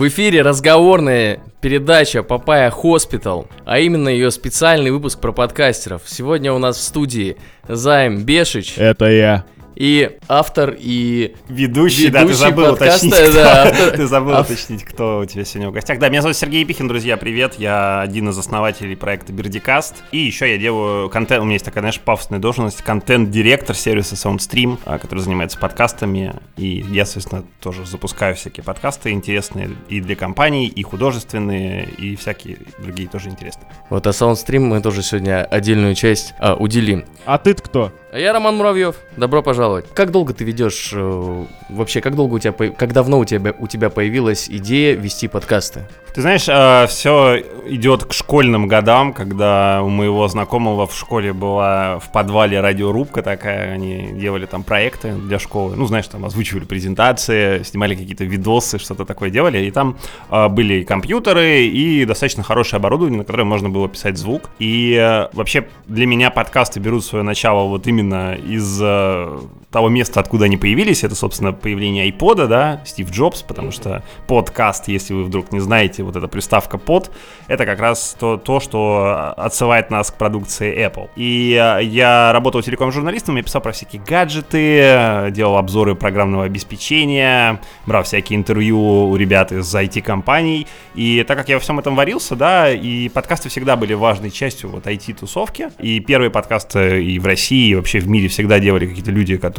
В 0.00 0.08
эфире 0.08 0.40
разговорная 0.40 1.40
передача 1.60 2.22
Papaya 2.22 2.70
Hospital, 2.70 3.46
а 3.66 3.80
именно 3.80 4.08
ее 4.08 4.30
специальный 4.30 4.90
выпуск 4.90 5.20
про 5.20 5.30
подкастеров. 5.30 6.04
Сегодня 6.06 6.54
у 6.54 6.58
нас 6.58 6.78
в 6.78 6.80
студии 6.80 7.36
Заим 7.68 8.24
Бешич. 8.24 8.78
Это 8.78 9.10
я 9.10 9.44
и 9.80 10.18
автор 10.28 10.76
и 10.78 11.34
ведущий, 11.48 12.08
ведущий 12.08 12.10
да, 12.10 12.26
ты 12.26 12.34
забыл 12.34 12.66
подкаста, 12.76 13.06
уточнить, 13.06 13.32
да, 13.32 13.62
автор, 13.62 13.90
ты 13.96 14.06
забыл 14.06 14.34
автор. 14.34 14.54
уточнить, 14.54 14.84
кто 14.84 15.20
у 15.20 15.24
тебя 15.24 15.42
сегодня 15.46 15.70
в 15.70 15.72
гостях. 15.72 15.98
Да, 15.98 16.10
меня 16.10 16.20
зовут 16.20 16.36
Сергей 16.36 16.60
Епихин, 16.60 16.86
друзья, 16.86 17.16
привет, 17.16 17.54
я 17.54 18.02
один 18.02 18.28
из 18.28 18.36
основателей 18.36 18.94
проекта 18.94 19.32
BeardyCast, 19.32 20.04
и 20.12 20.18
еще 20.18 20.50
я 20.50 20.58
делаю 20.58 21.08
контент, 21.08 21.40
у 21.40 21.44
меня 21.44 21.54
есть 21.54 21.64
такая, 21.64 21.80
знаешь, 21.80 21.98
пафосная 21.98 22.38
должность, 22.38 22.82
контент-директор 22.82 23.74
сервиса 23.74 24.16
SoundStream, 24.16 24.78
а, 24.84 24.98
который 24.98 25.20
занимается 25.20 25.58
подкастами, 25.58 26.34
и 26.58 26.84
я, 26.90 27.06
соответственно, 27.06 27.44
тоже 27.62 27.86
запускаю 27.86 28.36
всякие 28.36 28.62
подкасты 28.62 29.12
интересные 29.12 29.70
и 29.88 30.02
для 30.02 30.14
компаний, 30.14 30.66
и 30.66 30.82
художественные, 30.82 31.88
и 31.96 32.16
всякие 32.16 32.58
другие 32.80 33.08
тоже 33.08 33.30
интересные. 33.30 33.66
Вот, 33.88 34.06
а 34.06 34.10
SoundStream 34.10 34.58
мы 34.58 34.82
тоже 34.82 35.02
сегодня 35.02 35.42
отдельную 35.42 35.94
часть 35.94 36.34
а, 36.38 36.54
уделим. 36.54 37.06
А 37.24 37.38
ты 37.38 37.54
кто? 37.54 37.90
А 38.12 38.18
я 38.18 38.32
Роман 38.32 38.56
Муравьев. 38.56 38.96
Добро 39.16 39.40
пожаловать. 39.40 39.69
Как 39.94 40.10
долго 40.10 40.34
ты 40.34 40.44
ведешь 40.44 40.90
э, 40.92 41.44
вообще? 41.68 42.00
Как 42.00 42.14
долго 42.16 42.34
у 42.34 42.38
тебя, 42.38 42.52
как 42.52 42.92
давно 42.92 43.18
у 43.18 43.24
тебя 43.24 43.54
у 43.58 43.66
тебя 43.66 43.90
появилась 43.90 44.48
идея 44.48 44.96
вести 44.96 45.28
подкасты? 45.28 45.86
Ты 46.14 46.22
знаешь, 46.22 46.48
э, 46.48 46.86
все 46.88 47.40
идет 47.66 48.04
к 48.04 48.12
школьным 48.12 48.66
годам, 48.66 49.12
когда 49.12 49.80
у 49.82 49.88
моего 49.88 50.26
знакомого 50.26 50.86
в 50.86 50.94
школе 50.94 51.32
была 51.32 52.00
в 52.00 52.10
подвале 52.10 52.60
радиорубка 52.60 53.22
такая, 53.22 53.72
они 53.72 54.10
делали 54.14 54.46
там 54.46 54.64
проекты 54.64 55.12
для 55.12 55.38
школы, 55.38 55.76
ну 55.76 55.86
знаешь, 55.86 56.08
там 56.08 56.24
озвучивали 56.24 56.64
презентации, 56.64 57.62
снимали 57.62 57.94
какие-то 57.94 58.24
видосы, 58.24 58.78
что-то 58.78 59.04
такое 59.04 59.30
делали, 59.30 59.58
и 59.64 59.70
там 59.70 59.98
э, 60.30 60.48
были 60.48 60.80
и 60.80 60.84
компьютеры, 60.84 61.66
и 61.66 62.04
достаточно 62.04 62.42
хорошее 62.42 62.78
оборудование, 62.78 63.18
на 63.18 63.24
которое 63.24 63.44
можно 63.44 63.68
было 63.68 63.88
писать 63.88 64.18
звук. 64.18 64.50
И 64.58 64.96
э, 65.00 65.28
вообще 65.32 65.68
для 65.86 66.06
меня 66.06 66.30
подкасты 66.30 66.80
берут 66.80 67.04
свое 67.04 67.22
начало 67.22 67.68
вот 67.68 67.86
именно 67.86 68.34
из 68.34 68.80
э, 68.82 69.38
того 69.70 69.88
места, 69.88 70.20
откуда 70.20 70.46
они 70.46 70.56
появились. 70.56 71.04
Это, 71.04 71.14
собственно, 71.14 71.52
появление 71.52 72.10
iPod, 72.10 72.46
да, 72.48 72.80
Стив 72.84 73.10
Джобс, 73.10 73.42
потому 73.42 73.70
что 73.70 74.02
подкаст, 74.26 74.88
если 74.88 75.14
вы 75.14 75.24
вдруг 75.24 75.52
не 75.52 75.60
знаете, 75.60 76.02
вот 76.02 76.16
эта 76.16 76.26
приставка 76.28 76.76
под, 76.76 77.10
это 77.46 77.64
как 77.66 77.78
раз 77.78 78.16
то, 78.18 78.36
то 78.36 78.60
что 78.60 79.32
отсылает 79.36 79.90
нас 79.90 80.10
к 80.10 80.14
продукции 80.14 80.86
Apple. 80.86 81.10
И 81.14 81.52
э, 81.52 81.84
я 81.84 82.32
работал 82.32 82.62
телеком-журналистом, 82.62 83.36
я 83.36 83.42
писал 83.42 83.60
про 83.60 83.72
всякие 83.72 84.02
гаджеты, 84.02 85.30
делал 85.30 85.56
обзоры 85.56 85.94
программного 85.94 86.44
обеспечения, 86.44 87.60
брал 87.86 88.02
всякие 88.02 88.38
интервью 88.38 89.10
у 89.10 89.16
ребят 89.16 89.52
из 89.52 89.72
IT-компаний. 89.72 90.66
И 90.94 91.24
так 91.26 91.38
как 91.38 91.48
я 91.48 91.56
во 91.56 91.60
всем 91.60 91.78
этом 91.78 91.94
варился, 91.94 92.34
да, 92.34 92.72
и 92.72 93.08
подкасты 93.08 93.48
всегда 93.48 93.76
были 93.76 93.94
важной 93.94 94.30
частью 94.30 94.70
вот 94.70 94.86
IT-тусовки. 94.86 95.68
И 95.78 96.00
первые 96.00 96.30
подкасты 96.30 97.04
и 97.04 97.18
в 97.20 97.26
России, 97.26 97.70
и 97.70 97.74
вообще 97.76 98.00
в 98.00 98.08
мире 98.08 98.28
всегда 98.28 98.58
делали 98.58 98.86
какие-то 98.86 99.12
люди, 99.12 99.36
которые 99.36 99.49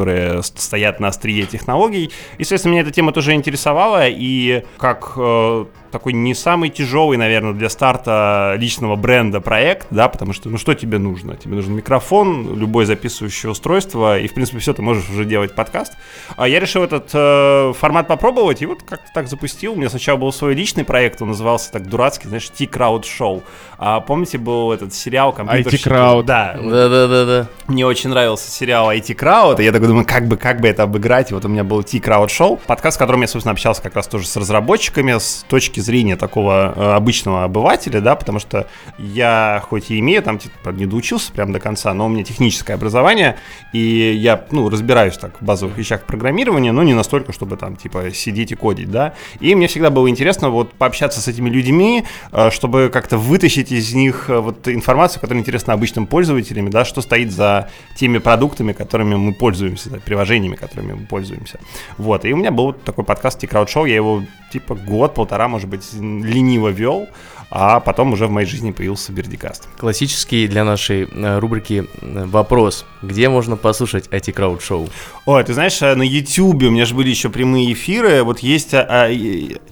стоят 0.44 1.00
на 1.00 1.10
острие 1.10 1.46
технологий. 1.46 2.12
И, 2.38 2.44
соответственно, 2.44 2.74
меня 2.74 2.82
эта 2.82 2.92
тема 2.92 3.12
тоже 3.12 3.34
интересовала, 3.34 4.08
и 4.08 4.64
как 4.78 5.14
э, 5.18 5.66
такой 5.92 6.14
не 6.14 6.34
самый 6.34 6.70
тяжелый, 6.70 7.18
наверное, 7.18 7.54
для 7.54 7.70
старта 7.70 8.56
личного 8.58 8.96
бренда 8.96 9.42
проект, 9.42 9.88
да, 9.92 10.08
потому 10.10 10.34
что, 10.34 10.50
ну, 10.50 10.58
что 10.58 10.74
тебе 10.74 10.98
нужно? 10.98 11.36
Тебе 11.36 11.56
нужен 11.56 11.76
микрофон, 11.76 12.58
любое 12.58 12.86
записывающее 12.86 13.52
устройство, 13.52 14.18
и, 14.18 14.28
в 14.28 14.34
принципе, 14.34 14.60
все, 14.60 14.74
ты 14.74 14.82
можешь 14.82 15.10
уже 15.10 15.26
делать 15.26 15.54
подкаст. 15.54 15.94
А 16.38 16.48
я 16.48 16.60
решил 16.60 16.84
этот 16.84 17.10
э, 17.14 17.74
формат 17.78 18.08
попробовать, 18.08 18.62
и 18.62 18.66
вот 18.66 18.84
как-то 18.84 19.08
так 19.14 19.28
запустил. 19.28 19.74
У 19.74 19.76
меня 19.76 19.90
сначала 19.90 20.18
был 20.18 20.32
свой 20.32 20.56
личный 20.56 20.86
проект, 20.86 21.22
он 21.22 21.30
назывался 21.30 21.72
так 21.72 21.88
дурацкий, 21.88 22.28
знаешь, 22.28 22.50
T-Crowd 22.50 23.04
Show. 23.04 23.44
А 23.78 24.00
помните, 24.00 24.38
был 24.38 24.72
этот 24.72 24.94
сериал 24.94 25.34
компьютерщики? 25.34 25.90
IT-Crowd. 25.90 26.24
Да. 26.24 26.58
Да-да-да. 26.62 27.48
Мне 27.68 27.86
очень 27.86 28.10
нравился 28.10 28.50
сериал 28.50 28.92
IT-Crowd, 28.92 29.62
и 29.62 29.66
я 29.66 29.72
такой 29.72 29.88
думаю, 29.88 30.06
как 30.06 30.28
бы, 30.28 30.38
как 30.38 30.62
бы 30.62 30.68
это 30.68 30.84
обыграть, 30.84 31.32
и 31.32 31.34
вот 31.34 31.44
у 31.46 31.50
меня 31.50 31.64
был 31.64 31.84
T-Crowd 31.84 32.28
Show, 32.28 32.60
подкаст, 32.66 32.96
в 32.96 33.00
котором 33.00 33.22
я, 33.22 33.28
собственно, 33.28 33.52
общался 33.52 33.82
как 33.82 33.96
раз 33.96 34.08
тоже 34.08 34.28
с 34.28 34.38
разработчиками, 34.38 35.18
с 35.18 35.46
точки 35.50 35.81
зрения 35.82 36.16
такого 36.16 36.74
э, 36.76 36.94
обычного 36.94 37.44
обывателя, 37.44 38.02
да, 38.02 38.16
потому 38.16 38.40
что 38.40 38.68
я 38.98 39.64
хоть 39.68 39.92
и 39.92 40.00
имею 40.00 40.22
там, 40.24 40.38
типа, 40.38 40.70
не 40.70 40.86
доучился 40.86 41.32
прям 41.32 41.52
до 41.52 41.60
конца, 41.60 41.94
но 41.94 42.06
у 42.06 42.10
меня 42.10 42.24
техническое 42.24 42.74
образование, 42.74 43.38
и 43.74 43.80
я, 44.14 44.46
ну, 44.52 44.70
разбираюсь 44.70 45.18
так 45.18 45.42
в 45.42 45.46
базовых 45.46 45.78
вещах 45.78 46.06
программирования, 46.06 46.72
но 46.72 46.84
не 46.84 46.94
настолько, 46.94 47.34
чтобы 47.34 47.58
там, 47.58 47.76
типа, 47.76 48.12
сидеть 48.12 48.52
и 48.52 48.56
кодить, 48.56 48.92
да, 48.92 49.14
и 49.40 49.56
мне 49.56 49.68
всегда 49.68 49.90
было 49.90 50.10
интересно 50.10 50.50
вот 50.50 50.74
пообщаться 50.74 51.22
с 51.22 51.28
этими 51.28 51.50
людьми, 51.50 52.04
э, 52.32 52.50
чтобы 52.52 52.90
как-то 52.92 53.18
вытащить 53.18 53.72
из 53.72 53.94
них 53.94 54.30
э, 54.30 54.40
вот 54.40 54.68
информацию, 54.68 55.22
которая 55.22 55.42
интересна 55.42 55.74
обычным 55.74 56.06
пользователям, 56.08 56.70
да, 56.70 56.86
что 56.86 57.02
стоит 57.02 57.32
за 57.32 57.70
теми 57.96 58.20
продуктами, 58.20 58.74
которыми 58.74 59.16
мы 59.16 59.34
пользуемся, 59.34 59.90
да, 59.90 59.98
приложениями, 59.98 60.56
которыми 60.56 60.94
мы 60.94 61.06
пользуемся. 61.06 61.60
Вот, 61.98 62.26
и 62.26 62.34
у 62.34 62.38
меня 62.38 62.52
был 62.52 62.74
такой 62.74 63.04
подкаст 63.04 63.40
T-Crowd 63.40 63.68
Show, 63.68 63.88
я 63.88 63.96
его 63.96 64.24
типа 64.52 64.76
год, 64.76 65.16
полтора, 65.16 65.48
может 65.48 65.70
быть, 65.72 65.94
лениво 65.94 66.70
вел, 66.70 67.08
а 67.52 67.82
потом 67.82 68.14
уже 68.14 68.28
в 68.28 68.32
моей 68.32 68.48
жизни 68.48 68.72
появился 68.72 69.12
Бердикаст. 69.12 69.68
Классический 69.78 70.48
для 70.48 70.64
нашей 70.64 71.04
э, 71.04 71.40
рубрики 71.40 71.84
э, 72.02 72.26
вопрос. 72.26 72.86
Где 73.02 73.28
можно 73.28 73.58
послушать 73.58 74.08
эти 74.10 74.32
крауд-шоу? 74.32 74.90
Ой, 75.26 75.44
ты 75.44 75.54
знаешь, 75.54 75.82
э, 75.82 75.94
на 75.96 76.04
YouTube 76.04 76.64
у 76.64 76.70
меня 76.70 76.86
же 76.86 76.96
были 76.96 77.10
еще 77.10 77.30
прямые 77.30 77.74
эфиры, 77.74 78.24
вот 78.24 78.40
есть 78.40 78.74
а, 78.74 79.10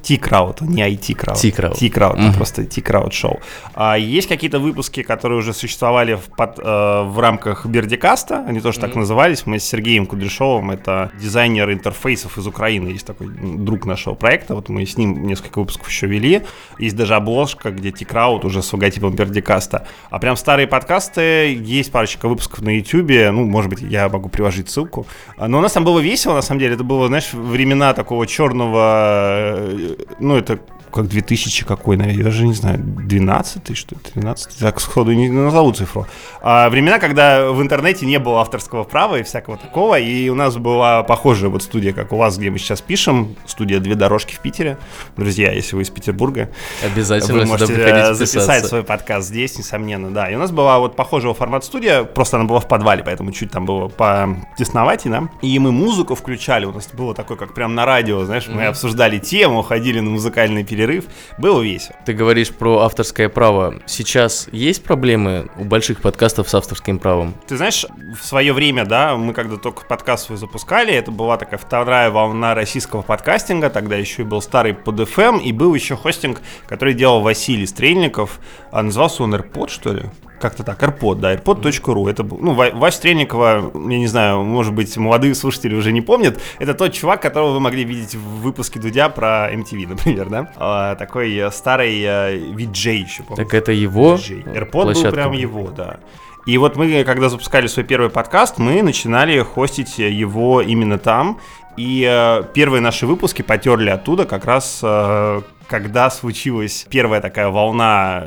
T-крауд, 0.04 0.60
не 0.62 0.82
IT-крауд. 0.82 1.40
T-крауд. 1.40 1.78
T-крауд, 1.80 2.20
mm-hmm. 2.20 2.36
просто 2.36 2.66
T-крауд 2.66 3.14
шоу. 3.14 3.40
А 3.76 3.98
есть 3.98 4.28
какие-то 4.28 4.60
выпуски, 4.60 5.02
которые 5.02 5.40
уже 5.40 5.54
существовали 5.54 6.16
в, 6.16 6.36
под, 6.36 6.58
в 6.58 7.20
рамках 7.20 7.66
Бердикаста, 7.66 8.44
они 8.46 8.60
тоже 8.60 8.78
mm-hmm. 8.78 8.82
так 8.82 8.96
назывались. 8.96 9.46
Мы 9.46 9.58
с 9.58 9.64
Сергеем 9.64 10.06
Кудряшовым, 10.06 10.72
это 10.72 11.12
дизайнер 11.20 11.72
интерфейсов 11.72 12.38
из 12.38 12.46
Украины, 12.46 12.90
есть 12.90 13.06
такой 13.06 13.28
друг 13.30 13.86
нашего 13.86 14.16
проекта, 14.16 14.56
вот 14.56 14.68
мы 14.68 14.86
с 14.86 14.98
ним 14.98 15.26
несколько 15.26 15.60
выпусков 15.60 15.88
еще 15.88 16.08
вели. 16.08 16.42
Есть 16.78 16.98
даже 16.98 17.16
обложка 17.16 17.69
выпуска, 17.70 17.72
где 17.72 17.92
Тикраут 17.92 18.46
уже 18.46 18.62
с 18.62 18.74
логотипом 18.74 19.16
Пердикаста. 19.16 19.88
А 20.10 20.20
прям 20.20 20.36
старые 20.36 20.68
подкасты, 20.68 21.54
есть 21.54 21.92
парочка 21.92 22.28
выпусков 22.28 22.62
на 22.62 22.78
Ютубе, 22.78 23.32
ну, 23.32 23.46
может 23.46 23.70
быть, 23.70 23.82
я 23.82 24.10
могу 24.10 24.30
приложить 24.30 24.70
ссылку. 24.70 25.06
Но 25.38 25.58
у 25.58 25.62
нас 25.62 25.74
там 25.74 25.84
было 25.84 26.00
весело, 26.00 26.36
на 26.36 26.42
самом 26.42 26.60
деле, 26.60 26.76
это 26.76 26.84
было, 26.84 27.08
знаешь, 27.08 27.34
времена 27.34 27.94
такого 27.94 28.28
черного, 28.28 29.56
э, 29.58 29.96
ну, 30.20 30.36
это 30.36 30.60
как 30.92 31.08
2000 31.08 31.66
какой, 31.66 31.98
наверное, 31.98 32.18
я 32.18 32.24
даже 32.24 32.46
не 32.46 32.54
знаю, 32.54 32.80
12 32.80 33.78
что 33.78 33.96
ли, 33.96 34.02
13 34.14 34.58
так 34.60 34.80
сходу 34.80 35.12
не 35.12 35.30
назову 35.30 35.72
цифру. 35.74 36.08
А 36.42 36.70
времена, 36.70 37.00
когда 37.00 37.52
в 37.52 37.62
интернете 37.62 38.06
не 38.06 38.20
было 38.20 38.42
авторского 38.42 38.84
права 38.84 39.20
и 39.20 39.24
всякого 39.24 39.58
такого, 39.58 40.00
и 40.00 40.30
у 40.30 40.36
нас 40.36 40.58
была 40.58 41.04
похожая 41.04 41.50
вот 41.50 41.64
студия, 41.64 41.94
как 41.94 42.12
у 42.14 42.18
вас, 42.18 42.38
где 42.38 42.50
мы 42.50 42.58
сейчас 42.58 42.82
пишем, 42.82 43.36
студия 43.46 43.80
«Две 43.80 43.96
дорожки» 43.96 44.34
в 44.34 44.40
Питере. 44.40 44.78
Друзья, 45.18 45.52
если 45.52 45.76
вы 45.76 45.84
из 45.84 45.90
Петербурга, 45.90 46.50
обязательно 46.84 47.40
вы 47.40 47.46
можете 47.46 47.74
э, 47.74 48.14
записать 48.14 48.66
свой 48.66 48.84
подкаст 48.84 49.28
здесь, 49.28 49.58
несомненно, 49.58 50.10
да. 50.12 50.30
И 50.30 50.36
у 50.36 50.40
нас 50.40 50.52
была 50.52 50.80
вот 50.80 50.96
похожего 50.96 51.34
формата 51.34 51.66
студия, 51.66 52.04
просто 52.04 52.38
она 52.38 52.46
была 52.46 52.60
в 52.60 52.68
подвале, 52.68 53.04
поэтому 53.04 53.32
чуть 53.32 53.52
там 53.52 53.66
было 53.66 53.88
по 53.88 54.36
тесноватина. 54.58 55.30
И 55.42 55.58
мы 55.60 55.72
музыку 55.72 56.16
включали, 56.16 56.66
у 56.66 56.72
нас 56.72 56.90
было 56.94 57.14
такое, 57.14 57.38
как 57.38 57.54
прям 57.54 57.76
на 57.76 57.86
радио, 57.86 58.24
знаешь, 58.26 58.48
мы 58.48 58.62
mm-hmm. 58.62 58.68
обсуждали 58.68 59.20
тему, 59.20 59.62
ходили 59.62 60.00
на 60.00 60.10
музыкальные 60.10 60.64
передачи, 60.64 60.79
перерыв. 60.80 61.06
Было 61.38 61.62
весело. 61.62 61.96
Ты 62.06 62.14
говоришь 62.14 62.52
про 62.52 62.80
авторское 62.80 63.28
право. 63.28 63.76
Сейчас 63.86 64.48
есть 64.54 64.82
проблемы 64.84 65.50
у 65.58 65.66
больших 65.66 66.02
подкастов 66.02 66.50
с 66.50 66.56
авторским 66.56 67.00
правом? 67.00 67.34
Ты 67.48 67.58
знаешь, 67.58 67.86
в 68.18 68.26
свое 68.26 68.54
время, 68.54 68.86
да, 68.86 69.18
мы 69.18 69.34
когда 69.34 69.58
только 69.58 69.84
подкаст 69.86 70.28
свой 70.28 70.38
запускали, 70.38 70.94
это 70.94 71.12
была 71.12 71.36
такая 71.36 71.60
вторая 71.60 72.10
волна 72.12 72.56
российского 72.56 73.02
подкастинга, 73.02 73.70
тогда 73.70 73.98
еще 73.98 74.22
и 74.22 74.26
был 74.26 74.42
старый 74.42 74.74
под 74.74 75.02
FM, 75.02 75.42
и 75.42 75.52
был 75.52 75.76
еще 75.76 75.98
хостинг, 75.98 76.42
который 76.68 76.94
делал 76.94 77.22
Василий 77.22 77.66
Стрельников, 77.66 78.40
а 78.72 78.82
назывался 78.82 79.24
он 79.24 79.36
AirPod, 79.36 79.70
что 79.70 79.92
ли? 79.92 80.04
Как-то 80.40 80.64
так, 80.64 80.82
AirPod, 80.82 81.16
да, 81.16 81.34
airpod.ru. 81.34 82.10
Это 82.10 82.24
был, 82.24 82.38
ну, 82.40 82.54
Вась 82.54 82.96
Стрельникова, 82.96 83.72
я 83.74 83.98
не 83.98 84.08
знаю, 84.08 84.44
может 84.44 84.74
быть, 84.74 84.96
молодые 84.98 85.36
слушатели 85.36 85.76
уже 85.76 85.92
не 85.92 86.02
помнят. 86.02 86.40
Это 86.60 86.74
тот 86.74 86.94
чувак, 86.94 87.22
которого 87.22 87.54
вы 87.54 87.60
могли 87.60 87.84
видеть 87.84 88.16
в 88.16 88.42
выпуске 88.42 88.80
Дудя 88.80 89.10
про 89.10 89.52
MTV, 89.54 89.88
например, 89.90 90.30
да? 90.30 90.52
А, 90.56 90.96
такой 90.96 91.36
э, 91.36 91.52
старый 91.52 92.04
а, 92.06 92.36
VJ 92.36 92.96
еще, 92.96 93.24
помню. 93.24 93.44
Так 93.44 93.54
это 93.54 93.72
его 93.72 94.16
AirPod 94.16 94.72
площадка. 94.72 95.10
был 95.10 95.16
прям 95.16 95.32
его, 95.34 95.70
да. 95.70 96.00
И 96.46 96.58
вот 96.58 96.78
мы, 96.78 97.04
когда 97.04 97.30
запускали 97.30 97.68
свой 97.68 97.86
первый 97.86 98.10
подкаст, 98.10 98.58
мы 98.58 98.82
начинали 98.82 99.40
хостить 99.42 100.00
его 100.00 100.62
именно 100.62 100.98
там. 100.98 101.40
И 101.78 102.06
э, 102.10 102.44
первые 102.54 102.82
наши 102.82 103.06
выпуски 103.06 103.42
потерли 103.42 103.90
оттуда 103.90 104.26
как 104.26 104.46
раз 104.46 104.80
э, 104.82 105.42
когда 105.70 106.10
случилась 106.10 106.88
первая 106.90 107.22
такая 107.22 107.50
волна 107.50 108.26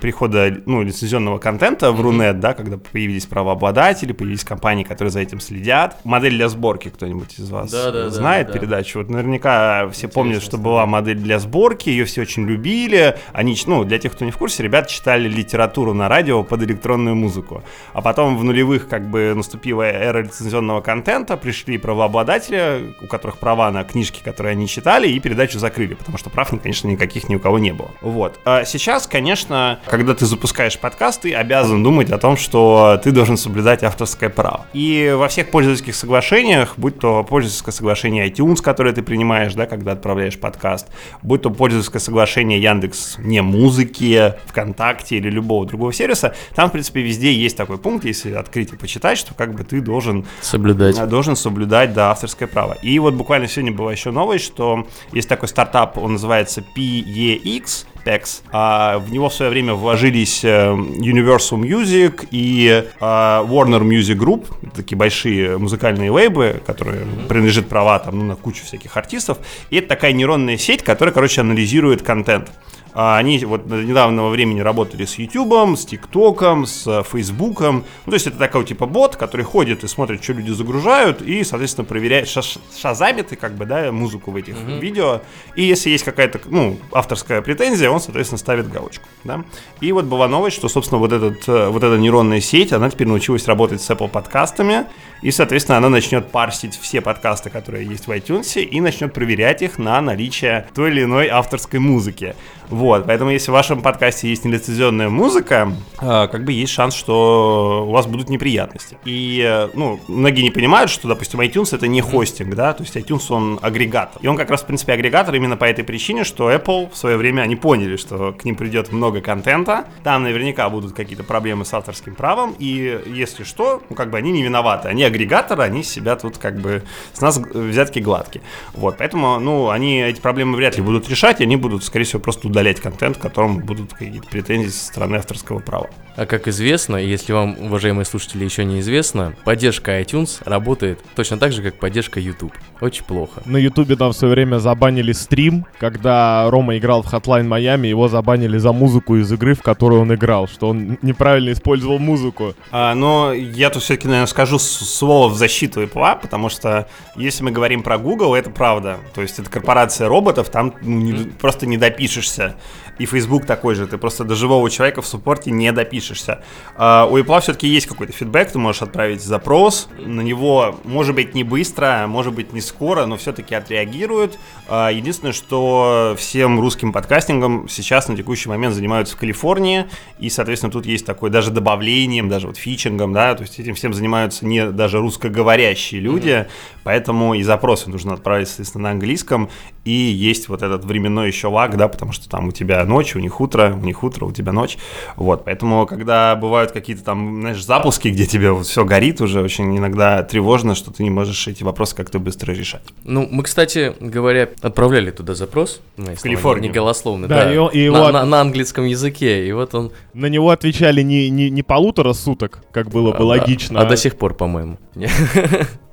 прихода, 0.00 0.56
ну, 0.66 0.82
лицензионного 0.82 1.38
контента 1.38 1.90
в 1.90 2.00
Рунет, 2.00 2.38
да, 2.38 2.54
когда 2.54 2.78
появились 2.78 3.26
правообладатели, 3.26 4.12
появились 4.12 4.44
компании, 4.44 4.84
которые 4.84 5.10
за 5.10 5.20
этим 5.20 5.40
следят. 5.40 5.98
Модель 6.04 6.36
для 6.36 6.48
сборки 6.48 6.88
кто-нибудь 6.88 7.38
из 7.38 7.50
вас 7.50 7.72
Да, 7.72 7.90
да, 7.90 8.10
знает 8.10 8.46
да, 8.46 8.52
да. 8.52 8.58
передачу? 8.60 9.00
Вот 9.00 9.10
наверняка 9.10 9.88
все 9.90 10.06
помнят, 10.06 10.42
что 10.42 10.58
была 10.58 10.86
модель 10.86 11.18
для 11.18 11.40
сборки, 11.40 11.90
ее 11.90 12.04
все 12.04 12.22
очень 12.22 12.46
любили. 12.46 13.18
Они, 13.32 13.56
ну, 13.66 13.82
для 13.84 13.98
тех, 13.98 14.12
кто 14.12 14.24
не 14.24 14.30
в 14.30 14.38
курсе, 14.38 14.62
ребята 14.62 14.88
читали 14.88 15.28
литературу 15.28 15.92
на 15.92 16.08
радио 16.08 16.44
под 16.44 16.62
электронную 16.62 17.16
музыку. 17.16 17.64
А 17.94 18.00
потом 18.00 18.38
в 18.38 18.44
нулевых 18.44 18.88
как 18.88 19.10
бы 19.10 19.32
наступила 19.34 19.82
эра 19.82 20.22
лицензионного 20.22 20.82
контента, 20.82 21.36
пришли 21.36 21.78
правообладатели, 21.78 22.94
у 23.02 23.06
которых 23.08 23.38
права 23.38 23.72
на 23.72 23.82
книжки, 23.82 24.22
которые 24.22 24.52
они 24.52 24.68
читали, 24.68 25.08
и 25.08 25.18
передачу 25.18 25.58
закрыли, 25.58 25.94
потому 25.94 26.16
что 26.16 26.30
прав, 26.30 26.50
конечно, 26.62 26.75
никаких 26.84 27.28
ни 27.28 27.36
у 27.36 27.38
кого 27.40 27.58
не 27.58 27.72
было. 27.72 27.90
Вот. 28.00 28.38
А 28.44 28.64
сейчас, 28.64 29.06
конечно, 29.06 29.80
когда 29.86 30.14
ты 30.14 30.26
запускаешь 30.26 30.78
подкаст, 30.78 31.22
ты 31.22 31.34
обязан 31.34 31.82
думать 31.82 32.10
о 32.10 32.18
том, 32.18 32.36
что 32.36 33.00
ты 33.02 33.12
должен 33.12 33.36
соблюдать 33.36 33.82
авторское 33.82 34.30
право. 34.30 34.66
И 34.72 35.14
во 35.16 35.28
всех 35.28 35.50
пользовательских 35.50 35.94
соглашениях, 35.94 36.74
будь 36.76 36.98
то 36.98 37.24
пользовательское 37.24 37.72
соглашение 37.72 38.28
iTunes, 38.28 38.62
которое 38.62 38.92
ты 38.92 39.02
принимаешь, 39.02 39.54
да, 39.54 39.66
когда 39.66 39.92
отправляешь 39.92 40.38
подкаст, 40.38 40.88
будь 41.22 41.42
то 41.42 41.50
пользовательское 41.50 42.00
соглашение 42.00 42.60
Яндекс 42.60 43.16
не 43.18 43.42
музыки, 43.42 44.34
ВКонтакте 44.46 45.16
или 45.16 45.30
любого 45.30 45.66
другого 45.66 45.92
сервиса, 45.92 46.34
там, 46.54 46.68
в 46.68 46.72
принципе, 46.72 47.02
везде 47.02 47.32
есть 47.32 47.56
такой 47.56 47.78
пункт, 47.78 48.04
если 48.04 48.32
открыть 48.32 48.72
и 48.72 48.76
почитать, 48.76 49.18
что 49.18 49.34
как 49.34 49.54
бы 49.54 49.64
ты 49.64 49.80
должен 49.80 50.26
Соблюдать. 50.40 50.98
а, 50.98 51.06
должен 51.06 51.36
соблюдать, 51.36 51.92
да, 51.94 52.10
авторское 52.10 52.48
право. 52.48 52.76
И 52.82 52.98
вот 52.98 53.14
буквально 53.14 53.48
сегодня 53.48 53.72
была 53.72 53.92
еще 53.92 54.10
новость, 54.10 54.44
что 54.44 54.86
есть 55.12 55.28
такой 55.28 55.48
стартап, 55.48 55.98
он 55.98 56.12
называется 56.12 56.64
PEX, 56.74 57.86
PEX. 58.04 58.42
А, 58.52 58.98
в 58.98 59.12
него 59.12 59.28
в 59.28 59.34
свое 59.34 59.50
время 59.50 59.74
вложились 59.74 60.44
э, 60.44 60.48
Universal 60.48 61.60
Music 61.60 62.28
и 62.30 62.68
э, 62.68 63.00
Warner 63.00 63.82
Music 63.82 64.16
Group, 64.16 64.46
такие 64.74 64.96
большие 64.96 65.58
музыкальные 65.58 66.10
лейбы, 66.10 66.62
которые 66.66 67.06
принадлежат 67.28 67.68
права 67.68 67.98
там, 67.98 68.18
ну, 68.18 68.24
на 68.24 68.36
кучу 68.36 68.64
всяких 68.64 68.96
артистов. 68.96 69.38
И 69.70 69.76
это 69.76 69.88
такая 69.88 70.12
нейронная 70.12 70.56
сеть, 70.56 70.82
которая, 70.82 71.12
короче, 71.12 71.40
анализирует 71.40 72.02
контент. 72.02 72.50
А 72.98 73.18
Они 73.18 73.38
вот 73.44 73.68
до 73.68 73.76
недавнего 73.84 74.30
времени 74.30 74.60
работали 74.60 75.04
с 75.04 75.18
YouTube, 75.18 75.76
с 75.76 75.84
ТикТоком, 75.84 76.64
с 76.64 76.86
э, 76.86 77.02
Фейсбуком. 77.02 77.84
Ну, 78.06 78.10
то 78.10 78.14
есть 78.14 78.26
это 78.26 78.38
такой 78.38 78.64
типа 78.64 78.86
бот, 78.86 79.16
который 79.16 79.42
ходит 79.44 79.84
и 79.84 79.86
смотрит, 79.86 80.24
что 80.24 80.32
люди 80.32 80.50
загружают, 80.50 81.20
и, 81.20 81.44
соответственно, 81.44 81.84
проверяет, 81.84 82.26
ша- 82.26 82.40
шазамит, 82.74 83.32
и 83.32 83.36
как 83.36 83.54
бы, 83.54 83.66
да, 83.66 83.92
музыку 83.92 84.30
в 84.30 84.36
этих 84.36 84.54
видео. 84.80 85.20
И 85.56 85.62
если 85.62 85.90
есть 85.90 86.04
какая-то, 86.04 86.40
ну, 86.46 86.78
авторская 86.90 87.42
претензия, 87.42 87.90
он, 87.90 88.00
соответственно, 88.00 88.38
ставит 88.38 88.70
галочку, 88.70 89.04
да. 89.24 89.44
И 89.82 89.92
вот 89.92 90.06
была 90.06 90.26
новость, 90.26 90.56
что, 90.56 90.70
собственно, 90.70 90.98
вот, 90.98 91.12
этот, 91.12 91.46
э, 91.48 91.68
вот 91.68 91.82
эта 91.82 91.98
нейронная 91.98 92.40
сеть, 92.40 92.72
она 92.72 92.88
теперь 92.88 93.08
научилась 93.08 93.46
работать 93.46 93.82
с 93.82 93.90
Apple 93.90 94.08
подкастами, 94.08 94.86
и, 95.20 95.30
соответственно, 95.30 95.76
она 95.78 95.90
начнет 95.90 96.30
парсить 96.30 96.78
все 96.80 97.02
подкасты, 97.02 97.50
которые 97.50 97.86
есть 97.86 98.06
в 98.06 98.10
iTunes, 98.10 98.58
и 98.58 98.80
начнет 98.80 99.12
проверять 99.12 99.60
их 99.60 99.76
на 99.76 100.00
наличие 100.00 100.66
той 100.74 100.90
или 100.90 101.02
иной 101.02 101.28
авторской 101.28 101.78
музыки. 101.78 102.34
Вот, 102.68 102.85
поэтому 103.06 103.30
если 103.30 103.50
в 103.50 103.54
вашем 103.54 103.82
подкасте 103.82 104.28
есть 104.28 104.44
нелицензионная 104.44 105.08
музыка, 105.08 105.72
э, 106.00 106.28
как 106.28 106.44
бы 106.44 106.52
есть 106.52 106.72
шанс, 106.72 106.94
что 106.94 107.84
у 107.88 107.90
вас 107.90 108.06
будут 108.06 108.28
неприятности. 108.28 108.96
И, 109.04 109.42
э, 109.44 109.68
ну, 109.74 110.00
многие 110.08 110.42
не 110.42 110.50
понимают, 110.50 110.90
что, 110.90 111.08
допустим, 111.08 111.40
iTunes 111.40 111.74
это 111.74 111.86
не 111.88 112.00
хостинг, 112.00 112.54
да, 112.54 112.72
то 112.72 112.82
есть 112.82 112.96
iTunes 112.96 113.24
он 113.30 113.58
агрегатор. 113.62 114.20
И 114.22 114.28
он 114.28 114.36
как 114.36 114.50
раз, 114.50 114.62
в 114.62 114.66
принципе, 114.66 114.92
агрегатор 114.92 115.34
именно 115.34 115.56
по 115.56 115.64
этой 115.64 115.84
причине, 115.84 116.24
что 116.24 116.50
Apple 116.50 116.90
в 116.92 116.96
свое 116.96 117.16
время, 117.16 117.42
они 117.42 117.56
поняли, 117.56 117.96
что 117.96 118.32
к 118.32 118.44
ним 118.44 118.56
придет 118.56 118.92
много 118.92 119.20
контента, 119.20 119.86
там 120.02 120.22
наверняка 120.22 120.68
будут 120.70 120.92
какие-то 120.92 121.24
проблемы 121.24 121.64
с 121.64 121.74
авторским 121.74 122.14
правом, 122.14 122.54
и 122.58 123.00
если 123.06 123.44
что, 123.44 123.82
ну, 123.88 123.96
как 123.96 124.10
бы 124.10 124.18
они 124.18 124.32
не 124.32 124.42
виноваты, 124.42 124.88
они 124.88 125.04
агрегаторы, 125.04 125.62
они 125.62 125.82
себя 125.82 126.16
тут 126.16 126.38
как 126.38 126.58
бы 126.60 126.82
с 127.12 127.20
нас 127.20 127.38
взятки 127.38 127.98
гладкие. 127.98 128.42
Вот, 128.74 128.96
поэтому, 128.98 129.38
ну, 129.40 129.70
они 129.70 130.00
эти 130.02 130.20
проблемы 130.20 130.56
вряд 130.56 130.76
ли 130.76 130.82
будут 130.82 131.08
решать, 131.08 131.40
они 131.40 131.56
будут, 131.56 131.84
скорее 131.84 132.04
всего, 132.04 132.20
просто 132.20 132.48
удалять 132.48 132.75
контент, 132.80 133.18
к 133.18 133.20
которому 133.20 133.60
будут 133.60 133.92
какие-то 133.92 134.28
претензии 134.28 134.68
со 134.68 134.86
стороны 134.86 135.16
авторского 135.16 135.58
права. 135.60 135.88
А 136.16 136.24
как 136.24 136.48
известно, 136.48 136.96
если 136.96 137.34
вам, 137.34 137.56
уважаемые 137.60 138.06
слушатели, 138.06 138.42
еще 138.44 138.64
не 138.64 138.80
известно, 138.80 139.34
поддержка 139.44 140.00
iTunes 140.00 140.40
работает 140.46 140.98
точно 141.14 141.36
так 141.36 141.52
же, 141.52 141.62
как 141.62 141.78
поддержка 141.78 142.20
YouTube. 142.20 142.54
Очень 142.80 143.04
плохо. 143.04 143.42
На 143.44 143.58
Ютубе 143.58 143.96
там 143.96 144.12
в 144.12 144.16
свое 144.16 144.32
время 144.32 144.56
забанили 144.56 145.12
стрим, 145.12 145.66
когда 145.78 146.48
Рома 146.50 146.78
играл 146.78 147.02
в 147.02 147.12
Hotline 147.12 147.46
Miami, 147.46 147.88
его 147.88 148.08
забанили 148.08 148.56
за 148.56 148.72
музыку 148.72 149.16
из 149.16 149.30
игры, 149.30 149.54
в 149.54 149.60
которую 149.62 150.00
он 150.00 150.14
играл, 150.14 150.48
что 150.48 150.70
он 150.70 150.98
неправильно 151.02 151.52
использовал 151.52 151.98
музыку. 151.98 152.54
А, 152.70 152.94
но 152.94 153.34
я 153.34 153.68
тут 153.68 153.82
все-таки, 153.82 154.08
наверное, 154.08 154.26
скажу 154.26 154.58
слово 154.58 155.28
в 155.28 155.36
защиту 155.36 155.82
Apple, 155.82 156.20
потому 156.22 156.48
что 156.48 156.88
если 157.14 157.44
мы 157.44 157.50
говорим 157.50 157.82
про 157.82 157.98
Google, 157.98 158.34
это 158.34 158.48
правда. 158.48 158.98
То 159.14 159.20
есть 159.20 159.38
это 159.38 159.50
корпорация 159.50 160.08
роботов, 160.08 160.48
там 160.48 160.72
ну, 160.80 161.00
не- 161.00 161.24
просто 161.24 161.66
не 161.66 161.76
допишешься. 161.76 162.56
И 162.98 163.06
Facebook 163.06 163.44
такой 163.44 163.74
же, 163.74 163.86
ты 163.86 163.98
просто 163.98 164.24
до 164.24 164.34
живого 164.34 164.70
человека 164.70 165.02
в 165.02 165.06
суппорте 165.06 165.50
не 165.50 165.70
допишешься. 165.72 166.42
А, 166.76 167.06
у 167.10 167.18
Apple 167.18 167.40
все-таки 167.40 167.66
есть 167.66 167.86
какой-то 167.86 168.12
фидбэк, 168.12 168.52
ты 168.52 168.58
можешь 168.58 168.82
отправить 168.82 169.22
запрос, 169.22 169.88
на 169.98 170.22
него, 170.22 170.76
может 170.84 171.14
быть, 171.14 171.34
не 171.34 171.44
быстро, 171.44 172.06
может 172.08 172.32
быть, 172.32 172.52
не 172.52 172.60
скоро, 172.60 173.06
но 173.06 173.16
все-таки 173.16 173.54
отреагируют. 173.54 174.38
А, 174.68 174.88
единственное, 174.90 175.32
что 175.32 176.14
всем 176.18 176.58
русским 176.58 176.92
подкастингом 176.92 177.68
сейчас 177.68 178.08
на 178.08 178.16
текущий 178.16 178.48
момент 178.48 178.74
занимаются 178.74 179.14
в 179.14 179.18
Калифорнии, 179.18 179.86
и, 180.18 180.30
соответственно, 180.30 180.72
тут 180.72 180.86
есть 180.86 181.04
такое 181.04 181.30
даже 181.30 181.50
добавлением, 181.50 182.28
даже 182.28 182.46
вот 182.46 182.56
фичингом, 182.56 183.12
да, 183.12 183.34
то 183.34 183.42
есть 183.42 183.58
этим 183.58 183.74
всем 183.74 183.92
занимаются 183.92 184.46
не 184.46 184.70
даже 184.70 184.98
русскоговорящие 184.98 186.00
люди, 186.00 186.46
поэтому 186.82 187.34
и 187.34 187.42
запросы 187.42 187.90
нужно 187.90 188.14
отправить, 188.14 188.48
соответственно, 188.48 188.84
на 188.84 188.90
английском, 188.92 189.50
и 189.84 189.90
есть 189.90 190.48
вот 190.48 190.62
этот 190.62 190.84
временной 190.84 191.28
еще 191.28 191.48
лаг, 191.48 191.76
да, 191.76 191.88
потому 191.88 192.12
что 192.12 192.28
там 192.28 192.45
у 192.48 192.52
тебя 192.52 192.84
ночь, 192.84 193.14
у 193.16 193.18
них 193.18 193.40
утро, 193.40 193.74
у 193.80 193.84
них 193.84 194.02
утро, 194.02 194.24
у 194.26 194.32
тебя 194.32 194.52
ночь, 194.52 194.78
вот, 195.16 195.44
поэтому, 195.44 195.86
когда 195.86 196.34
бывают 196.36 196.72
какие-то 196.72 197.02
там, 197.04 197.40
знаешь, 197.40 197.64
запуски, 197.64 198.08
где 198.08 198.26
тебе 198.26 198.50
вот 198.52 198.66
все 198.66 198.84
горит 198.84 199.20
уже, 199.20 199.40
очень 199.42 199.76
иногда 199.76 200.22
тревожно, 200.22 200.74
что 200.74 200.90
ты 200.92 201.02
не 201.02 201.10
можешь 201.10 201.46
эти 201.48 201.62
вопросы 201.62 201.94
как-то 201.96 202.18
быстро 202.18 202.52
решать. 202.52 202.82
Ну, 203.04 203.26
мы, 203.30 203.42
кстати 203.42 203.94
говоря, 204.00 204.48
отправляли 204.62 205.10
туда 205.10 205.34
запрос. 205.34 205.80
Если 205.96 206.14
Калифорнию. 206.22 206.70
Не, 206.70 206.74
голословный, 206.74 207.28
Да, 207.28 207.44
да. 207.44 207.54
и 207.54 207.56
он- 207.56 207.70
и 207.72 207.78
на, 207.90 207.96
его- 207.96 208.08
на- 208.12 208.24
на 208.24 208.40
английском 208.40 208.84
языке. 208.84 209.46
И 209.46 209.52
вот 209.52 209.74
он... 209.74 209.92
На 210.14 210.26
него 210.26 210.50
отвечали 210.50 211.02
не, 211.02 211.28
не, 211.30 211.50
не 211.50 211.62
полутора 211.62 212.12
суток, 212.12 212.62
как 212.72 212.88
было 212.90 213.12
бы 213.12 213.18
а, 213.18 213.24
логично. 213.24 213.80
А, 213.80 213.84
до 213.84 213.96
сих 213.96 214.16
пор, 214.16 214.34
по-моему. 214.34 214.78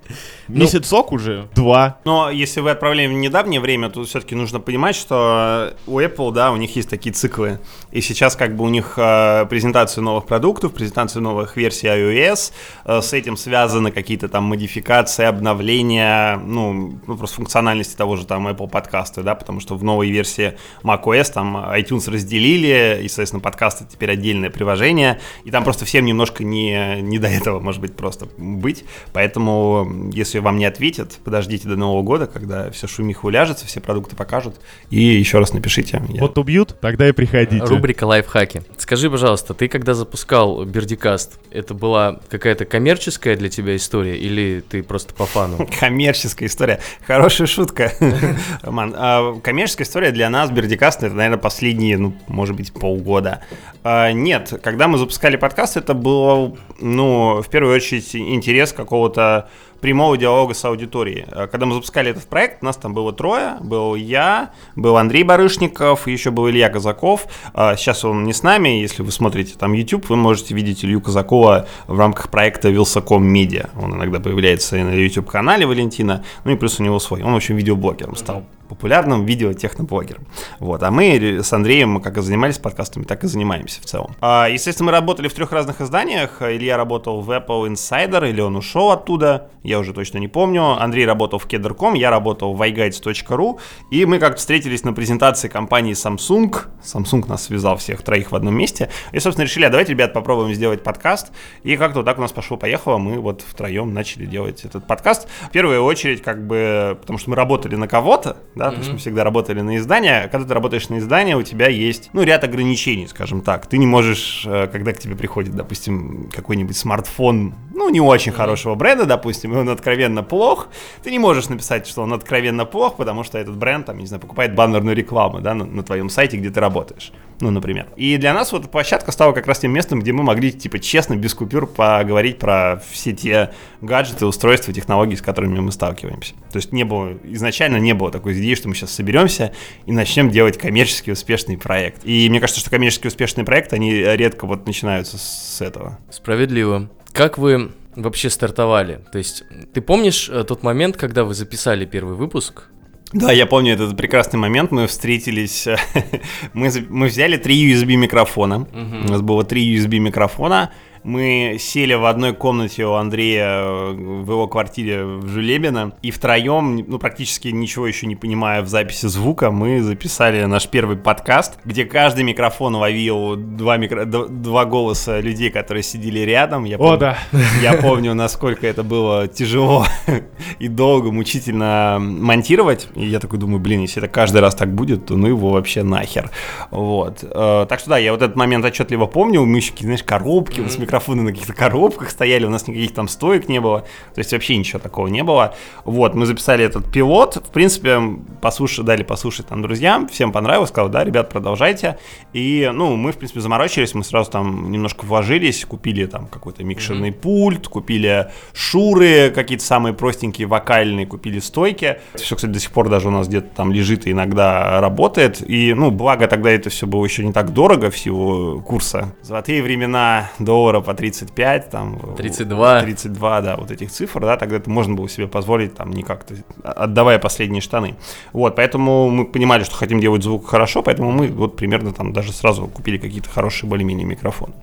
Месяцок 0.47 1.11
уже? 1.11 1.47
Два. 1.55 1.97
Но 2.05 2.29
если 2.29 2.59
вы 2.59 2.71
отправляли 2.71 3.07
в 3.07 3.13
недавнее 3.13 3.59
время, 3.59 3.89
то 3.89 4.03
все-таки 4.03 4.35
нужно 4.35 4.59
понимать, 4.59 4.95
что 4.95 5.73
у 5.87 5.99
Apple, 5.99 6.31
да, 6.31 6.51
у 6.51 6.57
них 6.57 6.75
есть 6.75 6.89
такие 6.89 7.13
циклы. 7.13 7.59
И 7.91 8.01
сейчас 8.01 8.35
как 8.35 8.55
бы 8.55 8.63
у 8.65 8.69
них 8.69 8.93
э, 8.97 9.45
презентация 9.49 10.01
новых 10.01 10.25
продуктов, 10.25 10.73
презентация 10.73 11.21
новых 11.21 11.55
версий 11.57 11.87
iOS, 11.87 12.51
э, 12.85 13.01
с 13.01 13.13
этим 13.13 13.37
связаны 13.37 13.91
какие-то 13.91 14.27
там 14.27 14.43
модификации, 14.43 15.25
обновления, 15.25 16.37
ну, 16.37 16.99
ну, 17.07 17.17
просто 17.17 17.37
функциональности 17.37 17.95
того 17.95 18.15
же 18.15 18.25
там 18.25 18.47
Apple 18.47 18.69
подкасты, 18.69 19.23
да, 19.23 19.35
потому 19.35 19.59
что 19.59 19.75
в 19.75 19.83
новой 19.83 20.09
версии 20.09 20.57
macOS 20.83 21.33
там 21.33 21.57
iTunes 21.57 22.09
разделили, 22.11 22.99
и, 23.03 23.07
соответственно, 23.07 23.41
подкасты 23.41 23.85
теперь 23.89 24.11
отдельное 24.11 24.49
приложение, 24.49 25.19
и 25.43 25.51
там 25.51 25.63
просто 25.63 25.85
всем 25.85 26.05
немножко 26.05 26.43
не, 26.43 27.01
не 27.01 27.19
до 27.19 27.27
этого, 27.27 27.59
может 27.59 27.81
быть, 27.81 27.95
просто 27.95 28.27
быть. 28.37 28.83
Поэтому, 29.13 30.09
если 30.11 30.32
вам 30.41 30.57
не 30.57 30.65
ответят, 30.65 31.19
подождите 31.23 31.67
до 31.67 31.75
Нового 31.75 32.01
года, 32.03 32.27
когда 32.27 32.69
все 32.71 32.87
шумиха 32.87 33.25
уляжется, 33.25 33.65
все 33.65 33.79
продукты 33.79 34.15
покажут, 34.15 34.55
и 34.89 34.99
еще 35.01 35.39
раз 35.39 35.53
напишите. 35.53 36.01
Я- 36.09 36.21
Вот 36.21 36.37
убьют, 36.37 36.75
тогда 36.81 37.07
и 37.07 37.11
приходите. 37.11 37.63
Рубрика 37.65 38.05
лайфхаки. 38.05 38.63
Скажи, 38.77 39.09
пожалуйста, 39.09 39.53
ты 39.53 39.67
когда 39.67 39.93
запускал 39.93 40.63
Бердикаст, 40.65 41.39
это 41.51 41.73
была 41.73 42.19
какая-то 42.29 42.65
коммерческая 42.65 43.35
для 43.35 43.49
тебя 43.49 43.75
история 43.75 44.17
или 44.17 44.63
ты 44.67 44.83
просто 44.83 45.13
по 45.13 45.25
фану? 45.25 45.67
Коммерческая 45.79 46.47
история. 46.49 46.79
Хорошая 47.05 47.47
шутка, 47.47 47.91
Роман. 48.61 48.93
А, 48.97 49.39
Коммерческая 49.41 49.85
история 49.85 50.11
для 50.11 50.29
нас, 50.29 50.49
Бердикаст, 50.51 51.03
это, 51.03 51.13
наверное, 51.15 51.37
последние, 51.39 51.97
ну, 51.97 52.13
может 52.27 52.55
быть, 52.55 52.71
полгода. 52.73 53.41
А, 53.83 54.11
Нет, 54.11 54.53
когда 54.63 54.87
мы 54.87 54.97
запускали 54.97 55.35
подкаст, 55.35 55.77
это 55.77 55.93
был, 55.93 56.57
ну, 56.79 57.41
в 57.41 57.49
первую 57.49 57.75
очередь, 57.75 58.15
интерес 58.15 58.71
какого-то 58.73 59.49
прямого 59.83 60.17
диалога 60.17 60.53
с 60.53 60.63
аудиторией. 60.63 61.25
А, 61.29 61.47
Когда 61.47 61.65
мы 61.65 61.73
запускали 61.75 62.09
этот 62.09 62.23
проект, 62.23 62.63
нас 62.63 62.77
там 62.77 62.93
было 62.93 63.11
трое. 63.11 63.57
Был 63.59 63.95
я, 63.95 64.51
был 64.77 64.95
Андрей 64.95 65.23
Барышников, 65.23 66.07
еще 66.07 66.31
был 66.31 66.49
Илья 66.49 66.69
Казаков. 66.69 67.27
А, 67.53 67.75
Сейчас 67.75 68.05
он 68.05 68.23
не 68.23 68.31
с 68.31 68.43
нами. 68.43 68.69
Если 68.69 69.03
вы 69.03 69.11
смотрите 69.11 69.55
там 69.59 69.73
YouTube, 69.73 70.07
вы 70.07 70.15
можете 70.15 70.55
видеть 70.55 70.85
Илью 70.85 71.01
Казакова 71.01 71.67
в 71.87 71.99
рамках 71.99 72.29
проекта 72.29 72.69
Вилсаком 72.69 73.25
Медиа. 73.25 73.71
Он 73.77 73.93
иногда 73.95 74.21
появляется 74.21 74.77
и 74.77 74.83
на 74.83 74.93
YouTube-канале 74.93 75.65
Валентина. 75.65 76.23
Ну 76.45 76.53
и 76.53 76.55
плюс 76.55 76.79
у 76.79 76.83
него 76.83 76.99
свой. 76.99 77.21
Он, 77.21 77.33
в 77.33 77.35
общем, 77.35 77.57
видеоблогером 77.57 78.15
стал. 78.15 78.45
Популярным 78.73 79.23
видео-техноблогером. 79.25 80.25
Вот, 80.59 80.81
а 80.81 80.89
мы 80.89 81.39
с 81.43 81.53
Андреем 81.53 82.01
как 82.01 82.17
и 82.17 82.21
занимались 82.21 82.57
подкастами, 82.57 83.03
так 83.03 83.23
и 83.23 83.27
занимаемся 83.27 83.81
в 83.81 83.85
целом. 83.85 84.15
А, 84.19 84.47
естественно, 84.47 84.87
мы 84.87 84.91
работали 84.91 85.27
в 85.27 85.33
трех 85.33 85.51
разных 85.51 85.79
изданиях. 85.79 86.41
Илья 86.41 86.75
работал 86.75 87.21
в 87.21 87.29
Apple 87.29 87.67
Insider, 87.67 88.27
или 88.27 88.41
он 88.41 88.55
ушел 88.55 88.91
оттуда, 88.91 89.49
я 89.61 89.79
уже 89.79 89.93
точно 89.93 90.17
не 90.17 90.27
помню. 90.27 90.81
Андрей 90.81 91.05
работал 91.05 91.39
в 91.39 91.45
Keder.com, 91.45 91.93
я 91.93 92.09
работал 92.09 92.53
в 92.53 92.61
iGuides.ru, 92.61 93.59
и 93.91 94.05
мы 94.05 94.17
как-то 94.19 94.39
встретились 94.39 94.83
на 94.83 94.93
презентации 94.93 95.47
компании 95.47 95.93
Samsung. 95.93 96.53
Samsung 96.83 97.27
нас 97.27 97.43
связал 97.43 97.77
всех 97.77 98.01
троих 98.01 98.31
в 98.31 98.35
одном 98.35 98.55
месте. 98.55 98.89
И, 99.11 99.19
собственно, 99.19 99.45
решили, 99.45 99.65
а 99.65 99.69
давайте, 99.69 99.91
ребят, 99.91 100.13
попробуем 100.13 100.53
сделать 100.53 100.83
подкаст. 100.83 101.31
И 101.63 101.77
как-то 101.77 101.99
вот 101.99 102.05
так 102.05 102.17
у 102.17 102.21
нас 102.21 102.31
пошло-поехало, 102.31 102.97
мы 102.97 103.19
вот 103.19 103.41
втроем 103.41 103.93
начали 103.93 104.25
делать 104.25 104.65
этот 104.65 104.87
подкаст. 104.87 105.27
В 105.49 105.51
первую 105.51 105.83
очередь, 105.83 106.23
как 106.23 106.45
бы, 106.45 106.97
потому 106.99 107.19
что 107.19 107.29
мы 107.29 107.35
работали 107.35 107.75
на 107.75 107.87
кого-то, 107.87 108.37
да, 108.55 108.62
mm-hmm. 108.67 108.71
то 108.71 108.77
есть 108.77 108.91
мы 108.91 108.97
всегда 108.97 109.23
работали 109.23 109.61
на 109.61 109.77
издание. 109.77 110.27
Когда 110.31 110.47
ты 110.47 110.53
работаешь 110.53 110.89
на 110.89 110.99
издание, 110.99 111.35
у 111.35 111.43
тебя 111.43 111.67
есть, 111.67 112.09
ну, 112.13 112.23
ряд 112.23 112.43
ограничений, 112.43 113.07
скажем 113.07 113.41
так. 113.41 113.67
Ты 113.67 113.77
не 113.77 113.85
можешь, 113.85 114.43
э, 114.45 114.67
когда 114.67 114.93
к 114.93 114.99
тебе 114.99 115.15
приходит, 115.15 115.55
допустим, 115.55 116.29
какой-нибудь 116.33 116.77
смартфон, 116.77 117.53
ну, 117.73 117.89
не 117.89 118.01
очень 118.01 118.31
mm-hmm. 118.31 118.35
хорошего 118.35 118.75
бренда, 118.75 119.05
допустим, 119.05 119.53
и 119.53 119.57
он 119.57 119.69
откровенно 119.69 120.23
плох, 120.23 120.69
ты 121.03 121.11
не 121.11 121.19
можешь 121.19 121.49
написать, 121.49 121.87
что 121.87 122.03
он 122.03 122.13
откровенно 122.13 122.65
плох, 122.65 122.97
потому 122.97 123.23
что 123.23 123.37
этот 123.37 123.57
бренд, 123.57 123.85
там, 123.85 123.97
не 123.97 124.05
знаю, 124.05 124.21
покупает 124.21 124.55
баннерную 124.55 124.95
рекламу, 124.95 125.41
да, 125.41 125.53
на, 125.53 125.65
на 125.65 125.83
твоем 125.83 126.09
сайте, 126.09 126.37
где 126.37 126.49
ты 126.49 126.59
работаешь, 126.59 127.11
ну, 127.39 127.51
например. 127.51 127.87
И 127.95 128.17
для 128.17 128.33
нас 128.33 128.51
вот 128.51 128.69
площадка 128.69 129.11
стала 129.11 129.33
как 129.33 129.47
раз 129.47 129.59
тем 129.59 129.71
местом, 129.71 129.99
где 129.99 130.11
мы 130.13 130.23
могли, 130.23 130.51
типа, 130.51 130.79
честно, 130.79 131.15
без 131.15 131.33
купюр 131.33 131.67
поговорить 131.67 132.39
про 132.39 132.81
все 132.91 133.13
те 133.13 133.51
гаджеты, 133.81 134.25
устройства, 134.25 134.73
технологии, 134.73 135.15
с 135.15 135.21
которыми 135.21 135.59
мы 135.59 135.71
сталкиваемся. 135.71 136.33
То 136.51 136.57
есть 136.57 136.71
не 136.71 136.83
было, 136.83 137.17
изначально 137.23 137.77
не 137.77 137.93
было 137.93 138.11
такой 138.11 138.33
идеи, 138.39 138.55
что 138.55 138.69
мы 138.69 138.75
сейчас 138.75 138.91
соберемся 138.91 139.53
и 139.85 139.91
начнем 139.91 140.29
делать 140.29 140.57
коммерчески 140.57 141.11
успешный 141.11 141.57
проект. 141.57 142.01
И 142.03 142.29
мне 142.29 142.39
кажется, 142.39 142.61
что 142.61 142.69
коммерчески 142.69 143.07
успешные 143.07 143.45
проекты, 143.45 143.75
они 143.75 143.93
редко 143.93 144.45
вот 144.45 144.65
начинаются 144.65 145.17
с 145.17 145.61
этого. 145.61 145.99
Справедливо. 146.09 146.89
Как 147.11 147.37
вы 147.37 147.71
вообще 147.95 148.29
стартовали? 148.29 149.01
То 149.11 149.17
есть 149.17 149.43
ты 149.73 149.81
помнишь 149.81 150.29
э, 150.29 150.43
тот 150.43 150.63
момент, 150.63 150.97
когда 150.97 151.23
вы 151.23 151.33
записали 151.33 151.85
первый 151.85 152.15
выпуск? 152.15 152.69
Да, 153.13 153.31
я 153.31 153.45
помню 153.45 153.73
этот 153.73 153.95
прекрасный 153.95 154.37
момент. 154.39 154.71
Мы 154.71 154.87
встретились, 154.87 155.67
мы, 156.53 156.69
мы 156.89 157.07
взяли 157.07 157.37
три 157.37 157.71
USB 157.71 157.95
микрофона. 157.95 158.61
Угу. 158.61 159.07
У 159.07 159.11
нас 159.11 159.21
было 159.21 159.43
три 159.43 159.75
USB 159.75 159.99
микрофона 159.99 160.71
мы 161.03 161.57
сели 161.59 161.93
в 161.93 162.05
одной 162.05 162.33
комнате 162.33 162.85
у 162.85 162.93
Андрея 162.93 163.45
э, 163.45 163.91
в 163.93 164.31
его 164.31 164.47
квартире 164.47 165.03
в 165.03 165.27
Жулебино, 165.27 165.93
и 166.01 166.11
втроем, 166.11 166.77
ну, 166.87 166.97
практически 166.97 167.49
ничего 167.49 167.87
еще 167.87 168.07
не 168.07 168.15
понимая 168.15 168.61
в 168.61 168.67
записи 168.67 169.07
звука, 169.07 169.51
мы 169.51 169.81
записали 169.81 170.43
наш 170.45 170.67
первый 170.67 170.97
подкаст, 170.97 171.59
где 171.65 171.85
каждый 171.85 172.23
микрофон 172.23 172.75
ловил 172.75 173.35
два, 173.35 173.77
микро... 173.77 174.05
два 174.05 174.65
голоса 174.65 175.19
людей, 175.19 175.49
которые 175.49 175.83
сидели 175.83 176.19
рядом. 176.19 176.63
Я 176.63 176.77
О, 176.77 176.95
да. 176.95 177.17
Я 177.61 177.73
помню, 177.73 178.13
насколько 178.13 178.65
это 178.65 178.83
было 178.83 179.27
тяжело 179.27 179.85
и 180.59 180.67
долго, 180.67 181.11
мучительно 181.11 181.97
монтировать. 181.99 182.87
И 182.95 183.05
я 183.05 183.19
такой 183.19 183.39
думаю, 183.39 183.59
блин, 183.59 183.81
если 183.81 184.01
это 184.01 184.11
каждый 184.11 184.41
раз 184.41 184.55
так 184.55 184.73
будет, 184.73 185.07
то 185.07 185.17
ну 185.17 185.27
его 185.27 185.49
вообще 185.49 185.83
нахер. 185.83 186.31
Вот. 186.71 187.23
Э, 187.23 187.65
так 187.67 187.79
что 187.79 187.89
да, 187.91 187.97
я 187.97 188.13
вот 188.13 188.21
этот 188.21 188.37
момент 188.37 188.63
отчетливо 188.63 189.05
помню. 189.05 189.43
Мы 189.45 189.57
еще, 189.57 189.73
знаешь, 189.79 190.03
коробки 190.03 190.61
mm-hmm. 190.61 190.69
с 190.69 190.77
микрофоном 190.77 190.92
микрофоны 190.93 191.23
на 191.23 191.31
каких-то 191.31 191.53
коробках 191.53 192.11
стояли, 192.11 192.45
у 192.45 192.49
нас 192.49 192.67
никаких 192.67 192.93
там 192.93 193.07
стоек 193.07 193.49
не 193.49 193.59
было, 193.59 193.81
то 194.13 194.19
есть 194.19 194.31
вообще 194.31 194.57
ничего 194.57 194.77
такого 194.77 195.07
не 195.07 195.23
было. 195.23 195.55
Вот, 195.85 196.13
мы 196.13 196.27
записали 196.27 196.63
этот 196.63 196.91
пилот, 196.91 197.37
в 197.37 197.51
принципе, 197.51 197.99
послушали, 198.41 198.85
дали 198.85 199.03
послушать 199.03 199.47
там 199.47 199.63
друзьям, 199.63 200.07
всем 200.07 200.31
понравилось, 200.31 200.69
сказал, 200.69 200.89
да, 200.89 201.03
ребят, 201.03 201.29
продолжайте. 201.29 201.97
И, 202.31 202.69
ну, 202.71 202.95
мы, 202.95 203.11
в 203.11 203.17
принципе, 203.17 203.39
заморочились, 203.39 203.95
мы 203.95 204.03
сразу 204.03 204.29
там 204.29 204.71
немножко 204.71 205.05
вложились, 205.05 205.65
купили 205.65 206.05
там 206.05 206.27
какой-то 206.27 206.63
микшерный 206.63 207.09
mm-hmm. 207.09 207.21
пульт, 207.21 207.67
купили 207.67 208.29
шуры 208.53 209.31
какие-то 209.33 209.63
самые 209.63 209.93
простенькие, 209.93 210.45
вокальные, 210.47 211.07
купили 211.07 211.39
стойки. 211.39 211.97
Все, 212.13 212.35
кстати, 212.35 212.51
до 212.51 212.59
сих 212.59 212.71
пор 212.71 212.89
даже 212.89 213.07
у 213.07 213.11
нас 213.11 213.27
где-то 213.27 213.47
там 213.55 213.71
лежит 213.71 214.05
и 214.05 214.11
иногда 214.11 214.79
работает. 214.79 215.41
И, 215.49 215.73
ну, 215.73 215.89
благо 215.89 216.27
тогда 216.27 216.51
это 216.51 216.69
все 216.69 216.85
было 216.85 217.03
еще 217.03 217.25
не 217.25 217.33
так 217.33 217.51
дорого 217.51 217.89
всего 217.89 218.61
курса. 218.61 219.15
Золотые 219.23 219.63
времена 219.63 220.29
доллара 220.37 220.82
по 220.83 220.93
35, 220.93 221.69
там... 221.69 221.99
32. 222.17 222.81
32, 222.81 223.41
да, 223.41 223.55
вот 223.57 223.71
этих 223.71 223.91
цифр, 223.91 224.21
да, 224.21 224.37
тогда 224.37 224.57
это 224.57 224.69
можно 224.69 224.95
было 224.95 225.09
себе 225.09 225.27
позволить, 225.27 225.75
там, 225.75 225.91
не 225.91 226.03
как-то, 226.03 226.35
отдавая 226.63 227.19
последние 227.19 227.61
штаны. 227.61 227.95
Вот, 228.31 228.55
поэтому 228.55 229.09
мы 229.09 229.25
понимали, 229.25 229.63
что 229.63 229.75
хотим 229.75 229.99
делать 229.99 230.23
звук 230.23 230.47
хорошо, 230.47 230.83
поэтому 230.83 231.11
мы 231.11 231.27
вот 231.27 231.55
примерно 231.55 231.93
там 231.93 232.13
даже 232.13 232.31
сразу 232.31 232.67
купили 232.67 232.97
какие-то 232.97 233.29
хорошие 233.29 233.69
более-менее 233.69 234.05
микрофоны. 234.05 234.53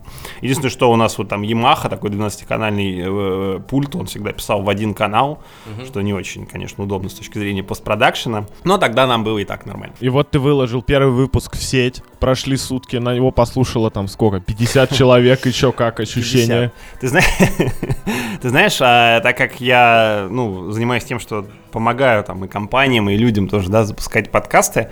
Единственное, 0.41 0.71
что 0.71 0.91
у 0.91 0.97
нас 0.97 1.19
вот 1.19 1.29
там 1.29 1.43
Yamaha, 1.43 1.89
такой 1.89 2.11
12-канальный 2.11 3.57
э, 3.57 3.61
пульт, 3.61 3.95
он 3.97 4.07
всегда 4.07 4.33
писал 4.33 4.63
в 4.63 4.69
один 4.69 4.95
канал, 4.95 5.43
угу. 5.67 5.87
что 5.87 6.01
не 6.01 6.13
очень, 6.13 6.47
конечно, 6.47 6.85
удобно 6.85 7.09
с 7.09 7.15
точки 7.15 7.39
зрения 7.39 7.63
постпродакшена, 7.63 8.47
но 8.65 8.79
тогда 8.79 9.07
нам 9.07 9.25
было 9.25 9.39
и 9.39 9.45
так 9.45 9.67
нормально. 9.67 9.95
И 10.01 10.09
вот 10.09 10.31
ты 10.31 10.39
выложил 10.39 10.83
первый 10.83 11.13
выпуск 11.13 11.57
в 11.57 11.63
сеть, 11.63 12.03
прошли 12.19 12.57
сутки, 12.57 12.97
на 12.97 13.15
него 13.15 13.31
послушало 13.31 13.91
там 13.91 14.09
сколько, 14.09 14.41
50 14.41 14.95
человек, 14.95 15.47
еще 15.47 15.73
как, 15.73 16.01
ощущения. 16.17 16.73
Ты 17.01 17.09
знаешь, 17.09 17.29
ты 18.43 18.49
знаешь, 18.49 18.79
а, 18.81 19.21
так 19.21 19.37
как 19.37 19.61
я, 19.61 20.27
ну, 20.31 20.71
занимаюсь 20.71 21.05
тем, 21.05 21.21
что 21.21 21.47
помогаю 21.73 22.25
там 22.25 22.45
и 22.45 22.49
компаниям, 22.49 23.09
и 23.11 23.17
людям 23.17 23.49
тоже, 23.49 23.71
да, 23.71 23.85
запускать 23.85 24.31
подкасты, 24.31 24.91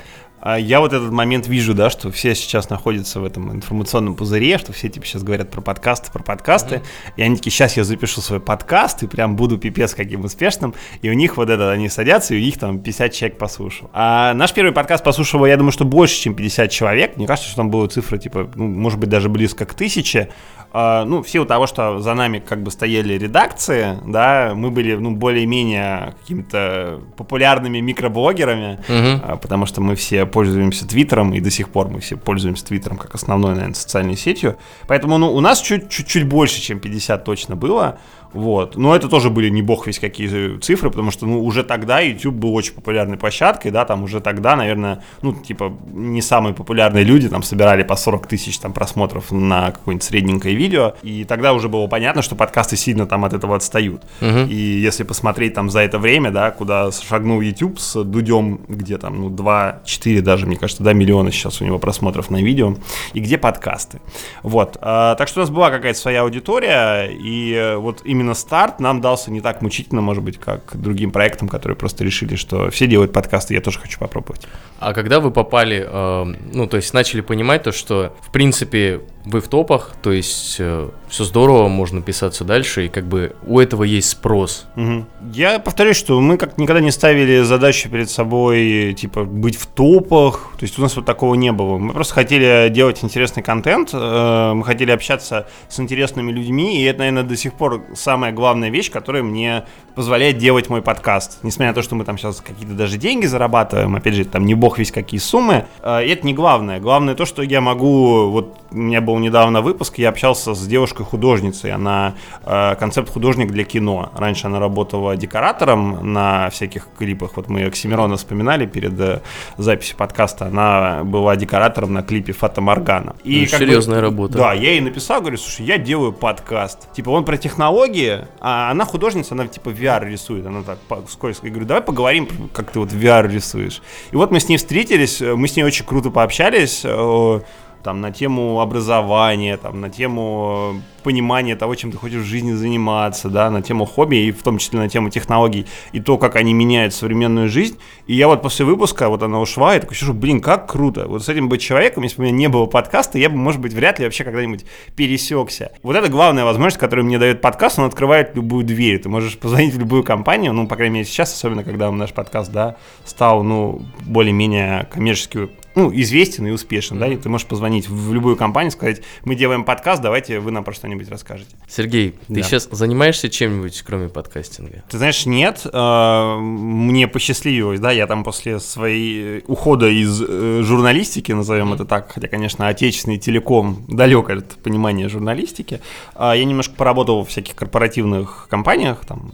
я 0.59 0.81
вот 0.81 0.93
этот 0.93 1.11
момент 1.11 1.47
вижу, 1.49 1.75
да, 1.75 1.91
что 1.91 2.11
все 2.11 2.35
сейчас 2.35 2.71
находятся 2.71 3.21
в 3.21 3.25
этом 3.25 3.53
информационном 3.53 4.15
пузыре, 4.15 4.59
что 4.59 4.73
все 4.73 4.89
типа 4.89 5.07
сейчас 5.07 5.23
говорят 5.23 5.51
про 5.51 5.61
подкасты, 5.61 6.11
про 6.13 6.23
подкасты, 6.23 6.77
mm-hmm. 6.77 7.13
и 7.17 7.23
они 7.23 7.37
такие, 7.37 7.53
сейчас 7.53 7.77
я 7.77 7.85
запишу 7.85 8.21
свой 8.21 8.41
подкаст 8.41 9.03
и 9.03 9.07
прям 9.07 9.37
буду 9.37 9.59
пипец 9.59 9.95
каким 9.95 10.25
успешным, 10.25 10.75
и 11.03 11.11
у 11.11 11.13
них 11.13 11.37
вот 11.37 11.51
это, 11.51 11.71
они 11.71 11.89
садятся, 11.89 12.35
и 12.35 12.39
у 12.39 12.41
них 12.41 12.59
там 12.59 12.79
50 12.81 13.13
человек 13.13 13.39
послушал. 13.39 13.91
А 13.93 14.35
наш 14.35 14.53
первый 14.53 14.73
подкаст 14.73 15.05
послушал, 15.05 15.45
я 15.47 15.57
думаю, 15.57 15.73
что 15.73 15.85
больше, 15.85 16.21
чем 16.21 16.35
50 16.35 16.71
человек, 16.71 17.17
мне 17.17 17.27
кажется, 17.27 17.49
что 17.49 17.57
там 17.59 17.71
была 17.71 17.89
цифра, 17.89 18.19
типа, 18.19 18.51
ну, 18.55 18.67
может 18.67 18.99
быть, 18.99 19.09
даже 19.09 19.29
близко 19.29 19.67
к 19.67 19.75
тысяче, 19.75 20.29
а, 20.71 21.05
ну, 21.05 21.23
в 21.23 21.29
силу 21.29 21.47
того, 21.47 21.67
что 21.67 21.99
за 22.01 22.15
нами 22.15 22.41
как 22.41 22.63
бы 22.63 22.71
стояли 22.71 23.15
редакции, 23.15 23.99
да, 24.07 24.53
мы 24.55 24.71
были, 24.71 24.95
ну, 24.97 25.13
более-менее 25.13 26.15
какими-то 26.21 27.01
популярными 27.17 27.79
микроблогерами, 27.79 28.79
угу. 28.89 29.39
потому 29.39 29.65
что 29.65 29.81
мы 29.81 29.95
все 29.95 30.27
пользуемся 30.39 30.87
Твиттером, 30.87 31.35
и 31.35 31.41
до 31.41 31.51
сих 31.51 31.69
пор 31.69 31.89
мы 31.89 31.99
все 31.99 32.17
пользуемся 32.17 32.65
Твиттером 32.65 32.97
как 32.97 33.13
основной, 33.13 33.55
наверное, 33.55 33.75
социальной 33.75 34.17
сетью. 34.17 34.57
Поэтому, 34.87 35.19
ну, 35.19 35.35
у 35.35 35.41
нас 35.41 35.61
чуть-чуть 35.61 36.29
больше, 36.29 36.61
чем 36.61 36.79
50 36.79 37.25
точно 37.25 37.57
было. 37.57 37.99
Вот. 38.33 38.77
Но 38.77 38.95
это 38.95 39.09
тоже 39.09 39.31
были 39.31 39.49
не 39.49 39.63
бог 39.63 39.87
весь 39.87 39.99
какие 39.99 40.59
цифры, 40.59 40.91
потому 40.91 41.11
что, 41.11 41.27
ну, 41.27 41.45
уже 41.45 41.65
тогда 41.65 42.01
YouTube 42.01 42.35
был 42.35 42.55
очень 42.55 42.75
популярной 42.75 43.17
площадкой, 43.17 43.71
да, 43.71 43.85
там 43.85 44.03
уже 44.03 44.21
тогда, 44.21 44.57
наверное, 44.57 45.03
ну, 45.23 45.33
типа, 45.33 45.73
не 45.93 46.23
самые 46.23 46.55
популярные 46.55 47.05
люди 47.05 47.29
там 47.29 47.43
собирали 47.43 47.83
по 47.83 47.97
40 47.97 48.27
тысяч 48.27 48.59
там 48.59 48.73
просмотров 48.73 49.33
на 49.33 49.73
какое-нибудь 49.73 50.05
средненькое 50.05 50.55
видео, 50.55 50.95
и 51.03 51.25
тогда 51.25 51.53
уже 51.53 51.69
было 51.69 51.87
понятно, 51.87 52.23
что 52.23 52.37
подкасты 52.37 52.77
сильно 52.77 53.07
там 53.07 53.25
от 53.25 53.33
этого 53.33 53.57
отстают. 53.57 54.03
Угу. 54.21 54.47
И 54.49 54.55
если 54.55 55.05
посмотреть 55.05 55.55
там 55.55 55.71
за 55.71 55.81
это 55.81 55.99
время, 55.99 56.31
да, 56.31 56.51
куда 56.51 56.91
шагнул 56.93 57.41
YouTube 57.41 57.79
с 57.79 58.05
Дудем, 58.05 58.61
где 58.69 58.99
там, 58.99 59.21
ну, 59.21 59.31
2-4 59.31 60.21
даже, 60.21 60.47
мне 60.47 60.57
кажется, 60.57 60.83
да, 60.83 60.93
миллиона 60.93 61.33
сейчас 61.33 61.61
у 61.61 61.65
него 61.65 61.79
просмотров 61.79 62.31
на 62.31 62.43
видео, 62.43 62.77
и 63.15 63.21
где 63.21 63.39
подкасты. 63.39 64.01
Вот. 64.43 64.77
А, 64.81 65.15
так 65.15 65.29
что 65.29 65.41
у 65.41 65.43
нас 65.43 65.51
была 65.51 65.71
какая-то 65.71 65.99
своя 65.99 66.23
аудитория, 66.23 67.09
и 67.11 67.75
вот 67.77 68.03
именно 68.05 68.18
именно 68.19 68.35
старт 68.35 68.81
нам 68.81 69.01
дался 69.01 69.31
не 69.31 69.41
так 69.41 69.63
мучительно, 69.63 70.01
может 70.01 70.25
быть, 70.25 70.39
как 70.39 70.73
другим 70.75 71.13
проектам, 71.13 71.49
которые 71.49 71.77
просто 71.77 72.05
решили, 72.05 72.35
что 72.35 72.71
все 72.71 72.87
делают 72.87 73.13
подкасты, 73.13 73.55
я 73.55 73.61
тоже 73.61 73.79
хочу 73.79 73.99
попробовать. 73.99 74.47
А 74.81 74.93
когда 74.93 75.21
вы 75.21 75.31
попали, 75.31 75.87
э, 75.89 76.25
ну, 76.53 76.67
то 76.67 76.77
есть 76.77 76.93
начали 76.95 77.21
понимать 77.21 77.63
то, 77.63 77.73
что, 77.73 78.17
в 78.21 78.33
принципе, 78.33 79.03
вы 79.25 79.41
в 79.41 79.49
топах, 79.49 79.93
то 80.03 80.11
есть 80.11 80.57
э, 80.59 80.91
все 81.09 81.25
здорово, 81.25 81.69
можно 81.69 82.03
писаться 82.03 82.45
дальше, 82.45 82.87
и 82.87 82.89
как 82.89 83.05
бы 83.05 83.35
у 83.47 83.59
этого 83.59 83.85
есть 83.85 84.11
спрос. 84.11 84.67
Угу. 84.77 85.07
Я 85.33 85.59
повторюсь, 85.59 85.97
что 85.97 86.21
мы 86.21 86.37
как 86.37 86.59
никогда 86.59 86.81
не 86.81 86.91
ставили 86.91 87.43
задачу 87.43 87.89
перед 87.89 88.11
собой, 88.11 88.95
типа, 88.99 89.25
быть 89.25 89.57
в 89.57 89.67
топах, 89.67 90.53
то 90.59 90.65
есть 90.65 90.79
у 90.79 90.83
нас 90.83 90.97
вот 90.97 91.05
такого 91.05 91.35
не 91.35 91.53
было. 91.53 91.79
Мы 91.79 91.93
просто 91.93 92.15
хотели 92.15 92.69
делать 92.71 93.03
интересный 93.03 93.43
контент, 93.43 93.91
э, 93.93 94.53
мы 94.55 94.65
хотели 94.65 94.91
общаться 94.91 95.47
с 95.69 95.81
интересными 95.81 96.33
людьми, 96.33 96.81
и 96.81 96.85
это, 96.85 97.01
наверное, 97.01 97.23
до 97.23 97.37
сих 97.37 97.55
пор 97.55 97.83
самая 97.95 98.33
главная 98.33 98.71
вещь, 98.71 98.91
которая 98.91 99.23
мне 99.23 99.65
позволяет 99.95 100.39
делать 100.39 100.69
мой 100.69 100.83
подкаст. 100.83 101.39
Несмотря 101.43 101.69
на 101.69 101.75
то, 101.75 101.83
что 101.83 101.95
мы 101.95 102.05
там 102.05 102.19
сейчас 102.19 102.41
какие-то 102.41 102.75
даже 102.75 102.99
деньги 102.99 103.27
зарабатываем, 103.27 103.97
опять 103.97 104.15
же, 104.15 104.25
там 104.25 104.47
не 104.47 104.55
бог 104.55 104.79
весь 104.79 104.93
какие 104.93 105.21
суммы, 105.21 105.67
э, 105.83 106.01
это 106.01 106.27
не 106.27 106.35
главное. 106.35 106.81
Главное 106.81 107.15
то, 107.15 107.27
что 107.27 107.43
я 107.43 107.61
могу, 107.61 108.31
вот 108.31 108.57
у 108.71 108.77
меня 108.77 109.01
был 109.01 109.19
недавно 109.19 109.63
выпуск, 109.63 109.99
я 109.99 110.11
общался 110.11 110.55
с 110.55 110.67
девушкой, 110.67 110.98
девушкой-художницей. 110.99 111.73
Она 111.73 112.15
э, 112.45 112.75
концепт-художник 112.77 113.51
для 113.51 113.65
кино. 113.65 114.11
Раньше 114.17 114.47
она 114.47 114.59
работала 114.59 115.17
декоратором 115.17 116.13
на 116.13 116.51
всяких 116.51 116.89
клипах. 116.99 117.37
Вот 117.37 117.49
мы 117.49 117.65
Оксимирона 117.65 118.17
вспоминали 118.17 118.67
перед 118.67 118.99
э, 119.01 119.21
записью 119.57 119.97
подкаста. 119.97 120.47
Она 120.47 121.05
была 121.05 121.37
декоратором 121.37 121.93
на 121.93 122.03
клипе 122.03 122.33
Фата 122.33 122.61
Моргана. 122.61 123.17
И 123.25 123.41
ну, 123.41 123.59
серьезная 123.59 124.01
бы, 124.01 124.03
работа. 124.03 124.39
Да, 124.39 124.53
я 124.53 124.73
ей 124.73 124.81
написал, 124.81 125.21
говорю, 125.21 125.39
слушай, 125.39 125.67
я 125.67 125.79
делаю 125.79 126.13
подкаст. 126.13 126.93
Типа 126.93 127.11
он 127.11 127.25
про 127.25 127.37
технологии, 127.37 128.27
а 128.41 128.71
она 128.71 128.85
художница, 128.85 129.35
она 129.35 129.47
типа 129.47 129.71
VR 129.71 130.09
рисует. 130.09 130.47
Она 130.47 130.63
так 130.63 130.79
скользко. 131.09 131.47
Я 131.47 131.53
говорю, 131.53 131.67
давай 131.67 131.83
поговорим, 131.83 132.29
как 132.53 132.71
ты 132.71 132.81
вот 132.81 132.93
VR 132.93 133.29
рисуешь. 133.29 133.83
И 134.11 134.17
вот 134.17 134.31
мы 134.31 134.41
с 134.41 134.49
ней 134.49 134.57
встретились, 134.57 135.21
мы 135.21 135.47
с 135.49 135.57
ней 135.57 135.63
очень 135.63 135.85
круто 135.85 136.11
пообщались 136.11 136.83
э, 136.85 137.41
там, 137.89 138.03
на 138.03 138.11
тему 138.11 138.61
образования, 138.61 139.57
там, 139.57 139.81
на 139.81 139.89
тему 139.89 140.83
понимания 141.03 141.57
того, 141.57 141.75
чем 141.75 141.91
ты 141.91 141.97
хочешь 141.97 142.21
в 142.21 142.27
жизни 142.27 142.53
заниматься, 142.53 143.31
да, 143.31 143.51
на 143.51 143.63
тему 143.63 143.87
хобби 143.87 144.17
и 144.17 144.31
в 144.31 144.43
том 144.43 144.59
числе 144.59 144.79
на 144.79 144.91
тему 144.91 145.09
технологий 145.09 145.65
и 145.93 146.01
то, 146.01 146.19
как 146.19 146.37
они 146.37 146.53
меняют 146.53 146.93
современную 146.93 147.49
жизнь. 147.49 147.79
И 148.07 148.15
я 148.15 148.29
вот 148.29 148.43
после 148.43 148.67
выпуска, 148.67 149.09
вот 149.09 149.23
она 149.23 149.41
ушла, 149.41 149.75
и 149.75 149.81
такой 149.81 149.97
сижу, 149.97 150.13
блин, 150.13 150.43
как 150.43 150.71
круто. 150.71 151.07
Вот 151.09 151.25
с 151.25 151.31
этим 151.31 151.49
быть 151.49 151.63
человеком, 151.63 152.03
если 152.03 152.19
бы 152.19 152.25
у 152.25 152.27
меня 152.27 152.37
не 152.37 152.49
было 152.49 152.67
подкаста, 152.67 153.17
я 153.17 153.31
бы, 153.31 153.37
может 153.37 153.59
быть, 153.59 153.73
вряд 153.73 153.99
ли 154.01 154.05
вообще 154.05 154.23
когда-нибудь 154.23 154.67
пересекся. 154.95 155.73
Вот 155.83 155.97
это 155.97 156.11
главная 156.11 156.45
возможность, 156.45 156.77
которую 156.77 157.07
мне 157.07 157.19
дает 157.19 157.41
подкаст, 157.41 157.79
он 157.79 157.87
открывает 157.87 158.37
любую 158.37 158.67
дверь. 158.67 158.99
Ты 158.99 159.09
можешь 159.09 159.39
позвонить 159.39 159.73
в 159.73 159.79
любую 159.79 160.05
компанию, 160.05 160.53
ну, 160.53 160.67
по 160.67 160.77
крайней 160.77 160.97
мере, 160.97 161.07
сейчас, 161.07 161.33
особенно 161.33 161.65
когда 161.65 161.91
наш 161.91 162.13
подкаст, 162.13 162.53
да, 162.53 162.77
стал, 163.07 163.43
ну, 163.43 163.81
более-менее 164.05 164.87
коммерчески 164.93 165.49
ну, 165.79 165.93
известен 165.95 166.45
и 166.49 166.51
успешен, 166.51 166.99
да, 166.99 167.07
и 167.07 167.17
ты 167.17 167.29
можешь 167.29 167.47
позвонить 167.47 167.89
в 167.89 168.13
любую 168.13 168.35
компанию, 168.35 168.73
сказать, 168.73 169.01
мы 169.25 169.37
делаем 169.37 169.63
подкаст, 169.63 170.03
давайте 170.03 170.41
вы 170.41 170.51
нам 170.51 170.65
про 170.65 170.73
что-нибудь 170.73 171.09
расскажете. 171.09 171.55
Сергей, 171.69 172.17
да. 172.27 172.35
ты 172.35 172.43
сейчас 172.43 172.69
занимаешься 172.73 173.31
чем-нибудь, 173.31 173.83
кроме 173.87 174.09
подкастинга? 174.09 174.83
Ты 174.91 174.99
знаешь, 174.99 175.25
нет, 175.25 175.65
э, 175.73 176.37
мне 176.41 177.07
посчастливилось, 177.07 177.79
да, 177.79 177.93
я 177.93 178.09
там 178.09 178.25
после 178.25 178.59
своей 178.59 179.45
ухода 179.47 179.89
из 179.89 180.21
э, 180.21 180.63
журналистики, 180.65 181.31
назовем 181.31 181.71
mm-hmm. 181.71 181.75
это 181.77 181.85
так, 181.85 182.11
хотя, 182.13 182.27
конечно, 182.27 182.67
отечественный 182.67 183.19
телеком 183.19 183.85
далек 183.87 184.31
от 184.31 184.57
понимания 184.57 185.09
журналистики, 185.09 185.81
а 186.17 186.35
я 186.35 186.45
немножко 186.45 186.75
поработал 186.75 187.25
в 187.25 187.29
всяких 187.29 187.55
корпоративных 187.55 188.49
компаниях, 188.51 189.05
там, 189.07 189.31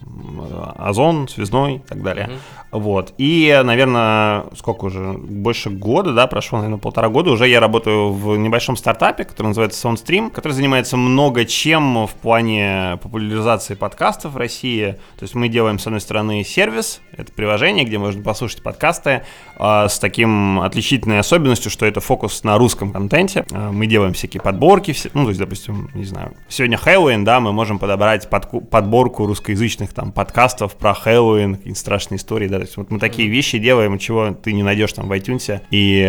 Озон, 0.77 1.27
Связной 1.27 1.77
и 1.77 1.79
так 1.79 2.03
далее. 2.03 2.27
Mm-hmm. 2.27 2.65
Вот. 2.75 3.15
И, 3.19 3.63
наверное, 3.65 4.47
сколько 4.57 4.87
уже, 4.87 5.13
больше 5.13 5.71
года, 5.71 6.13
да, 6.13 6.27
прошло, 6.35 6.59
наверное, 6.59 6.81
полтора 6.81 7.11
года, 7.11 7.31
уже 7.31 7.47
я 7.47 7.61
работаю 7.61 8.11
в 8.13 8.37
небольшом 8.37 8.77
стартапе, 8.77 9.23
который 9.23 9.47
называется 9.47 9.87
SoundStream, 9.87 10.33
который 10.33 10.51
занимается 10.51 10.97
много 10.97 11.45
чем 11.45 12.09
в 12.09 12.11
плане 12.11 12.99
популяризации 13.01 13.75
подкастов 13.75 14.33
в 14.33 14.37
России. 14.37 14.97
То 15.17 15.23
есть 15.23 15.37
мы 15.37 15.49
делаем, 15.49 15.79
с 15.79 15.87
одной 15.87 16.01
стороны, 16.01 16.43
сервис, 16.43 17.03
это 17.17 17.33
приложение, 17.33 17.85
где 17.85 17.99
можно 17.99 18.21
послушать 18.21 18.65
подкасты 18.65 19.23
э, 19.57 19.87
с 19.89 20.01
таким 20.01 20.59
отличительной 20.59 21.21
особенностью, 21.21 21.71
что 21.71 21.87
это 21.87 22.01
фокус 22.01 22.43
на 22.43 22.59
русском 22.59 22.91
контенте. 22.91 23.45
Э, 23.53 23.71
мы 23.71 23.87
делаем 23.87 24.13
всякие 24.13 24.41
подборки, 24.41 24.93
все, 24.93 25.11
ну, 25.15 25.23
то 25.23 25.29
есть, 25.29 25.39
допустим, 25.39 25.89
не 25.95 26.05
знаю, 26.05 26.35
сегодня 26.49 26.77
Хэллоуин, 26.79 27.23
да, 27.23 27.39
мы 27.39 27.53
можем 27.53 27.79
подобрать 27.79 28.29
под, 28.29 28.71
подборку 28.71 29.27
русскоязычных 29.27 29.93
там 29.93 30.11
подкастов 30.11 30.75
про 30.75 30.95
Хэллоуин, 30.95 31.55
какие-то 31.55 31.79
страшные 31.79 32.19
истории, 32.19 32.49
да, 32.49 32.59
есть 32.59 32.77
вот 32.77 32.91
мы 32.91 32.99
такие 32.99 33.29
вещи 33.29 33.59
делаем, 33.59 34.01
чего 34.01 34.33
ты 34.33 34.53
не 34.53 34.65
найдешь 34.65 34.93
там 34.95 35.07
в 35.07 35.13
iTunes. 35.13 35.61
И, 35.71 36.03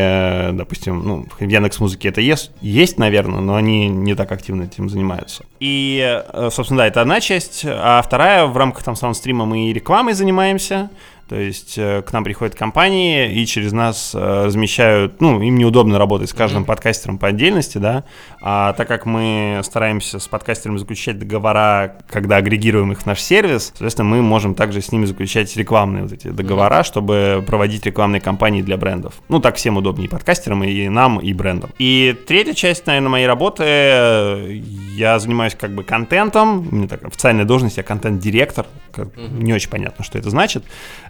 допустим, 0.53 1.03
ну, 1.05 1.25
в 1.39 1.41
Яндекс 1.41 1.79
Музыке 1.79 2.09
это 2.09 2.21
есть, 2.21 2.51
есть, 2.61 2.97
наверное, 2.97 3.39
но 3.39 3.55
они 3.55 3.87
не 3.87 4.15
так 4.15 4.31
активно 4.31 4.63
этим 4.63 4.89
занимаются. 4.89 5.43
И, 5.59 6.01
э, 6.01 6.49
собственно, 6.51 6.79
да, 6.79 6.87
это 6.87 7.01
одна 7.01 7.21
часть. 7.21 7.63
А 7.65 8.01
вторая, 8.01 8.45
в 8.45 8.57
рамках 8.57 8.83
там 8.83 8.95
саундстрима 8.95 9.45
мы 9.45 9.69
и 9.69 9.73
рекламой 9.73 10.13
занимаемся. 10.13 10.89
То 11.27 11.35
есть 11.35 11.77
э, 11.77 12.03
к 12.03 12.13
нам 12.13 12.23
приходят 12.23 12.53
компании 12.53 13.31
и 13.33 13.45
через 13.47 13.71
нас 13.71 14.11
э, 14.13 14.45
размещают, 14.45 15.19
ну, 15.21 15.41
им 15.41 15.57
неудобно 15.57 15.97
работать 15.97 16.29
с 16.29 16.33
каждым 16.33 16.63
mm-hmm. 16.63 16.67
подкастером 16.67 17.17
по 17.17 17.29
отдельности, 17.29 17.79
да, 17.79 18.03
а 18.41 18.73
так 18.73 18.87
как 18.87 19.07
мы 19.07 19.59
стараемся 19.63 20.19
с 20.19 20.27
подкастерами 20.27 20.77
заключать 20.77 21.17
договора, 21.17 21.95
когда 22.07 22.37
агрегируем 22.37 22.91
их 22.91 22.99
в 22.99 23.05
наш 23.07 23.21
сервис, 23.21 23.67
соответственно, 23.69 24.09
мы 24.09 24.21
можем 24.21 24.53
также 24.53 24.81
с 24.81 24.91
ними 24.91 25.05
заключать 25.05 25.55
рекламные 25.57 26.03
вот 26.03 26.11
эти 26.11 26.27
договора, 26.27 26.81
mm-hmm. 26.81 26.83
чтобы 26.83 27.43
проводить 27.47 27.85
рекламные 27.87 28.21
кампании 28.21 28.61
для 28.61 28.77
брендов. 28.77 29.15
Ну, 29.27 29.39
так 29.39 29.55
всем 29.55 29.77
удобнее 29.77 30.07
и 30.07 30.09
подкастерам, 30.09 30.63
и 30.63 30.87
нам, 30.89 31.19
и 31.19 31.33
брендам. 31.33 31.71
И 31.79 32.15
третья 32.27 32.53
часть, 32.53 32.85
наверное, 32.85 33.09
моей 33.09 33.27
работы, 33.27 33.63
э, 33.65 34.61
я 34.95 35.17
занимаюсь 35.17 35.55
как 35.55 35.71
бы 35.71 35.83
контентом, 35.83 36.67
у 36.71 36.75
меня 36.75 36.87
такая 36.87 37.07
официальная 37.07 37.45
должность, 37.45 37.77
я 37.77 37.83
контент-директор, 37.83 38.67
mm-hmm. 38.93 39.41
не 39.41 39.53
очень 39.53 39.71
понятно, 39.71 40.03
что 40.03 40.19
это 40.19 40.29
значит, 40.29 40.63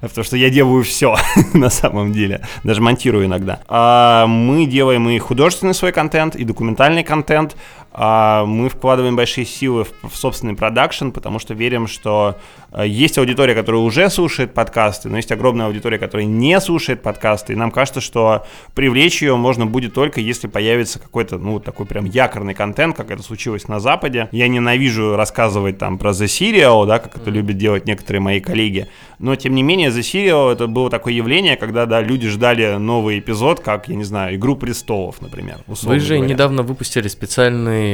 потому 0.10 0.26
что 0.26 0.38
я 0.38 0.50
делаю 0.50 0.84
все 0.84 1.16
на 1.54 1.70
самом 1.70 2.12
деле, 2.12 2.42
даже 2.64 2.82
монтирую 2.82 3.26
иногда. 3.26 3.60
А 3.68 4.28
мы 4.28 4.66
делаем 4.66 5.10
и 5.10 5.18
художественный 5.20 5.74
свой 5.74 5.92
контент, 5.92 6.36
и 6.36 6.44
документальный 6.44 7.04
контент, 7.04 7.56
мы 7.98 8.70
вкладываем 8.70 9.16
большие 9.16 9.46
силы 9.46 9.86
в, 9.86 10.10
в 10.10 10.16
собственный 10.16 10.54
продакшн, 10.54 11.10
потому 11.12 11.40
что 11.40 11.54
верим, 11.54 11.88
что 11.88 12.38
э, 12.72 12.86
есть 12.86 13.18
аудитория, 13.18 13.56
которая 13.56 13.82
уже 13.82 14.10
слушает 14.10 14.54
подкасты, 14.54 15.08
но 15.08 15.16
есть 15.16 15.32
огромная 15.32 15.68
аудитория, 15.68 15.98
которая 15.98 16.26
не 16.26 16.60
слушает 16.60 17.02
подкасты, 17.02 17.54
и 17.54 17.56
нам 17.56 17.72
кажется, 17.72 18.02
что 18.02 18.46
привлечь 18.74 19.22
ее 19.22 19.38
можно 19.38 19.66
будет 19.66 19.94
только 19.94 20.20
если 20.20 20.48
появится 20.48 21.00
какой-то, 21.00 21.38
ну, 21.38 21.60
такой 21.60 21.86
прям 21.86 22.06
якорный 22.06 22.54
контент, 22.54 22.98
как 22.98 23.12
это 23.12 23.24
случилось 23.24 23.68
на 23.68 23.80
Западе. 23.80 24.28
Я 24.32 24.48
ненавижу 24.50 25.16
рассказывать 25.16 25.78
там 25.78 25.98
про 25.98 26.12
The 26.12 26.26
Serial, 26.26 26.86
да, 26.86 27.00
как 27.00 27.16
это 27.16 27.30
любят 27.30 27.58
делать 27.58 27.86
некоторые 27.86 28.22
мои 28.22 28.42
коллеги, 28.42 28.90
но 29.20 29.36
тем 29.36 29.56
не 29.56 29.64
менее 29.64 29.90
The 29.90 30.00
Serial 30.00 30.52
это 30.52 30.68
было 30.68 30.90
такое 30.90 31.14
явление, 31.14 31.56
когда, 31.56 31.86
да, 31.86 32.02
люди 32.02 32.28
ждали 32.28 32.76
новый 32.76 33.20
эпизод, 33.20 33.62
как, 33.62 33.88
я 33.88 33.96
не 33.96 34.04
знаю, 34.04 34.36
Игру 34.36 34.58
престолов, 34.58 35.22
например. 35.22 35.60
Вы 35.68 36.00
же 36.00 36.16
говоря. 36.16 36.34
недавно 36.34 36.64
выпустили 36.64 37.08
специальный 37.08 37.85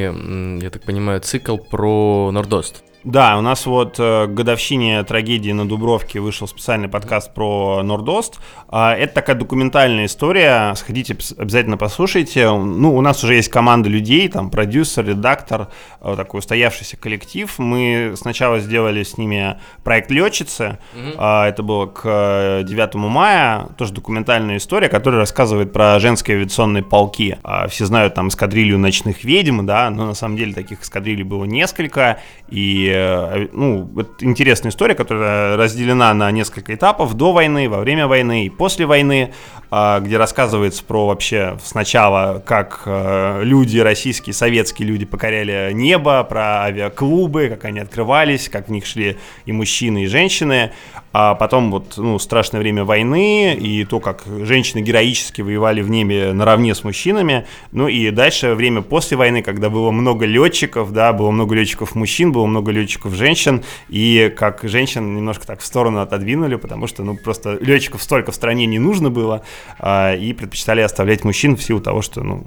я 0.62 0.70
так 0.70 0.82
понимаю, 0.84 1.20
цикл 1.20 1.58
про 1.58 2.32
Нордост. 2.32 2.84
Да, 3.04 3.38
у 3.38 3.42
нас 3.42 3.66
вот 3.66 3.96
э, 3.98 4.28
к 4.28 4.34
годовщине 4.34 5.04
трагедии 5.04 5.52
на 5.52 5.68
Дубровке 5.68 6.20
вышел 6.20 6.48
специальный 6.48 6.88
подкаст 6.88 7.34
про 7.34 7.82
Нордост. 7.82 8.40
А, 8.68 8.94
это 8.96 9.16
такая 9.16 9.36
документальная 9.36 10.06
история, 10.06 10.76
сходите, 10.76 11.18
обязательно 11.38 11.78
послушайте. 11.78 12.52
Ну, 12.52 12.96
у 12.96 13.02
нас 13.02 13.24
уже 13.24 13.36
есть 13.36 13.50
команда 13.50 13.90
людей, 13.90 14.28
там 14.28 14.52
продюсер, 14.52 15.04
редактор, 15.08 15.70
э, 16.02 16.14
такой 16.16 16.40
устоявшийся 16.40 16.96
коллектив. 16.96 17.52
Мы 17.58 18.14
сначала 18.18 18.60
сделали 18.60 19.02
с 19.02 19.18
ними 19.18 19.60
проект 19.84 20.12
«Летчицы», 20.12 20.78
mm-hmm. 20.94 21.48
это 21.48 21.64
было 21.64 21.88
к 21.88 22.62
9 22.64 22.96
мая, 22.96 23.68
тоже 23.80 23.94
документальная 23.94 24.58
история, 24.58 24.90
которая 24.90 25.22
рассказывает 25.22 25.74
про 25.74 26.00
женские 26.00 26.38
авиационные 26.38 26.84
полки. 26.84 27.40
А, 27.42 27.68
все 27.68 27.86
знают 27.86 28.14
там 28.14 28.28
эскадрилью 28.28 28.78
ночных 28.78 29.24
ведьм, 29.24 29.66
да, 29.66 29.90
но 29.90 30.06
на 30.06 30.14
самом 30.14 30.38
деле 30.38 30.54
таких 30.54 30.84
эскадрилей 30.84 31.24
было 31.24 31.46
несколько, 31.46 32.20
и 32.48 32.91
Э, 32.92 33.48
ну, 33.52 33.90
это 34.00 34.10
интересная 34.20 34.72
история, 34.72 34.96
которая 34.96 35.58
разделена 35.58 36.14
на 36.14 36.32
несколько 36.32 36.74
этапов. 36.76 37.14
До 37.14 37.32
войны, 37.32 37.70
во 37.70 37.80
время 37.80 38.08
войны 38.08 38.46
и 38.46 38.50
после 38.50 38.86
войны, 38.86 39.34
а, 39.74 40.02
где 40.02 40.18
рассказывается 40.18 40.84
про 40.84 41.08
вообще 41.08 41.58
сначала, 41.64 42.44
как 42.46 42.82
э, 42.86 43.42
люди, 43.44 43.80
российские, 43.80 44.34
советские 44.34 44.86
люди 44.86 45.06
покоряли 45.06 45.72
небо, 45.72 46.26
про 46.26 46.64
авиаклубы, 46.64 47.48
как 47.48 47.64
они 47.64 47.80
открывались, 47.80 48.50
как 48.50 48.68
в 48.68 48.72
них 48.72 48.86
шли 48.86 49.18
и 49.46 49.54
мужчины, 49.54 50.04
и 50.04 50.08
женщины, 50.08 50.72
а 51.14 51.36
потом 51.36 51.72
вот, 51.72 51.94
ну, 51.96 52.20
страшное 52.20 52.60
время 52.60 52.84
войны 52.84 53.54
и 53.54 53.86
то, 53.86 54.02
как 54.02 54.24
женщины 54.44 54.82
героически 54.82 55.42
воевали 55.42 55.82
в 55.82 55.90
небе 55.90 56.34
наравне 56.34 56.76
с 56.76 56.84
мужчинами, 56.84 57.46
ну 57.72 57.88
и 57.88 58.12
дальше 58.12 58.56
время 58.56 58.82
после 58.82 59.16
войны, 59.16 59.42
когда 59.42 59.70
было 59.70 59.92
много 59.92 60.26
летчиков, 60.26 60.92
да, 60.92 61.14
было 61.14 61.32
много 61.32 61.56
летчиков 61.56 61.96
мужчин, 61.96 62.34
было 62.34 62.46
много 62.46 62.72
летчиков 62.72 62.81
женщин, 63.16 63.64
и 63.90 64.34
как 64.36 64.62
женщин 64.64 65.16
немножко 65.16 65.46
так 65.46 65.60
в 65.62 65.66
сторону 65.66 66.00
отодвинули, 66.00 66.56
потому 66.56 66.88
что, 66.88 67.04
ну, 67.04 67.18
просто 67.18 67.58
летчиков 67.62 68.02
столько 68.02 68.32
в 68.32 68.36
стране 68.36 68.66
не 68.66 68.80
нужно 68.80 69.10
было, 69.10 69.44
а, 69.80 70.16
и 70.16 70.34
предпочитали 70.34 70.82
оставлять 70.82 71.24
мужчин 71.24 71.56
в 71.56 71.64
силу 71.64 71.82
того, 71.82 72.02
что, 72.02 72.24
ну, 72.24 72.46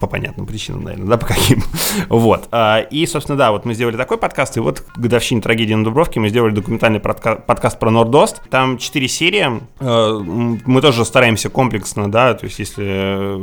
по 0.00 0.06
понятным 0.06 0.46
причинам, 0.46 0.84
наверное, 0.84 1.08
да, 1.08 1.16
по 1.16 1.26
каким. 1.26 1.62
вот. 2.08 2.48
А, 2.52 2.80
и, 2.80 3.06
собственно, 3.06 3.38
да, 3.38 3.50
вот 3.50 3.64
мы 3.64 3.74
сделали 3.74 3.96
такой 3.96 4.18
подкаст, 4.18 4.56
и 4.56 4.60
вот 4.60 4.80
к 4.80 4.98
годовщине 4.98 5.40
трагедии 5.40 5.74
на 5.74 5.84
Дубровке 5.84 6.20
мы 6.20 6.28
сделали 6.28 6.52
документальный 6.52 7.00
подкаст 7.00 7.78
про 7.78 7.90
Нордост. 7.90 8.42
Там 8.50 8.78
четыре 8.78 9.08
серии. 9.08 9.60
А, 9.80 10.18
мы 10.18 10.80
тоже 10.80 11.04
стараемся 11.04 11.48
комплексно, 11.48 12.10
да, 12.10 12.34
то 12.34 12.44
есть 12.44 12.58
если, 12.58 13.40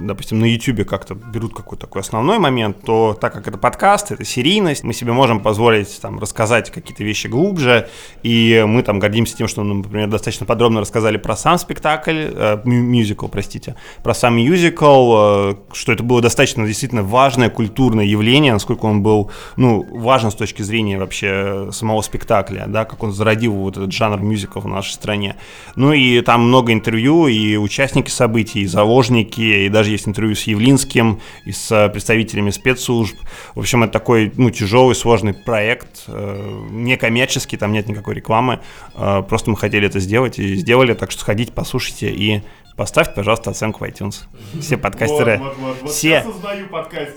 допустим, 0.00 0.38
на 0.38 0.44
YouTube 0.44 0.86
как-то 0.86 1.14
берут 1.14 1.54
какой-то 1.54 1.86
такой 1.86 2.02
основной 2.02 2.38
момент, 2.38 2.82
то 2.84 3.16
так 3.20 3.32
как 3.32 3.48
это 3.48 3.58
подкаст, 3.58 4.12
это 4.12 4.24
серийность, 4.24 4.84
мы 4.84 4.92
себе 4.92 5.12
можем 5.12 5.40
позволить 5.40 5.77
там 5.84 6.18
рассказать 6.18 6.70
какие-то 6.70 7.04
вещи 7.04 7.26
глубже, 7.26 7.88
и 8.22 8.64
мы 8.66 8.82
там 8.82 8.98
гордимся 8.98 9.36
тем, 9.36 9.48
что, 9.48 9.62
ну, 9.62 9.74
например, 9.74 10.08
достаточно 10.08 10.46
подробно 10.46 10.80
рассказали 10.80 11.16
про 11.16 11.36
сам 11.36 11.58
спектакль, 11.58 12.30
э, 12.30 12.60
мюзикл, 12.64 13.28
простите, 13.28 13.76
про 14.02 14.14
сам 14.14 14.36
мюзикл, 14.36 15.54
что 15.72 15.92
это 15.92 16.02
было 16.02 16.20
достаточно 16.20 16.66
действительно 16.66 17.02
важное 17.02 17.50
культурное 17.50 18.04
явление, 18.04 18.52
насколько 18.52 18.86
он 18.86 19.02
был, 19.02 19.30
ну, 19.56 19.86
важен 19.90 20.30
с 20.30 20.34
точки 20.34 20.62
зрения 20.62 20.98
вообще 20.98 21.68
самого 21.72 22.02
спектакля, 22.02 22.64
да, 22.66 22.84
как 22.84 23.02
он 23.02 23.12
зародил 23.12 23.52
вот 23.52 23.76
этот 23.76 23.92
жанр 23.92 24.20
мюзикл 24.20 24.60
в 24.60 24.68
нашей 24.68 24.92
стране. 24.92 25.36
Ну 25.76 25.92
и 25.92 26.20
там 26.20 26.42
много 26.42 26.72
интервью, 26.72 27.26
и 27.26 27.56
участники 27.56 28.10
событий, 28.10 28.60
и 28.60 28.66
заложники, 28.66 29.40
и 29.40 29.68
даже 29.68 29.90
есть 29.90 30.08
интервью 30.08 30.34
с 30.34 30.42
Явлинским, 30.44 31.20
и 31.44 31.52
с 31.52 31.88
представителями 31.88 32.50
спецслужб. 32.50 33.16
В 33.54 33.60
общем, 33.60 33.82
это 33.82 33.92
такой, 33.92 34.32
ну, 34.36 34.50
тяжелый, 34.50 34.94
сложный 34.94 35.34
проект, 35.34 35.67
э, 36.06 36.66
некоммерческий, 36.70 37.58
там 37.58 37.72
нет 37.72 37.88
никакой 37.88 38.14
рекламы, 38.14 38.60
э, 38.94 39.22
просто 39.28 39.50
мы 39.50 39.56
хотели 39.56 39.86
это 39.86 40.00
сделать, 40.00 40.38
и 40.38 40.54
сделали, 40.54 40.94
так 40.94 41.10
что 41.10 41.20
сходите, 41.20 41.52
послушайте, 41.52 42.10
и 42.10 42.42
Поставь, 42.78 43.12
пожалуйста, 43.12 43.50
оценку 43.50 43.84
в 43.84 43.88
iTunes. 43.88 44.26
Все 44.60 44.78
подкастеры, 44.78 45.38
Вот, 45.38 45.56
вот, 45.58 45.76
вот, 45.82 45.90
все, 45.90 46.24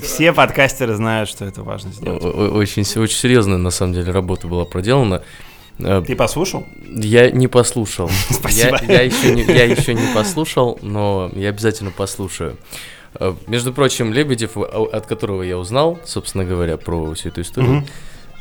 все 0.01 0.33
подкастеры 0.33 0.95
знают, 0.95 1.29
что 1.29 1.45
это 1.45 1.61
важно 1.61 1.91
сделать. 1.93 2.23
Очень, 2.23 2.81
очень 2.99 3.15
серьезная, 3.15 3.59
на 3.59 3.69
самом 3.69 3.93
деле, 3.93 4.11
работа 4.11 4.47
была 4.47 4.65
проделана. 4.65 5.21
Э, 5.77 6.01
Ты 6.05 6.15
послушал? 6.15 6.65
Я 6.89 7.29
не 7.29 7.47
послушал. 7.47 8.09
Спасибо. 8.31 8.79
Я, 8.87 8.93
я, 8.93 9.01
еще 9.03 9.35
не, 9.35 9.43
я 9.43 9.65
еще 9.65 9.93
не 9.93 10.11
послушал, 10.15 10.79
но 10.81 11.29
я 11.35 11.49
обязательно 11.49 11.91
послушаю. 11.91 12.57
Между 13.45 13.71
прочим, 13.71 14.11
Лебедев, 14.13 14.57
от 14.57 15.05
которого 15.05 15.43
я 15.43 15.59
узнал, 15.59 15.99
собственно 16.05 16.43
говоря, 16.43 16.77
про 16.77 17.13
всю 17.13 17.29
эту 17.29 17.41
историю, 17.41 17.71
Мгм. 17.71 17.87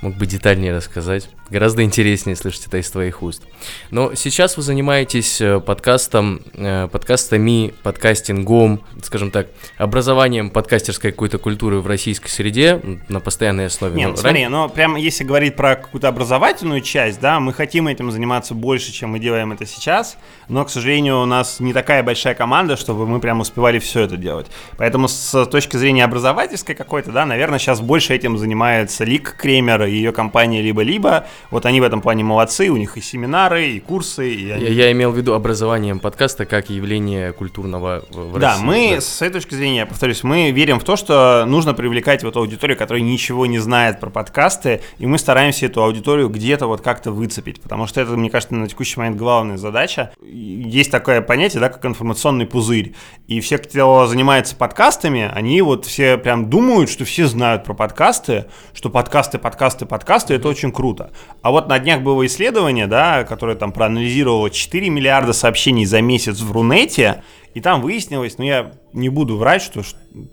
Мог 0.03 0.17
бы 0.17 0.27
детальнее 0.27 0.75
рассказать. 0.75 1.29
Гораздо 1.51 1.83
интереснее 1.83 2.37
слышать 2.37 2.67
это 2.67 2.79
из 2.79 2.89
твоих 2.91 3.23
уст. 3.23 3.43
Но 3.91 4.15
сейчас 4.15 4.57
вы 4.57 4.63
занимаетесь 4.63 5.41
э, 5.41 5.61
подкастом, 5.61 6.43
э, 6.55 6.89
подкастами, 6.91 7.75
подкастингом, 7.83 8.83
скажем 9.03 9.31
так, 9.33 9.49
образованием 9.77 10.51
подкастерской 10.51 11.11
какой-то 11.11 11.39
культуры 11.39 11.81
в 11.81 11.87
российской 11.89 12.29
среде 12.29 12.81
на 13.09 13.19
постоянной 13.21 13.67
основе. 13.67 13.97
Нет, 13.97 14.11
Ну, 14.11 14.17
смотри, 14.17 14.47
но 14.47 14.69
прям 14.69 14.95
если 14.95 15.25
говорить 15.25 15.57
про 15.57 15.75
какую-то 15.75 16.09
образовательную 16.09 16.83
часть, 16.83 17.21
да, 17.21 17.41
мы 17.41 17.53
хотим 17.53 17.89
этим 17.89 18.13
заниматься 18.13 18.55
больше, 18.55 18.93
чем 18.93 19.11
мы 19.11 19.19
делаем 19.19 19.53
это 19.53 19.67
сейчас, 19.67 20.19
но, 20.49 20.65
к 20.65 20.71
сожалению, 20.71 21.21
у 21.21 21.27
нас 21.27 21.59
не 21.59 21.73
такая 21.73 22.05
большая 22.05 22.35
команда, 22.35 22.77
чтобы 22.77 23.09
мы 23.09 23.19
прям 23.19 23.41
успевали 23.41 23.81
все 23.81 24.03
это 24.03 24.17
делать. 24.17 24.47
Поэтому 24.79 25.09
с 25.09 25.47
точки 25.47 25.77
зрения 25.77 26.05
образовательской 26.05 26.77
какой-то, 26.77 27.11
да, 27.11 27.27
наверное, 27.27 27.59
сейчас 27.59 27.81
больше 27.81 28.15
этим 28.15 28.39
занимается 28.39 29.05
Лик 29.05 29.35
Кремер 29.37 29.90
и 29.91 29.95
ее 29.95 30.13
компания 30.13 30.63
«Либо-либо». 30.63 31.27
Вот 31.51 31.67
они 31.67 31.81
в 31.81 31.85
этом 31.85 32.01
плане 32.01 32.25
молодцы, 32.25 32.69
у 32.69 32.77
них 32.77 32.97
и 32.97 33.01
семинары, 33.01 33.69
и 33.71 33.81
курсы, 33.81 34.31
и 34.31 34.51
они 34.51 34.65
Я, 34.65 34.71
я 34.87 34.93
имел 34.93 35.11
в 35.13 35.17
виду 35.17 35.35
образованием 35.35 35.99
подкаста 35.99 36.47
как 36.47 36.71
явление 36.71 37.33
культурного 37.33 38.05
в, 38.11 38.33
в 38.33 38.39
Да, 38.39 38.53
России. 38.53 38.65
мы 38.65 38.91
Да. 38.95 39.01
с 39.01 39.23
этой 39.23 39.35
точки 39.35 39.55
зрения, 39.55 39.79
я 39.79 39.87
повторюсь, 39.87 40.23
мы 40.23 40.51
верим 40.51 40.81
в 40.81 40.85
то, 40.85 40.97
что 40.97 41.45
нужно 41.47 41.75
привлекать 41.75 42.23
вот 42.23 42.37
аудиторию, 42.37 42.77
которая 42.77 43.03
ничего 43.03 43.47
не 43.47 43.59
знает 43.59 44.01
про 44.01 44.11
подкасты, 44.11 44.81
и 44.99 45.07
мы 45.07 45.19
стараемся 45.19 45.67
эту 45.67 45.83
аудиторию 45.83 46.29
где-то 46.29 46.67
вот 46.67 46.81
как-то 46.81 47.13
выцепить, 47.13 47.61
потому 47.61 47.87
что 47.87 48.01
это, 48.01 48.13
мне 48.13 48.31
кажется, 48.31 48.55
на 48.55 48.69
текущий 48.69 48.99
момент 48.99 49.17
главная 49.17 49.57
задача. 49.57 50.13
Есть 50.23 50.91
такое 50.91 51.21
понятие, 51.21 51.61
да, 51.61 51.69
как 51.69 51.85
информационный 51.85 52.47
пузырь, 52.47 52.95
и 53.27 53.41
все, 53.41 53.59
кто 53.59 54.07
занимается 54.07 54.57
подкастами, 54.57 55.31
они 55.35 55.63
вот 55.63 55.87
все 55.87 56.17
прям 56.19 56.51
думают, 56.51 56.91
что 56.91 57.05
все 57.05 57.27
знают 57.27 57.65
про 57.65 57.75
подкасты, 57.75 58.47
что 58.73 58.91
подкасты, 58.91 59.39
подкасты, 59.39 59.80
подкасты, 59.87 60.35
это 60.35 60.49
очень 60.49 60.73
круто. 60.73 61.11
А 61.43 61.51
вот 61.51 61.69
на 61.69 61.79
днях 61.79 62.03
было 62.03 62.25
исследование, 62.27 62.87
да, 62.87 63.25
которое 63.25 63.57
там 63.57 63.73
проанализировало 63.73 64.51
4 64.51 64.91
миллиарда 64.91 65.33
сообщений 65.33 65.85
за 65.85 66.01
месяц 66.01 66.41
в 66.41 66.53
Рунете, 66.53 67.23
и 67.55 67.61
там 67.61 67.81
выяснилось, 67.81 68.39
ну 68.39 68.45
я 68.45 68.73
не 68.93 69.09
буду 69.09 69.37
врать, 69.37 69.63
что 69.63 69.83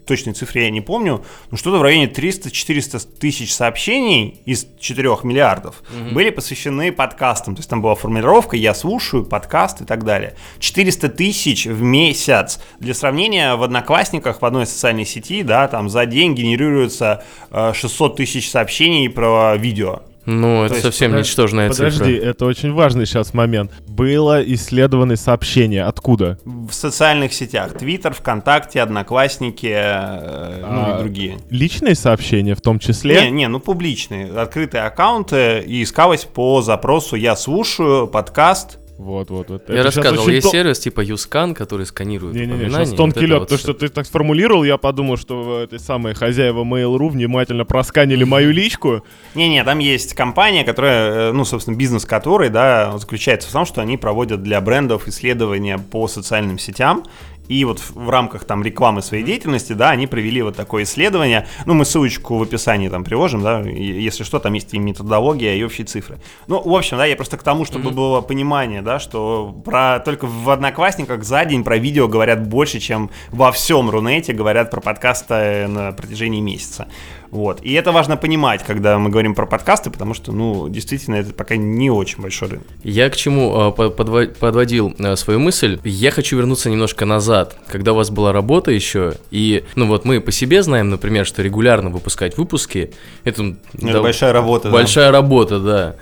точной 0.05 0.33
цифры 0.33 0.61
я 0.61 0.69
не 0.69 0.81
помню, 0.81 1.23
но 1.51 1.57
что-то 1.57 1.77
в 1.77 1.81
районе 1.81 2.07
300-400 2.07 3.19
тысяч 3.19 3.53
сообщений 3.53 4.41
из 4.45 4.67
4 4.79 5.09
миллиардов 5.23 5.83
были 6.11 6.29
посвящены 6.29 6.91
подкастам. 6.91 7.55
То 7.55 7.59
есть 7.59 7.69
там 7.69 7.81
была 7.81 7.95
формулировка 7.95 8.55
«я 8.55 8.73
слушаю», 8.73 9.25
«подкаст» 9.25 9.81
и 9.81 9.85
так 9.85 10.03
далее. 10.03 10.35
400 10.59 11.09
тысяч 11.09 11.65
в 11.65 11.81
месяц. 11.81 12.59
Для 12.79 12.93
сравнения, 12.93 13.55
в 13.55 13.63
Одноклассниках, 13.63 14.41
в 14.41 14.45
одной 14.45 14.65
социальной 14.65 15.05
сети, 15.05 15.43
да, 15.43 15.67
там 15.67 15.89
за 15.89 16.05
день 16.05 16.35
генерируется 16.35 17.23
э, 17.51 17.73
600 17.73 18.15
тысяч 18.17 18.49
сообщений 18.49 19.09
про 19.09 19.55
видео. 19.57 20.01
Ну, 20.29 20.65
это 20.65 20.73
есть, 20.75 20.85
совсем 20.85 21.13
подож- 21.13 21.19
ничтожная 21.19 21.69
Подожди, 21.69 22.15
цифра. 22.15 22.29
это 22.29 22.45
очень 22.45 22.73
важный 22.73 23.05
сейчас 23.05 23.33
момент. 23.33 23.71
Было 23.87 24.43
исследованы 24.43 25.15
сообщения. 25.15 25.85
Откуда? 25.85 26.37
В 26.43 26.73
социальных 26.73 27.31
сетях. 27.33 27.77
Твиттер, 27.77 28.13
ВКонтакте, 28.13 28.81
Одноклассники, 28.81 29.71
э, 29.73 30.59
ну 30.69 30.83
А, 30.85 30.97
и 30.97 31.01
другие. 31.01 31.37
Личные 31.49 31.95
сообщения 31.95 32.55
в 32.55 32.61
том 32.61 32.77
числе? 32.77 33.21
Не, 33.21 33.31
не, 33.31 33.47
ну 33.47 33.61
публичные, 33.61 34.27
открытые 34.37 34.83
аккаунты, 34.83 35.63
и 35.65 35.81
искалось 35.81 36.25
по 36.25 36.61
запросу 36.61 37.15
«Я 37.15 37.37
слушаю 37.37 38.07
подкаст». 38.07 38.79
Вот, 38.97 39.29
вот, 39.29 39.49
вот. 39.49 39.69
Я 39.69 39.75
Это 39.75 39.83
рассказывал, 39.83 40.23
очень 40.23 40.33
есть 40.35 40.49
сервис 40.49 40.79
типа 40.79 41.01
Юскан, 41.01 41.53
который 41.53 41.85
сканирует 41.85 42.33
Не-не-не, 42.33 42.53
упоминания. 42.53 42.85
сейчас 42.85 42.97
тонкий 42.97 43.19
Вот 43.21 43.27
лед. 43.29 43.39
вот 43.41 43.49
То, 43.49 43.57
что 43.57 43.73
ты 43.73 43.89
так 43.89 44.07
сформулировал, 44.07 44.63
я 44.63 44.77
подумал, 44.77 45.17
что 45.17 45.61
эти 45.63 45.77
самые 45.77 46.15
хозяева 46.15 46.63
Mail.ru 46.63 47.09
внимательно 47.09 47.63
просканили 47.63 48.23
мою 48.23 48.51
личку. 48.51 49.03
Не-не, 49.35 49.63
там 49.63 49.77
есть 49.79 50.15
компания, 50.15 50.63
которая, 50.63 51.29
э, 51.29 51.31
ну, 51.31 51.45
собственно, 51.45 51.75
бизнес 51.75 52.05
которой, 52.05 52.49
да, 52.49 52.97
заключается 52.97 53.47
в 53.49 53.51
том, 53.51 53.65
что 53.67 53.81
они 53.81 53.97
проводят 53.97 54.41
для 54.41 54.59
брендов 54.61 55.07
исследования 55.07 55.77
по 55.77 56.07
социальным 56.07 56.57
сетям, 56.57 57.03
и 57.47 57.63
вот 57.65 57.79
в 57.79 58.09
рамках 58.09 58.45
там 58.45 58.63
рекламы 58.63 59.01
своей 59.01 59.23
деятельности, 59.23 59.73
да, 59.73 59.89
они 59.89 60.07
провели 60.07 60.41
вот 60.41 60.55
такое 60.55 60.83
исследование. 60.83 61.47
Ну, 61.65 61.73
мы 61.73 61.85
ссылочку 61.85 62.37
в 62.37 62.43
описании 62.43 62.89
там 62.89 63.03
приложим, 63.03 63.41
да, 63.41 63.61
если 63.61 64.23
что, 64.23 64.39
там 64.39 64.53
есть 64.53 64.73
и 64.73 64.79
методология, 64.79 65.55
и 65.55 65.63
общие 65.63 65.85
цифры. 65.85 66.19
Ну, 66.47 66.61
в 66.61 66.75
общем, 66.75 66.97
да, 66.97 67.05
я 67.05 67.15
просто 67.15 67.37
к 67.37 67.43
тому, 67.43 67.65
чтобы 67.65 67.91
было 67.91 68.21
понимание, 68.21 68.81
да, 68.81 68.99
что 68.99 69.55
про 69.65 69.99
только 69.99 70.27
в 70.27 70.49
Одноклассниках 70.49 71.23
за 71.23 71.45
день 71.45 71.63
про 71.63 71.77
видео 71.77 72.07
говорят 72.07 72.47
больше, 72.47 72.79
чем 72.79 73.09
во 73.29 73.51
всем 73.51 73.89
Рунете 73.89 74.33
говорят 74.33 74.71
про 74.71 74.81
подкасты 74.81 75.67
на 75.67 75.91
протяжении 75.91 76.41
месяца. 76.41 76.87
Вот. 77.31 77.59
И 77.61 77.73
это 77.73 77.91
важно 77.91 78.17
понимать, 78.17 78.63
когда 78.65 78.97
мы 78.97 79.09
говорим 79.09 79.35
про 79.35 79.45
подкасты, 79.45 79.89
потому 79.91 80.13
что, 80.13 80.31
ну, 80.31 80.69
действительно, 80.69 81.15
это 81.15 81.33
пока 81.33 81.55
не 81.57 81.89
очень 81.89 82.21
большой 82.21 82.49
рынок. 82.49 82.65
Я 82.83 83.09
к 83.09 83.15
чему 83.15 83.69
э, 83.69 83.71
по- 83.71 83.87
подво- 83.89 84.27
подводил 84.33 84.93
э, 84.97 85.15
свою 85.15 85.39
мысль. 85.39 85.79
Я 85.83 86.11
хочу 86.11 86.37
вернуться 86.37 86.69
немножко 86.69 87.05
назад, 87.05 87.57
когда 87.67 87.93
у 87.93 87.95
вас 87.95 88.09
была 88.11 88.31
работа 88.31 88.71
еще, 88.71 89.13
и, 89.31 89.63
ну 89.75 89.87
вот 89.87 90.05
мы 90.05 90.21
по 90.21 90.31
себе 90.31 90.63
знаем, 90.63 90.89
например, 90.89 91.25
что 91.25 91.41
регулярно 91.43 91.89
выпускать 91.89 92.37
выпуски, 92.37 92.91
это, 93.23 93.41
м, 93.41 93.59
Это 93.77 93.93
да, 93.93 94.01
большая 94.01 94.33
работа. 94.33 94.69
да. 94.69 94.73
большая 94.73 95.11
работа, 95.11 95.59
да. 95.59 95.95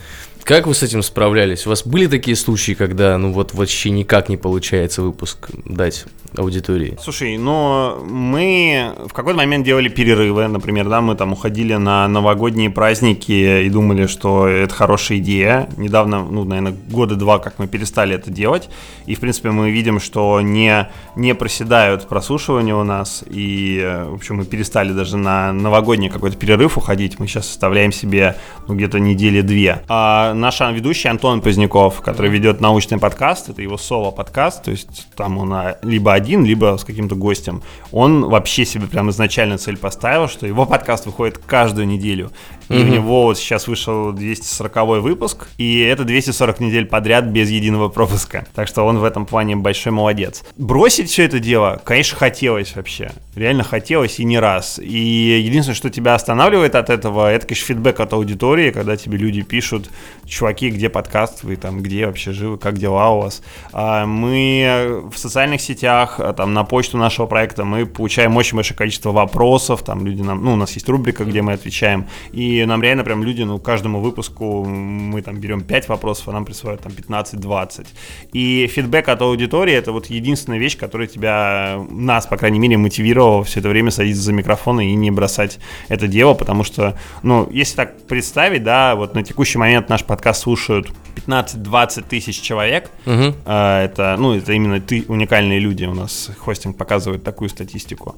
Как 0.44 0.68
вы 0.68 0.76
с 0.76 0.84
этим 0.84 1.02
справлялись? 1.02 1.66
У 1.66 1.70
вас 1.70 1.88
были 1.88 2.06
такие 2.06 2.36
случаи, 2.38 2.74
когда, 2.74 3.18
ну 3.18 3.32
вот 3.32 3.56
вообще 3.56 3.90
никак 3.90 4.30
не 4.30 4.38
получается 4.38 5.02
выпуск 5.02 5.50
дать 5.66 6.06
аудитории? 6.38 6.98
Слушай, 7.02 7.38
но 7.38 8.04
мы 8.06 8.93
в 9.08 9.13
какой-то 9.13 9.38
момент 9.38 9.65
делали 9.65 9.89
перерывы, 9.89 10.48
например, 10.48 10.89
да, 10.89 11.02
мы 11.02 11.15
там 11.15 11.34
уходили 11.34 11.76
на 11.76 12.08
новогодние 12.08 12.69
праздники 12.69 13.63
и 13.63 13.69
думали, 13.69 14.08
что 14.08 14.48
это 14.48 14.74
хорошая 14.74 15.19
идея. 15.19 15.69
Недавно, 15.78 16.24
ну, 16.24 16.43
наверное, 16.43 16.76
года 16.89 17.15
два, 17.15 17.39
как 17.39 17.60
мы 17.60 17.67
перестали 17.67 18.15
это 18.15 18.32
делать, 18.32 18.69
и, 19.06 19.15
в 19.15 19.19
принципе, 19.19 19.52
мы 19.52 19.71
видим, 19.71 20.00
что 20.00 20.41
не, 20.41 20.89
не 21.15 21.36
проседают 21.36 22.08
прослушивания 22.08 22.76
у 22.76 22.84
нас, 22.84 23.24
и, 23.30 23.82
в 24.10 24.15
общем, 24.15 24.38
мы 24.38 24.45
перестали 24.45 24.91
даже 24.91 25.17
на 25.17 25.54
новогодний 25.54 26.10
какой-то 26.10 26.38
перерыв 26.38 26.78
уходить, 26.78 27.19
мы 27.19 27.28
сейчас 27.28 27.50
оставляем 27.50 27.91
себе, 27.91 28.38
ну, 28.67 28.76
где-то 28.76 29.00
недели 29.00 29.41
две. 29.41 29.84
А 29.88 30.34
наш 30.34 30.60
ведущий 30.60 31.10
Антон 31.10 31.41
Поздняков, 31.41 32.02
который 32.02 32.32
ведет 32.32 32.62
научный 32.62 32.98
подкаст, 32.98 33.50
это 33.50 33.62
его 33.62 33.78
соло-подкаст, 33.78 34.63
то 34.63 34.71
есть 34.71 35.08
там 35.15 35.38
он 35.38 35.54
а, 35.54 35.78
либо 35.82 36.13
один, 36.13 36.25
либо 36.28 36.78
с 36.78 36.84
каким-то 36.84 37.16
гостем. 37.16 37.62
Он 37.92 38.28
вообще 38.30 38.66
себе 38.66 38.88
прям 38.88 39.10
изначально 39.10 39.58
цель 39.58 39.78
поставил, 39.78 40.28
что 40.28 40.48
его 40.48 40.66
подкаст 40.66 41.06
выходит 41.06 41.38
каждую 41.38 41.88
неделю. 41.88 42.32
И 42.69 42.73
у 42.73 42.84
него 42.84 43.23
вот 43.23 43.38
сейчас 43.38 43.67
вышел 43.67 44.12
240 44.12 45.01
выпуск, 45.01 45.47
и 45.58 45.82
это 45.82 46.04
240 46.04 46.60
недель 46.60 46.86
подряд 46.86 47.25
без 47.25 47.49
единого 47.49 47.89
пропуска. 47.89 48.45
Так 48.56 48.67
что 48.67 48.84
он 48.84 48.97
в 48.97 49.04
этом 49.04 49.25
плане 49.25 49.56
большой 49.56 49.91
молодец. 49.91 50.43
Бросить 50.58 51.10
все 51.10 51.23
это 51.25 51.39
дело, 51.39 51.82
конечно, 51.84 52.17
хотелось 52.17 52.75
вообще. 52.75 53.12
Реально 53.36 53.63
хотелось 53.63 54.19
и 54.19 54.23
не 54.23 54.39
раз. 54.39 54.80
И 54.80 55.41
единственное, 55.43 55.75
что 55.75 55.89
тебя 55.89 56.15
останавливает 56.15 56.75
от 56.75 56.89
этого, 56.89 57.32
это, 57.32 57.45
конечно, 57.45 57.67
фидбэк 57.67 57.99
от 57.99 58.13
аудитории, 58.13 58.71
когда 58.71 58.97
тебе 58.97 59.17
люди 59.17 59.41
пишут, 59.41 59.89
чуваки, 60.25 60.69
где 60.69 60.89
подкаст, 60.89 61.43
вы 61.43 61.56
там, 61.56 61.82
где 61.82 62.06
вообще 62.06 62.32
живы, 62.32 62.58
как 62.58 62.78
дела 62.78 63.12
у 63.12 63.21
вас. 63.21 63.41
А 63.73 64.06
Мы 64.06 65.04
в 65.13 65.17
социальных 65.17 65.62
сетях, 65.62 66.19
а, 66.19 66.34
там, 66.34 66.54
на 66.54 66.63
почту 66.63 66.97
нашего 66.97 67.25
проекта 67.25 67.65
мы 67.65 67.86
получаем 67.86 68.36
очень 68.38 68.56
большое 68.56 68.78
количество 68.78 69.12
вопросов, 69.12 69.84
там 69.84 70.06
люди 70.06 70.21
нам, 70.21 70.43
ну, 70.43 70.54
у 70.54 70.56
нас 70.56 70.73
есть 70.73 70.88
рубрика, 70.89 71.25
где 71.25 71.41
мы 71.41 71.54
отвечаем, 71.54 72.08
и 72.32 72.55
И 72.56 72.65
нам 72.65 72.82
реально 72.82 73.04
прям 73.04 73.22
люди, 73.22 73.41
ну, 73.41 73.60
каждому 73.60 74.00
выпуску 74.00 74.63
мы 74.63 75.22
там 75.22 75.39
берем 75.39 75.62
5 75.62 75.89
вопросов, 75.89 76.30
а 76.30 76.32
нам 76.32 76.46
присылают 76.46 76.82
там 76.82 76.94
15-20. 76.94 77.88
И 78.32 78.68
фидбэк 78.68 79.10
от 79.10 79.22
аудитории 79.22 79.74
это 79.74 79.91
вот 79.91 80.06
единственная 80.06 80.58
вещь, 80.58 80.78
которая 80.78 81.08
тебя, 81.08 81.86
нас, 81.89 82.28
по 82.28 82.38
крайней 82.38 82.60
мере, 82.60 82.78
мотивировала 82.78 83.44
все 83.44 83.60
это 83.60 83.68
время 83.68 83.91
садиться 83.91 84.22
за 84.22 84.32
микрофон 84.32 84.80
и 84.80 84.94
не 84.94 85.12
бросать 85.12 85.60
это 85.89 86.08
дело, 86.08 86.34
потому 86.34 86.63
что, 86.63 86.98
ну, 87.24 87.50
если 87.52 87.76
так 87.76 88.02
представить, 88.08 88.63
да, 88.63 88.96
вот 88.96 89.15
на 89.15 89.24
текущий 89.24 89.58
момент 89.58 89.89
наш 89.89 90.06
подкаст 90.06 90.44
слушают 90.44 90.91
15-20 91.15 92.06
тысяч 92.08 92.39
человек. 92.41 92.89
Угу. 93.06 93.36
Это, 93.46 94.15
ну, 94.18 94.34
это 94.34 94.54
именно 94.54 94.80
ты, 94.80 95.06
уникальные 95.08 95.60
люди. 95.60 95.86
У 95.86 95.94
нас 95.94 96.32
хостинг 96.38 96.78
показывает 96.78 97.24
такую 97.24 97.50
статистику. 97.50 98.15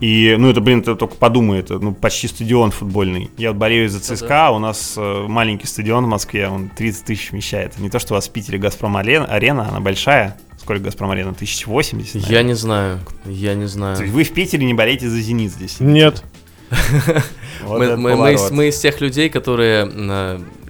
И, 0.00 0.34
ну, 0.38 0.48
это, 0.48 0.60
блин, 0.60 0.82
ты 0.82 0.94
только 0.94 1.14
подумай, 1.14 1.60
это, 1.60 1.78
ну, 1.78 1.92
почти 1.92 2.26
стадион 2.28 2.70
футбольный. 2.70 3.30
Я 3.36 3.50
вот 3.50 3.58
болею 3.58 3.88
за 3.88 4.00
ЦСКА, 4.00 4.28
да. 4.28 4.50
у 4.50 4.58
нас 4.58 4.94
э, 4.96 5.26
маленький 5.28 5.66
стадион 5.66 6.06
в 6.06 6.08
Москве, 6.08 6.48
он 6.48 6.70
30 6.70 7.04
тысяч 7.04 7.32
вмещает. 7.32 7.78
Не 7.78 7.90
то, 7.90 7.98
что 7.98 8.14
у 8.14 8.16
вас 8.16 8.28
в 8.28 8.32
Питере 8.32 8.58
Газпром 8.58 8.96
арена, 8.96 9.68
она 9.68 9.80
большая. 9.80 10.38
Сколько 10.58 10.84
Газпром 10.84 11.10
арена? 11.10 11.30
1080? 11.30 12.14
Наверное. 12.14 12.32
Я 12.32 12.42
не 12.42 12.54
знаю, 12.54 13.00
я 13.26 13.54
не 13.54 13.66
знаю. 13.66 14.10
Вы 14.10 14.24
в 14.24 14.32
Питере 14.32 14.64
не 14.64 14.74
болеете 14.74 15.08
за 15.08 15.20
Зенит 15.20 15.52
здесь? 15.52 15.80
Нет. 15.80 16.24
мы, 17.66 17.96
мы, 17.96 18.16
мы, 18.16 18.32
из, 18.34 18.50
мы 18.50 18.68
из 18.68 18.78
тех 18.78 19.00
людей, 19.00 19.28
которые 19.28 19.86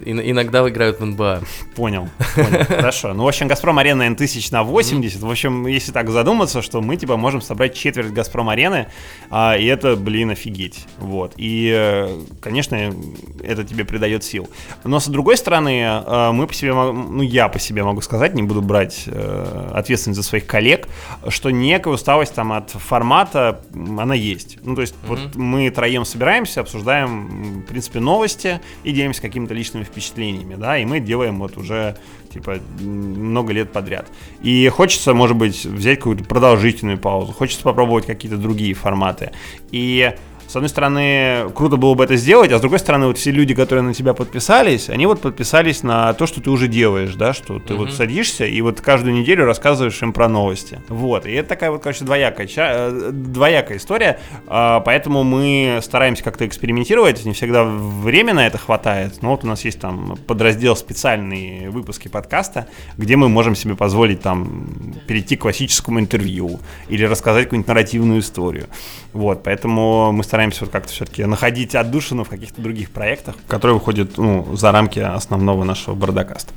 иногда 0.04 0.66
играют 0.68 1.00
в 1.00 1.04
НБА. 1.04 1.42
Понял, 1.74 2.08
понял. 2.34 2.64
Хорошо. 2.66 3.12
Ну, 3.12 3.24
в 3.24 3.28
общем, 3.28 3.48
Газпром 3.48 3.78
Арена 3.78 4.08
N1000 4.08 4.52
на 4.52 4.64
80. 4.64 5.20
В 5.20 5.30
общем, 5.30 5.66
если 5.66 5.92
так 5.92 6.10
задуматься, 6.10 6.62
что 6.62 6.80
мы, 6.80 6.96
типа, 6.96 7.16
можем 7.16 7.40
собрать 7.40 7.74
четверть 7.74 8.12
Газпром 8.12 8.48
Арены, 8.48 8.88
а, 9.30 9.56
и 9.56 9.66
это, 9.66 9.96
блин, 9.96 10.30
офигеть. 10.30 10.86
Вот. 10.98 11.34
И, 11.36 11.70
э, 11.74 12.18
конечно, 12.40 12.94
это 13.42 13.64
тебе 13.64 13.84
придает 13.84 14.24
сил. 14.24 14.48
Но, 14.84 15.00
с 15.00 15.06
другой 15.08 15.36
стороны, 15.36 15.82
э, 15.82 16.30
мы 16.32 16.46
по 16.46 16.54
себе, 16.54 16.72
ну, 16.72 17.22
я 17.22 17.48
по 17.48 17.58
себе 17.58 17.84
могу 17.84 18.00
сказать, 18.00 18.34
не 18.34 18.42
буду 18.42 18.62
брать 18.62 19.04
э, 19.06 19.70
ответственность 19.74 20.20
за 20.20 20.26
своих 20.26 20.46
коллег, 20.46 20.88
что 21.28 21.50
некая 21.50 21.94
усталость 21.94 22.34
там 22.34 22.52
от 22.52 22.70
формата, 22.70 23.60
она 23.74 24.14
есть. 24.14 24.58
Ну, 24.62 24.74
то 24.74 24.80
есть, 24.80 24.94
mm-hmm. 24.94 25.08
вот 25.08 25.36
мы 25.36 25.70
троем 25.70 26.04
собираемся, 26.04 26.60
обсуждаем, 26.60 26.79
в 26.80 27.62
принципе, 27.62 28.00
новости 28.00 28.60
и 28.84 28.92
делимся 28.92 29.22
какими-то 29.22 29.54
личными 29.54 29.84
впечатлениями, 29.84 30.54
да, 30.54 30.78
и 30.78 30.84
мы 30.84 31.00
делаем 31.00 31.38
вот 31.38 31.56
уже, 31.56 31.96
типа, 32.32 32.58
много 32.80 33.52
лет 33.52 33.72
подряд. 33.72 34.06
И 34.42 34.68
хочется, 34.68 35.14
может 35.14 35.36
быть, 35.36 35.64
взять 35.64 35.98
какую-то 35.98 36.24
продолжительную 36.24 36.98
паузу, 36.98 37.32
хочется 37.32 37.62
попробовать 37.62 38.06
какие-то 38.06 38.36
другие 38.36 38.74
форматы. 38.74 39.32
И 39.70 40.14
с 40.50 40.56
одной 40.56 40.68
стороны, 40.68 41.48
круто 41.54 41.76
было 41.76 41.94
бы 41.94 42.02
это 42.02 42.16
сделать, 42.16 42.50
а 42.50 42.58
с 42.58 42.60
другой 42.60 42.80
стороны, 42.80 43.06
вот 43.06 43.18
все 43.18 43.30
люди, 43.30 43.54
которые 43.54 43.84
на 43.84 43.94
тебя 43.94 44.14
подписались, 44.14 44.90
они 44.90 45.06
вот 45.06 45.20
подписались 45.20 45.84
на 45.84 46.12
то, 46.14 46.26
что 46.26 46.40
ты 46.40 46.50
уже 46.50 46.66
делаешь, 46.66 47.14
да, 47.14 47.32
что 47.32 47.60
ты 47.60 47.74
mm-hmm. 47.74 47.76
вот 47.76 47.92
садишься 47.92 48.46
и 48.46 48.60
вот 48.60 48.80
каждую 48.80 49.14
неделю 49.14 49.44
рассказываешь 49.44 50.02
им 50.02 50.12
про 50.12 50.28
новости. 50.28 50.80
Вот, 50.88 51.24
и 51.24 51.30
это 51.30 51.50
такая 51.50 51.70
вот, 51.70 51.84
короче, 51.84 52.04
двоякая, 52.04 52.48
э, 52.56 53.10
двоякая 53.12 53.78
история, 53.78 54.18
а, 54.48 54.80
поэтому 54.80 55.22
мы 55.22 55.78
стараемся 55.82 56.24
как-то 56.24 56.44
экспериментировать, 56.44 57.24
не 57.24 57.32
всегда 57.32 57.62
время 57.62 58.34
на 58.34 58.44
это 58.44 58.58
хватает, 58.58 59.22
но 59.22 59.30
вот 59.30 59.44
у 59.44 59.46
нас 59.46 59.64
есть 59.64 59.78
там 59.78 60.16
подраздел 60.26 60.74
специальные 60.74 61.70
выпуски 61.70 62.08
подкаста, 62.08 62.66
где 62.96 63.14
мы 63.14 63.28
можем 63.28 63.54
себе 63.54 63.76
позволить 63.76 64.20
там 64.20 64.66
перейти 65.06 65.36
к 65.36 65.42
классическому 65.42 66.00
интервью 66.00 66.58
или 66.88 67.04
рассказать 67.04 67.44
какую-нибудь 67.44 67.68
нарративную 67.68 68.18
историю. 68.18 68.66
Вот, 69.12 69.44
поэтому 69.44 70.10
мы 70.10 70.24
стараемся 70.24 70.39
вот 70.60 70.70
как-то 70.70 70.92
все-таки 70.92 71.24
находить 71.24 71.74
отдушину 71.74 72.24
в 72.24 72.28
каких-то 72.28 72.60
других 72.60 72.90
проектах, 72.90 73.36
которые 73.46 73.74
выходят 73.74 74.18
ну, 74.18 74.56
за 74.56 74.72
рамки 74.72 74.98
основного 74.98 75.64
нашего 75.64 75.94
бардакаста. 75.94 76.52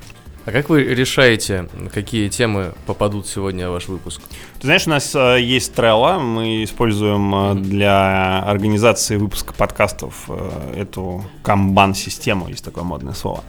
А 0.45 0.51
как 0.51 0.69
вы 0.69 0.83
решаете, 0.83 1.69
какие 1.93 2.27
темы 2.27 2.73
попадут 2.85 3.27
сегодня 3.27 3.69
в 3.69 3.71
ваш 3.71 3.87
выпуск? 3.87 4.21
Ты 4.59 4.67
знаешь, 4.67 4.85
у 4.87 4.89
нас 4.89 5.15
э, 5.15 5.37
есть 5.39 5.73
Trello, 5.73 6.19
мы 6.19 6.65
используем 6.65 7.33
э, 7.33 7.55
для 7.55 8.39
организации 8.39 9.15
выпуска 9.15 9.53
подкастов 9.53 10.25
э, 10.27 10.81
эту 10.81 11.23
камбан-систему, 11.43 12.49
есть 12.49 12.65
такое 12.65 12.83
модное 12.83 13.13
слово. 13.13 13.41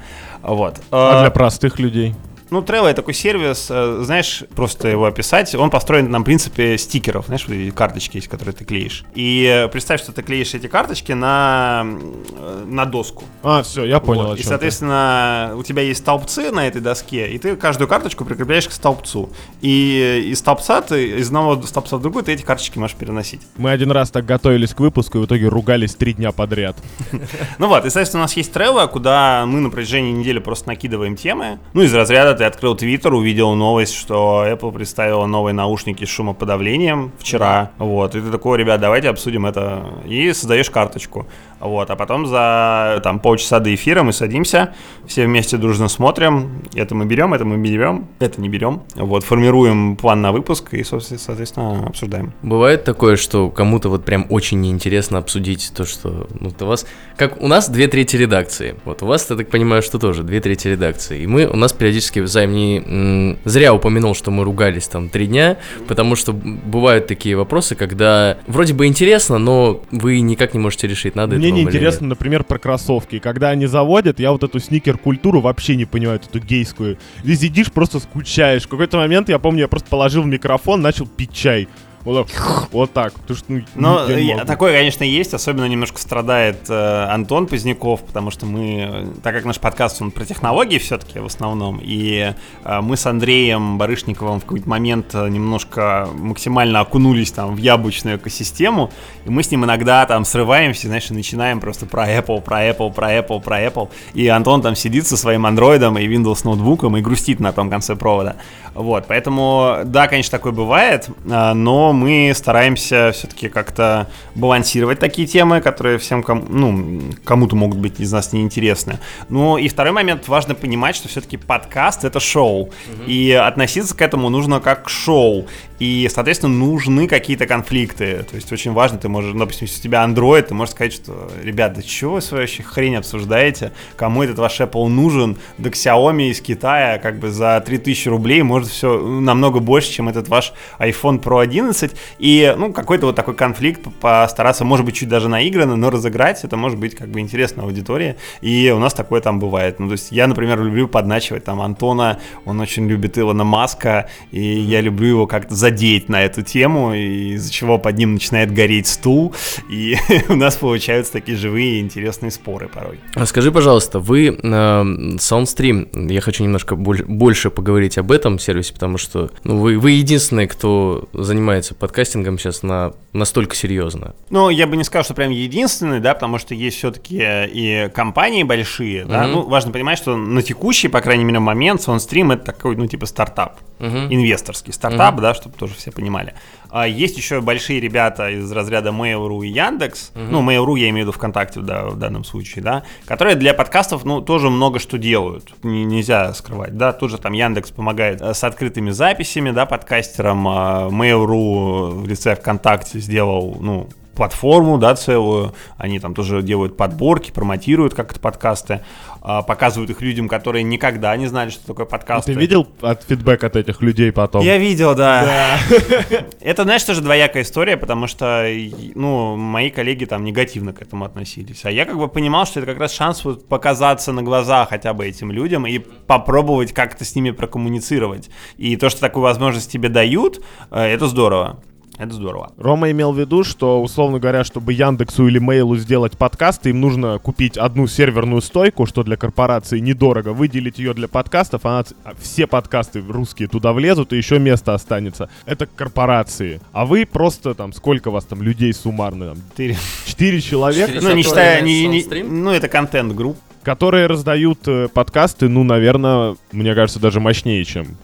Вот. 0.43 0.81
А 0.93 1.23
для 1.23 1.31
простых 1.33 1.81
людей? 1.81 2.15
Ну, 2.55 2.61
Trello— 2.61 2.93
такой 2.95 3.15
сервис, 3.15 3.67
э, 3.69 4.03
знаешь, 4.05 4.45
просто 4.55 4.87
его 4.87 5.07
описать, 5.07 5.53
он 5.57 5.71
построен 5.71 6.09
на 6.09 6.23
принципе 6.23 6.79
стикеров, 6.79 7.27
знаешь, 7.27 7.49
вот 7.49 7.55
эти 7.55 7.71
карточки 7.73 8.19
есть, 8.19 8.29
которые 8.29 8.55
ты 8.55 8.65
клеишь. 8.65 9.03
И 9.17 9.69
представь, 9.73 10.01
что 10.01 10.13
ты 10.13 10.23
клеишь 10.23 10.55
эти 10.55 10.69
карточки 10.69 11.11
на, 11.11 11.85
э, 11.85 12.65
на 12.65 12.85
доску. 12.85 13.25
А, 13.43 13.65
все, 13.65 13.85
я 13.85 13.99
понял. 13.99 14.29
Вот. 14.29 14.39
И, 14.39 14.45
соответственно, 14.45 15.55
у 15.57 15.65
тебя 15.65 15.83
есть 15.83 16.03
столбцы 16.03 16.53
на 16.53 16.69
этой 16.69 16.81
доске, 16.81 17.27
и 17.27 17.39
ты 17.39 17.57
каждую 17.57 17.89
карточку 17.89 18.25
прикрепляешь 18.25 18.69
к 18.69 18.73
столбцу. 18.73 19.31
И 19.61 20.29
из 20.31 20.39
столбца 20.39 20.81
ты, 20.81 21.19
из 21.19 21.27
одного 21.27 21.61
столбца 21.63 21.97
в 21.97 22.03
другой, 22.03 22.23
ты 22.23 22.35
эти 22.35 22.43
карточки 22.43 22.79
можешь 22.79 22.97
переносить. 22.97 23.41
Мы 23.57 23.73
один 23.73 23.91
раз 23.91 24.13
так 24.13 24.27
готовились 24.27 24.75
к 24.75 24.79
выпуску, 24.79 25.19
и 25.19 25.21
в 25.23 25.27
итоге 25.27 25.49
ругались 25.49 25.97
три 25.97 26.13
дня 26.13 26.31
подряд. 26.31 26.77
Ну 27.59 27.69
вот, 27.69 27.85
и, 27.85 27.91
соответственно, 27.91 28.23
у 28.23 28.25
нас 28.25 28.37
есть 28.37 28.53
Trello, 28.53 28.87
куда 28.87 29.45
мы 29.47 29.59
на 29.59 29.71
протяжении 29.71 30.13
недели 30.13 30.39
просто 30.39 30.69
накидываем 30.69 31.17
темы. 31.17 31.59
Ну, 31.73 31.83
из 31.83 31.93
разряда 31.93 32.44
ты 32.45 32.49
открыл 32.49 32.75
Твиттер, 32.75 33.15
увидел 33.15 33.55
новость, 33.55 33.95
что 33.95 34.45
Apple 34.47 34.71
представила 34.71 35.25
новые 35.25 35.55
наушники 35.55 36.05
с 36.05 36.09
шумоподавлением 36.09 37.13
вчера. 37.19 37.71
Вот, 37.79 38.15
и 38.15 38.21
ты 38.21 38.31
такой, 38.31 38.59
ребят, 38.59 38.81
давайте 38.81 39.09
обсудим 39.09 39.47
это. 39.47 39.83
И 40.05 40.33
создаешь 40.35 40.69
карточку. 40.69 41.27
Вот, 41.65 41.91
а 41.91 41.97
потом 41.97 42.27
за 42.27 43.01
там 43.03 43.21
полчаса 43.21 43.59
до 43.59 43.75
эфира 43.75 44.03
мы 44.03 44.13
садимся, 44.13 44.75
все 45.07 45.25
вместе 45.25 45.57
дружно 45.57 45.89
смотрим. 45.89 46.63
Это 46.75 46.95
мы 46.95 47.07
берем, 47.07 47.33
это 47.33 47.47
мы 47.47 47.57
берем, 47.57 48.07
это 48.19 48.39
не 48.39 48.51
берем. 48.51 48.83
Вот, 48.97 49.25
формируем 49.25 49.97
план 49.97 50.21
на 50.21 50.31
выпуск 50.31 50.75
и, 50.75 50.85
соответственно, 50.85 51.87
обсуждаем. 51.87 52.35
Бывает 52.43 52.85
такое, 52.85 53.17
что 53.17 53.49
кому-то 53.49 53.89
вот 53.89 54.05
прям 54.05 54.27
очень 54.29 54.61
неинтересно 54.61 55.17
обсудить 55.17 55.73
то, 55.75 55.87
что 55.87 56.29
ну, 56.39 56.53
у 56.61 56.65
вас... 56.67 56.87
Как 57.17 57.41
у 57.41 57.49
нас 57.49 57.71
две 57.71 57.89
трети 57.89 58.17
редакции. 58.17 58.75
Вот 58.85 59.03
у 59.03 59.07
вас, 59.07 59.29
я 59.31 59.37
так 59.37 59.49
понимаю, 59.49 59.81
что 59.81 59.99
тоже 59.99 60.23
две 60.23 60.41
трети 60.41 60.69
редакции. 60.69 61.23
И 61.23 61.27
мы, 61.27 61.47
у 61.47 61.57
нас 61.57 61.73
периодически 61.73 62.21
взаим 62.21 62.53
не... 62.53 63.39
Зря 63.47 63.73
упомянул, 63.73 64.15
что 64.15 64.31
мы 64.31 64.45
ругались 64.45 64.89
там 64.89 65.09
три 65.09 65.29
дня, 65.29 65.57
потому 65.89 66.15
что 66.15 66.35
бывают 66.35 67.07
такие 67.07 67.37
вопросы, 67.37 67.75
когда 67.75 68.37
вроде 68.47 68.75
бы 68.75 68.87
интересно, 68.87 69.39
но 69.39 69.81
вы 69.91 70.21
никак 70.21 70.53
не 70.53 70.61
можете 70.61 70.87
решить, 70.89 71.15
надо 71.15 71.37
Мне 71.37 71.54
не 71.55 71.63
интересно, 71.63 72.07
например, 72.09 72.45
про 72.45 72.59
кроссовки. 72.59 73.19
Когда 73.19 73.51
они 73.51 73.67
заводят, 73.67 74.21
я 74.21 74.33
вот 74.33 74.43
эту 74.43 74.61
сникер-культуру 74.61 75.41
вообще 75.41 75.77
не 75.77 75.85
понимаю, 75.85 76.21
эту 76.21 76.41
гейскую. 76.41 76.99
Здесь 77.23 77.41
сидишь, 77.41 77.73
просто 77.73 78.01
скучаешь. 78.01 78.65
В 78.65 78.69
какой-то 78.69 78.99
момент, 78.99 79.29
я 79.29 79.39
помню, 79.39 79.61
я 79.61 79.69
просто 79.69 79.89
положил 79.89 80.25
микрофон, 80.25 80.83
начал 80.83 81.07
пить 81.07 81.33
чай. 81.33 81.69
Вот 82.05 82.29
так. 82.29 82.69
Вот 82.71 82.93
так. 82.93 83.15
Потому 83.15 83.37
что, 83.37 83.53
ну, 83.53 83.63
Но 83.75 84.11
я, 84.11 84.45
такое, 84.45 84.77
конечно, 84.77 85.05
есть. 85.05 85.33
Особенно 85.33 85.65
немножко 85.65 85.99
страдает 85.99 86.69
э, 86.69 87.05
Антон 87.05 87.47
Поздняков, 87.47 88.03
потому 88.03 88.31
что 88.31 88.45
мы, 88.45 89.09
так 89.23 89.35
как 89.35 89.45
наш 89.47 89.59
подкаст, 89.59 90.03
он 90.03 90.11
про 90.11 90.27
технологии 90.27 90.79
все-таки 90.79 91.19
в 91.19 91.27
основном, 91.27 91.81
и 91.83 92.35
э, 92.65 92.81
мы 92.83 92.97
с 92.99 93.07
Андреем 93.07 93.79
Барышниковым 93.79 94.41
в 94.41 94.45
какой-то 94.45 94.69
момент 94.69 95.15
э, 95.15 95.29
немножко 95.29 96.09
максимально 96.15 96.81
окунулись 96.81 97.33
там 97.33 97.55
в 97.55 97.59
яблочную 97.59 98.19
экосистему, 98.19 98.91
и 99.25 99.31
мы 99.31 99.43
с 99.43 99.51
ним 99.51 99.65
иногда 99.65 100.05
там 100.05 100.27
срываемся, 100.27 100.89
знаешь, 100.89 101.11
и 101.11 101.15
начинаем 101.15 101.61
просто 101.61 101.87
про 101.87 102.07
Apple, 102.07 102.43
про 102.43 102.69
Apple, 102.69 102.93
про 102.93 103.15
Apple, 103.15 103.41
про 103.41 103.63
Apple, 103.65 103.89
и 104.13 104.29
Антон 104.29 104.61
там 104.61 104.77
сидит 104.77 105.07
со 105.07 105.17
своим 105.17 105.47
андроидом 105.47 105.97
и 105.97 106.07
Windows 106.07 106.41
ноутбуком 106.45 106.99
и 106.99 107.01
грустит 107.01 107.41
на 107.41 107.53
том 107.53 107.71
конце 107.71 107.97
провода. 107.97 108.37
Вот, 108.75 109.05
поэтому, 109.07 109.79
да, 109.85 110.09
конечно, 110.09 110.33
такое 110.33 110.53
бывает, 110.53 111.09
э, 111.25 111.53
но 111.55 111.94
мы 111.95 112.33
стараемся 112.35 113.13
все-таки 113.13 113.49
как-то 113.49 114.09
балансировать 114.35 114.99
такие 114.99 115.27
темы, 115.27 115.61
которые 115.61 115.99
всем, 115.99 116.23
ком, 116.23 116.45
ну, 116.49 117.01
кому-то 117.25 117.57
могут 117.57 117.79
быть 117.79 118.01
из 118.01 118.13
нас 118.13 118.33
неинтересны. 118.33 118.99
Ну 119.29 119.57
и 119.57 119.69
второй 119.69 119.93
момент, 119.93 120.29
важно 120.29 120.55
понимать, 120.55 120.97
что 120.97 121.09
все-таки 121.09 121.37
подкаст 121.37 122.05
это 122.05 122.21
шоу, 122.21 122.63
угу. 122.63 122.73
и 123.07 123.33
относиться 123.33 123.97
к 123.97 124.03
этому 124.03 124.29
нужно 124.29 124.61
как 124.61 124.85
к 124.85 124.89
шоу. 124.89 125.47
И, 125.81 126.09
соответственно, 126.13 126.55
нужны 126.55 127.09
какие-то 127.09 127.47
конфликты. 127.47 128.25
То 128.31 128.37
есть 128.37 128.53
очень 128.53 128.73
важно, 128.73 128.99
ты 128.99 129.09
можешь, 129.09 129.35
допустим, 129.35 129.67
если 129.67 129.81
у 129.81 129.83
тебя 129.83 130.05
Android, 130.05 130.43
ты 130.43 130.55
можешь 130.55 130.75
сказать, 130.75 130.93
что, 130.93 131.31
ребята, 131.43 131.83
чего 131.83 132.15
вы 132.15 132.21
свою 132.21 132.43
вообще 132.43 132.63
хрень 132.63 132.97
обсуждаете? 132.97 133.73
Кому 133.97 134.23
этот 134.23 134.39
ваш 134.39 134.61
Apple 134.61 134.87
нужен? 134.89 135.37
Да 135.59 135.71
Xiaomi 135.71 136.31
из 136.31 136.41
Китая 136.41 136.99
как 136.99 137.19
бы 137.19 137.31
за 137.31 137.63
3000 137.65 138.09
рублей 138.09 138.43
может 138.43 138.69
все 138.69 138.99
намного 138.99 139.61
больше, 139.61 139.93
чем 139.93 140.09
этот 140.09 140.29
ваш 140.29 140.53
iPhone 140.79 141.21
Pro 141.21 141.43
11 141.43 141.84
15, 141.89 141.97
и, 142.19 142.55
ну, 142.57 142.73
какой-то 142.73 143.07
вот 143.07 143.17
такой 143.17 143.35
конфликт 143.35 143.83
постараться, 144.01 144.65
может 144.65 144.85
быть, 144.85 144.97
чуть 144.97 145.09
даже 145.09 145.29
наигранно, 145.29 145.77
но 145.77 145.91
разыграть, 145.91 146.45
это 146.45 146.57
может 146.57 146.79
быть 146.79 146.95
как 146.95 147.09
бы 147.09 147.21
интересно 147.21 147.65
аудитории, 147.65 148.17
и 148.41 148.73
у 148.75 148.79
нас 148.79 148.95
такое 148.95 149.21
там 149.21 149.39
бывает. 149.39 149.81
Ну, 149.81 149.87
то 149.87 149.93
есть 149.93 150.13
я, 150.13 150.27
например, 150.27 150.63
люблю 150.63 150.89
подначивать 150.89 151.45
там 151.45 151.61
Антона, 151.61 152.19
он 152.45 152.61
очень 152.61 152.89
любит 152.89 153.19
Илона 153.19 153.45
Маска, 153.45 154.09
и 154.31 154.41
я 154.41 154.81
люблю 154.81 155.09
его 155.09 155.27
как-то 155.27 155.55
задеть 155.55 156.09
на 156.09 156.23
эту 156.23 156.43
тему, 156.43 156.95
из-за 156.95 157.53
чего 157.53 157.79
под 157.79 157.97
ним 157.99 158.15
начинает 158.15 158.53
гореть 158.53 158.87
стул, 158.87 159.35
и 159.71 159.97
у 160.29 160.35
нас 160.35 160.57
получаются 160.57 161.13
такие 161.13 161.37
живые 161.37 161.79
и 161.79 161.81
интересные 161.81 162.31
споры 162.31 162.69
порой. 162.69 163.01
А 163.15 163.27
скажи, 163.27 163.53
пожалуйста, 163.53 163.99
вы 163.99 164.29
э, 164.29 164.35
Soundstream, 164.43 166.13
я 166.13 166.21
хочу 166.21 166.45
немножко 166.45 166.77
больше 166.77 167.51
поговорить 167.51 167.99
об 167.99 168.13
этом 168.13 168.39
сервисе, 168.39 168.73
потому 168.73 168.99
что 168.99 169.31
ну, 169.45 169.59
вы, 169.59 169.79
вы 169.79 169.93
единственный, 169.93 170.47
кто 170.47 171.09
занимается 171.13 171.74
подкастингом 171.79 172.39
сейчас 172.39 172.63
на 172.63 172.93
настолько 173.13 173.55
серьезно. 173.55 174.15
Ну, 174.31 174.51
я 174.51 174.67
бы 174.67 174.77
не 174.77 174.85
сказал, 174.85 175.05
что 175.05 175.15
прям 175.15 175.31
единственный, 175.31 176.01
да, 176.01 176.15
потому 176.15 176.39
что 176.39 176.55
есть 176.55 176.79
все-таки 176.79 177.19
и 177.21 177.91
компании 177.95 178.43
большие, 178.43 179.03
mm-hmm. 179.03 179.09
да, 179.09 179.27
ну, 179.27 179.43
важно 179.43 179.73
понимать, 179.73 179.99
что 179.99 180.17
на 180.17 180.43
текущий, 180.43 180.89
по 180.89 181.01
крайней 181.01 181.25
мере, 181.25 181.39
момент 181.39 181.81
Soundstream 181.81 182.35
это 182.35 182.45
такой, 182.45 182.77
ну, 182.77 182.87
типа 182.87 183.07
стартап, 183.07 183.59
mm-hmm. 183.79 184.09
инвесторский 184.11 184.73
стартап, 184.73 185.17
mm-hmm. 185.17 185.21
да, 185.21 185.35
чтобы 185.35 185.57
тоже 185.57 185.75
все 185.75 185.91
понимали. 185.91 186.35
А 186.71 186.89
есть 186.89 187.17
еще 187.17 187.41
большие 187.41 187.81
ребята 187.81 188.31
из 188.31 188.51
разряда 188.51 188.91
Mail.ru 188.91 189.45
и 189.45 189.49
Яндекс, 189.49 190.13
mm-hmm. 190.15 190.29
ну, 190.31 190.43
Mail.ru 190.43 190.79
я 190.79 190.89
имею 190.91 191.07
в 191.07 191.09
виду 191.09 191.13
ВКонтакте 191.13 191.61
да, 191.61 191.87
в 191.87 191.99
данном 191.99 192.25
случае, 192.25 192.65
да, 192.65 192.83
которые 193.07 193.37
для 193.37 193.55
подкастов, 193.55 194.05
ну, 194.05 194.21
тоже 194.21 194.51
много 194.51 194.79
что 194.79 194.99
делают, 194.99 195.55
Н- 195.63 195.89
нельзя 195.89 196.33
скрывать, 196.35 196.77
да, 196.77 196.93
тут 196.93 197.11
же 197.11 197.19
там 197.19 197.33
Яндекс 197.33 197.71
помогает 197.71 198.21
э, 198.21 198.35
с 198.35 198.43
открытыми 198.45 198.91
записями, 198.91 199.51
да, 199.51 199.67
подкастерам, 199.67 200.49
а 200.49 200.89
Mail.ru 200.91 201.91
в 202.03 202.07
лице 202.07 202.35
ВКонтакте 202.37 202.99
сделал, 202.99 203.57
ну, 203.61 203.89
платформу, 204.15 204.79
да, 204.79 204.95
целую. 204.95 205.55
Они 205.77 205.99
там 205.99 206.15
тоже 206.15 206.43
делают 206.43 206.77
подборки, 206.77 207.31
промотируют 207.31 207.95
как-то 207.95 208.21
подкасты, 208.21 208.81
а, 209.21 209.43
показывают 209.43 209.91
их 209.91 210.01
людям, 210.01 210.29
которые 210.29 210.63
никогда 210.63 211.17
не 211.17 211.27
знали, 211.27 211.51
что 211.51 211.67
такое 211.67 211.87
подкасты. 211.87 212.35
Ты 212.35 212.39
видел 212.39 212.69
от 212.81 213.03
фидбэк 213.05 213.43
от 213.45 213.57
этих 213.57 213.81
людей 213.81 214.13
потом? 214.13 214.45
Я 214.45 214.59
видел, 214.59 214.95
да. 214.95 215.59
Это, 216.41 216.65
знаешь, 216.65 216.83
тоже 216.83 217.01
двоякая 217.01 217.43
история, 217.43 217.77
потому 217.77 218.07
что, 218.07 218.47
ну, 218.95 219.37
мои 219.37 219.71
коллеги 219.71 220.05
там 220.05 220.25
негативно 220.25 220.73
к 220.73 220.83
этому 220.83 221.05
относились. 221.05 221.65
А 221.65 221.71
я 221.71 221.85
как 221.85 221.97
бы 221.97 222.09
понимал, 222.09 222.47
что 222.47 222.61
это 222.61 222.71
как 222.71 222.81
раз 222.81 222.93
шанс 222.93 223.25
вот 223.25 223.49
показаться 223.49 224.13
на 224.13 224.23
глаза 224.23 224.67
хотя 224.67 224.93
бы 224.93 225.07
этим 225.07 225.33
людям 225.33 225.67
и 225.67 225.79
попробовать 225.79 226.73
как-то 226.73 227.05
с 227.05 227.15
ними 227.15 227.31
прокоммуницировать. 227.31 228.31
И 228.57 228.77
то, 228.77 228.91
что 228.91 229.01
такую 229.01 229.23
возможность 229.23 229.71
тебе 229.71 229.89
дают, 229.89 230.45
э, 230.71 230.83
это 230.83 231.07
здорово. 231.07 231.63
Это 231.97 232.13
здорово. 232.13 232.53
Рома 232.57 232.91
имел 232.91 233.13
в 233.13 233.19
виду, 233.19 233.45
что, 233.45 233.81
условно 233.81 234.19
говоря, 234.19 234.43
чтобы 234.43 234.73
Яндексу 234.73 235.29
или 235.29 235.39
Мейлу 235.39 235.77
сделать 235.77 236.19
подкасты, 236.19 236.71
им 236.71 236.81
нужно 236.81 237.19
купить 237.19 237.57
одну 237.57 237.87
серверную 237.87 238.43
стойку, 238.43 238.87
что 238.87 239.05
для 239.05 239.17
корпорации 239.17 239.79
недорого, 239.79 240.31
выделить 240.33 240.79
ее 240.79 240.93
для 240.93 241.07
подкастов, 241.07 241.65
она, 241.65 241.85
все 242.21 242.47
подкасты 242.47 243.03
русские 243.07 243.49
туда 243.49 243.73
влезут, 243.73 244.13
и 244.13 244.17
еще 244.17 244.39
место 244.39 244.75
останется. 244.75 245.29
Это 245.47 245.67
корпорации. 245.67 246.61
А 246.73 246.85
вы 246.85 247.07
просто 247.07 247.55
там, 247.55 247.73
сколько 247.73 248.09
у 248.09 248.13
вас 248.13 248.25
там 248.25 248.43
людей 248.43 248.73
суммарно? 248.73 249.29
Там, 249.29 249.39
Четыре. 249.51 249.77
Четыре 250.05 250.41
человека? 250.41 250.99
Ну, 251.01 251.13
не 251.15 251.23
считая, 251.23 251.61
не, 251.61 251.87
не, 251.87 252.23
ну, 252.25 252.51
это 252.51 252.69
контент-групп 252.69 253.39
которые 253.65 254.07
раздают 254.07 254.61
э, 254.69 254.89
подкасты, 254.89 255.49
ну, 255.49 255.65
наверное, 255.65 256.37
мне 256.53 256.75
кажется, 256.75 257.01
даже 257.01 257.19
мощнее, 257.19 257.65
чем 257.65 257.97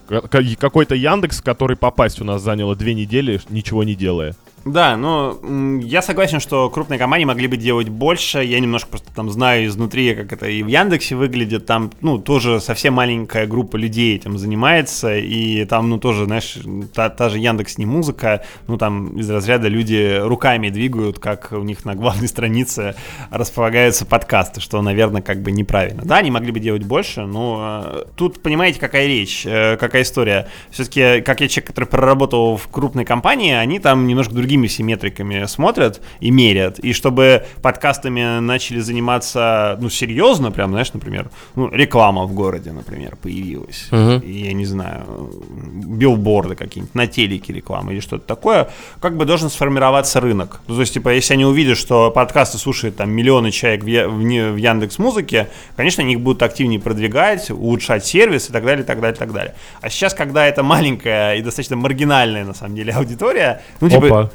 какой-то 0.59 0.95
Яндекс, 0.95 1.41
который 1.41 1.77
попасть 1.77 2.19
у 2.19 2.25
нас 2.25 2.41
заняло 2.41 2.75
две 2.75 2.93
недели, 2.93 3.39
ничего 3.49 3.83
не 3.83 3.95
делая. 3.95 4.35
Да, 4.65 4.95
но 4.95 5.39
я 5.81 6.01
согласен, 6.01 6.39
что 6.39 6.69
крупные 6.69 6.99
компании 6.99 7.25
могли 7.25 7.47
бы 7.47 7.57
делать 7.57 7.89
больше. 7.89 8.43
Я 8.43 8.59
немножко 8.59 8.89
просто 8.89 9.11
там 9.13 9.29
знаю 9.29 9.65
изнутри, 9.65 10.13
как 10.13 10.31
это 10.31 10.47
и 10.47 10.61
в 10.61 10.67
Яндексе 10.67 11.15
выглядит. 11.15 11.65
Там, 11.65 11.91
ну, 12.01 12.19
тоже 12.19 12.59
совсем 12.59 12.93
маленькая 12.93 13.47
группа 13.47 13.75
людей 13.75 14.15
этим 14.15 14.37
занимается. 14.37 15.17
И 15.17 15.65
там, 15.65 15.89
ну, 15.89 15.97
тоже, 15.97 16.25
знаешь, 16.25 16.57
та, 16.93 17.09
та 17.09 17.29
же 17.29 17.39
Яндекс 17.39 17.77
не 17.79 17.85
музыка. 17.85 18.43
Ну, 18.67 18.77
там 18.77 19.17
из 19.17 19.29
разряда 19.29 19.67
люди 19.67 20.19
руками 20.21 20.69
двигают, 20.69 21.17
как 21.17 21.51
у 21.51 21.63
них 21.63 21.83
на 21.85 21.95
главной 21.95 22.27
странице 22.27 22.95
располагаются 23.31 24.05
подкасты, 24.05 24.61
что, 24.61 24.81
наверное, 24.81 25.23
как 25.23 25.41
бы 25.41 25.51
неправильно. 25.51 26.03
Да, 26.03 26.17
они 26.17 26.29
могли 26.29 26.51
бы 26.51 26.59
делать 26.59 26.83
больше, 26.83 27.21
но 27.21 27.83
э, 27.85 28.03
тут, 28.15 28.41
понимаете, 28.41 28.79
какая 28.79 29.07
речь, 29.07 29.43
э, 29.45 29.77
какая 29.77 30.03
история. 30.03 30.47
Все-таки, 30.69 31.21
как 31.21 31.41
я 31.41 31.47
человек, 31.47 31.67
который 31.67 31.85
проработал 31.85 32.57
в 32.57 32.67
крупной 32.67 33.05
компании, 33.05 33.53
они 33.53 33.79
там 33.79 34.05
немножко 34.05 34.33
другие 34.35 34.50
другими 34.51 34.67
все 34.67 34.83
метриками 34.83 35.45
смотрят 35.45 36.01
и 36.19 36.29
мерят. 36.29 36.79
И 36.79 36.91
чтобы 36.91 37.45
подкастами 37.61 38.39
начали 38.39 38.81
заниматься, 38.81 39.77
ну, 39.79 39.89
серьезно, 39.89 40.51
прям, 40.51 40.71
знаешь, 40.71 40.93
например, 40.93 41.29
ну, 41.55 41.69
реклама 41.69 42.25
в 42.25 42.33
городе, 42.33 42.73
например, 42.73 43.15
появилась. 43.15 43.87
И, 44.23 44.43
я 44.47 44.53
не 44.53 44.65
знаю, 44.65 45.31
билборды 45.49 46.55
какие-нибудь, 46.55 46.95
на 46.95 47.07
телеке 47.07 47.53
реклама 47.53 47.93
или 47.93 48.01
что-то 48.01 48.25
такое, 48.25 48.67
как 48.99 49.15
бы 49.15 49.23
должен 49.23 49.49
сформироваться 49.49 50.19
рынок. 50.19 50.59
Ну, 50.67 50.75
то 50.75 50.81
есть, 50.81 50.93
типа, 50.93 51.09
если 51.09 51.35
они 51.35 51.45
увидят, 51.45 51.77
что 51.77 52.11
подкасты 52.11 52.57
слушают 52.57 52.97
там 52.97 53.09
миллионы 53.09 53.51
человек 53.51 53.83
в, 53.83 53.87
в, 53.87 54.53
в 54.53 54.57
Яндекс 54.57 54.99
Музыке, 54.99 55.47
конечно, 55.77 56.03
они 56.03 56.13
их 56.13 56.19
будут 56.19 56.43
активнее 56.43 56.79
продвигать, 56.81 57.49
улучшать 57.51 58.05
сервис 58.05 58.49
и 58.49 58.51
так 58.51 58.65
далее, 58.65 58.83
и 58.83 58.85
так 58.85 58.99
далее, 58.99 59.15
и 59.15 59.19
так 59.19 59.31
далее. 59.31 59.55
А 59.81 59.89
сейчас, 59.89 60.13
когда 60.13 60.45
это 60.45 60.61
маленькая 60.61 61.35
и 61.35 61.41
достаточно 61.41 61.77
маргинальная, 61.77 62.43
на 62.43 62.53
самом 62.53 62.75
деле, 62.75 62.91
аудитория, 62.93 63.61
ну, 63.79 63.89
типа, 63.89 64.07
Опа 64.07 64.31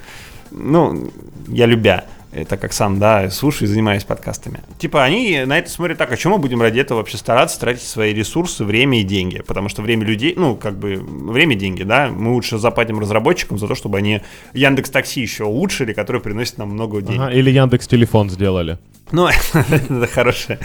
ну, 0.56 1.08
я 1.48 1.66
любя, 1.66 2.04
это 2.32 2.56
как 2.56 2.72
сам, 2.72 2.98
да, 2.98 3.28
слушаю 3.30 3.68
и 3.68 3.72
занимаюсь 3.72 4.04
подкастами. 4.04 4.60
Типа 4.78 5.02
они 5.02 5.44
на 5.44 5.58
это 5.58 5.70
смотрят 5.70 5.98
так, 5.98 6.12
а 6.12 6.16
чем 6.16 6.32
мы 6.32 6.38
будем 6.38 6.62
ради 6.62 6.80
этого 6.80 6.98
вообще 6.98 7.16
стараться 7.16 7.58
тратить 7.58 7.82
свои 7.82 8.12
ресурсы, 8.12 8.64
время 8.64 9.00
и 9.00 9.02
деньги? 9.02 9.42
Потому 9.46 9.68
что 9.68 9.82
время 9.82 10.04
людей, 10.04 10.34
ну, 10.36 10.56
как 10.56 10.78
бы, 10.78 10.96
время– 10.96 11.54
деньги, 11.56 11.82
да, 11.82 12.08
мы 12.08 12.32
лучше 12.32 12.58
заплатим 12.58 12.98
разработчикам 12.98 13.58
за 13.58 13.66
то, 13.66 13.74
чтобы 13.74 13.98
они 13.98 14.22
Яндекс 14.52 14.90
Такси 14.90 15.20
еще 15.20 15.44
улучшили, 15.44 15.92
который 15.92 16.20
приносит 16.20 16.58
нам 16.58 16.70
много 16.70 17.02
денег. 17.02 17.20
Ага, 17.20 17.32
или 17.32 17.50
Яндекс 17.50 17.86
Телефон 17.86 18.30
сделали. 18.30 18.78
Ну, 19.12 19.28
это 19.54 20.06
хорошая, 20.08 20.58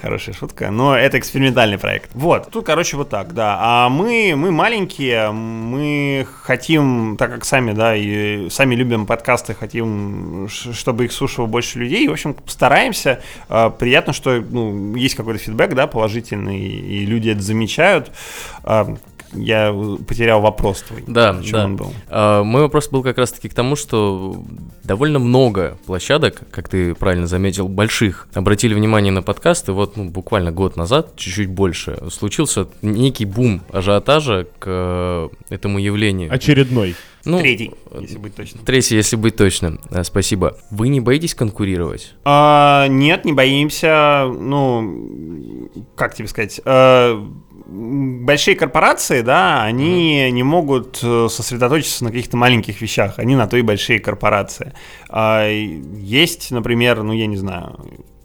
хорошая 0.00 0.32
шутка, 0.32 0.70
но 0.70 0.96
это 0.96 1.18
экспериментальный 1.18 1.78
проект. 1.78 2.10
Вот, 2.14 2.48
тут, 2.50 2.64
короче, 2.64 2.96
вот 2.96 3.08
так, 3.08 3.34
да. 3.34 3.56
А 3.60 3.88
мы, 3.88 4.34
мы 4.36 4.52
маленькие, 4.52 5.32
мы 5.32 6.24
хотим, 6.42 7.16
так 7.18 7.32
как 7.32 7.44
сами, 7.44 7.72
да, 7.72 7.96
и 7.96 8.48
сами 8.50 8.76
любим 8.76 9.04
подкасты, 9.04 9.54
хотим, 9.54 10.48
чтобы 10.48 11.07
их 11.08 11.12
слушало 11.12 11.46
больше 11.46 11.78
людей. 11.78 12.04
И, 12.04 12.08
в 12.08 12.12
общем, 12.12 12.36
стараемся. 12.46 13.20
А, 13.48 13.70
приятно, 13.70 14.12
что 14.12 14.40
ну, 14.40 14.94
есть 14.94 15.14
какой-то 15.14 15.38
фидбэк, 15.38 15.74
да, 15.74 15.86
положительный, 15.86 16.60
и 16.60 17.04
люди 17.04 17.30
это 17.30 17.42
замечают. 17.42 18.10
А, 19.32 19.38
я 19.38 19.72
потерял 20.06 20.40
вопрос 20.40 20.82
твой. 20.82 21.04
Да, 21.06 21.40
чем 21.42 21.52
да. 21.52 21.64
он 21.64 21.76
был. 21.76 21.92
А, 22.08 22.42
мой 22.42 22.62
вопрос 22.62 22.88
был 22.88 23.02
как 23.02 23.18
раз-таки 23.18 23.48
к 23.48 23.54
тому, 23.54 23.76
что 23.76 24.42
довольно 24.84 25.18
много 25.18 25.78
площадок, 25.86 26.42
как 26.50 26.68
ты 26.68 26.94
правильно 26.94 27.26
заметил, 27.26 27.68
больших, 27.68 28.28
обратили 28.34 28.74
внимание 28.74 29.12
на 29.12 29.22
подкасты. 29.22 29.72
Вот 29.72 29.96
ну, 29.96 30.04
буквально 30.04 30.52
год 30.52 30.76
назад, 30.76 31.16
чуть-чуть 31.16 31.48
больше, 31.48 31.98
случился 32.10 32.68
некий 32.82 33.24
бум 33.24 33.62
ажиотажа 33.72 34.46
к 34.58 34.64
э, 34.66 35.28
этому 35.50 35.78
явлению. 35.78 36.32
Очередной. 36.32 36.94
Ну, 37.24 37.40
третий, 37.40 37.72
если 38.00 38.16
быть 38.18 38.34
точным. 38.34 38.64
Третий, 38.64 38.96
если 38.96 39.16
быть 39.16 39.36
точным. 39.36 39.80
Э, 39.90 40.02
спасибо. 40.04 40.56
Вы 40.70 40.88
не 40.88 41.00
боитесь 41.00 41.34
конкурировать? 41.34 42.14
А, 42.24 42.86
нет, 42.88 43.24
не 43.24 43.32
боимся. 43.32 44.26
Ну, 44.26 45.70
как 45.94 46.14
тебе 46.14 46.28
сказать? 46.28 46.60
А, 46.64 47.22
большие 47.68 48.56
корпорации, 48.56 49.20
да, 49.20 49.62
они 49.62 50.20
mm-hmm. 50.20 50.30
не 50.30 50.42
могут 50.42 51.00
э, 51.02 51.28
сосредоточиться 51.30 52.04
на 52.04 52.10
каких-то 52.10 52.36
маленьких 52.36 52.80
вещах, 52.80 53.18
они 53.18 53.36
на 53.36 53.46
то 53.46 53.56
и 53.56 53.62
большие 53.62 54.00
корпорации. 54.00 54.72
А 55.08 55.46
есть, 55.48 56.50
например, 56.50 57.02
ну 57.02 57.12
я 57.12 57.26
не 57.26 57.36
знаю, 57.36 57.78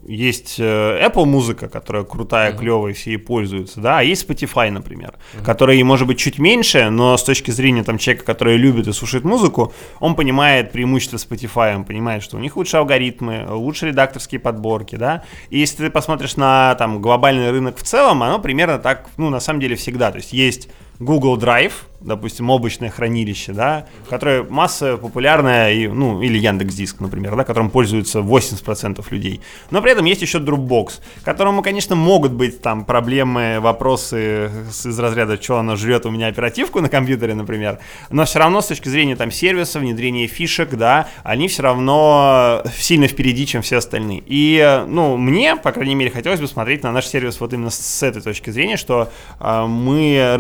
есть 0.07 0.55
э, 0.59 1.07
Apple 1.07 1.25
музыка, 1.25 1.69
которая 1.69 2.03
крутая, 2.03 2.51
mm-hmm. 2.51 2.57
клевая, 2.57 2.93
все 2.93 3.11
ей 3.11 3.17
пользуются, 3.17 3.79
да, 3.79 3.99
а 3.99 4.03
есть 4.03 4.27
Spotify, 4.27 4.69
например, 4.69 5.13
mm-hmm. 5.13 5.45
который 5.45 5.81
может 5.83 6.07
быть 6.07 6.17
чуть 6.17 6.39
меньше, 6.39 6.89
но 6.89 7.17
с 7.17 7.23
точки 7.23 7.51
зрения 7.51 7.83
там 7.83 7.97
человека, 7.97 8.25
который 8.25 8.57
любит 8.57 8.87
и 8.87 8.93
слушает 8.93 9.23
музыку, 9.23 9.73
он 9.99 10.15
понимает 10.15 10.71
преимущество 10.71 11.17
Spotify, 11.17 11.75
он 11.75 11.83
понимает, 11.83 12.23
что 12.23 12.37
у 12.37 12.39
них 12.39 12.57
лучше 12.57 12.77
алгоритмы, 12.77 13.45
лучше 13.49 13.87
редакторские 13.87 14.39
подборки, 14.39 14.95
да, 14.95 15.23
и 15.49 15.59
если 15.59 15.85
ты 15.85 15.89
посмотришь 15.89 16.35
на 16.35 16.75
там 16.75 17.01
глобальный 17.01 17.51
рынок 17.51 17.77
в 17.77 17.83
целом, 17.83 18.23
оно 18.23 18.39
примерно 18.39 18.79
так, 18.79 19.09
ну, 19.17 19.29
на 19.29 19.39
самом 19.39 19.59
деле 19.59 19.75
всегда, 19.75 20.11
то 20.11 20.17
есть 20.17 20.33
есть 20.33 20.69
Google 21.03 21.37
Drive, 21.37 21.73
допустим, 22.03 22.49
облачное 22.49 22.89
хранилище, 22.89 23.53
да, 23.53 23.87
которое 24.09 24.43
масса 24.43 24.97
популярная, 24.97 25.73
и, 25.73 25.87
ну, 25.87 26.21
или 26.21 26.37
Яндекс 26.37 26.75
Диск, 26.75 26.99
например, 26.99 27.35
да, 27.35 27.43
которым 27.43 27.69
пользуются 27.69 28.19
80% 28.19 29.03
людей. 29.09 29.41
Но 29.71 29.81
при 29.81 29.91
этом 29.91 30.05
есть 30.05 30.21
еще 30.21 30.39
Dropbox, 30.39 31.01
которому, 31.23 31.61
конечно, 31.61 31.95
могут 31.95 32.33
быть 32.33 32.61
там 32.61 32.85
проблемы, 32.85 33.59
вопросы 33.59 34.51
из 34.69 34.99
разряда, 34.99 35.41
что 35.41 35.57
оно 35.57 35.75
жрет 35.75 36.05
у 36.05 36.11
меня 36.11 36.27
оперативку 36.27 36.81
на 36.81 36.89
компьютере, 36.89 37.33
например, 37.33 37.79
но 38.09 38.25
все 38.25 38.39
равно 38.39 38.61
с 38.61 38.67
точки 38.67 38.89
зрения 38.89 39.15
там 39.15 39.31
сервиса, 39.31 39.79
внедрения 39.79 40.27
фишек, 40.27 40.71
да, 40.71 41.07
они 41.23 41.47
все 41.47 41.63
равно 41.63 42.63
сильно 42.77 43.07
впереди, 43.07 43.47
чем 43.47 43.61
все 43.61 43.77
остальные. 43.77 44.23
И, 44.25 44.83
ну, 44.87 45.17
мне, 45.17 45.55
по 45.55 45.71
крайней 45.71 45.95
мере, 45.95 46.11
хотелось 46.11 46.39
бы 46.39 46.47
смотреть 46.47 46.83
на 46.83 46.91
наш 46.91 47.07
сервис 47.07 47.39
вот 47.39 47.53
именно 47.53 47.69
с 47.69 48.03
этой 48.03 48.21
точки 48.21 48.49
зрения, 48.49 48.77
что 48.77 49.09
э, 49.39 49.65
мы 49.65 50.35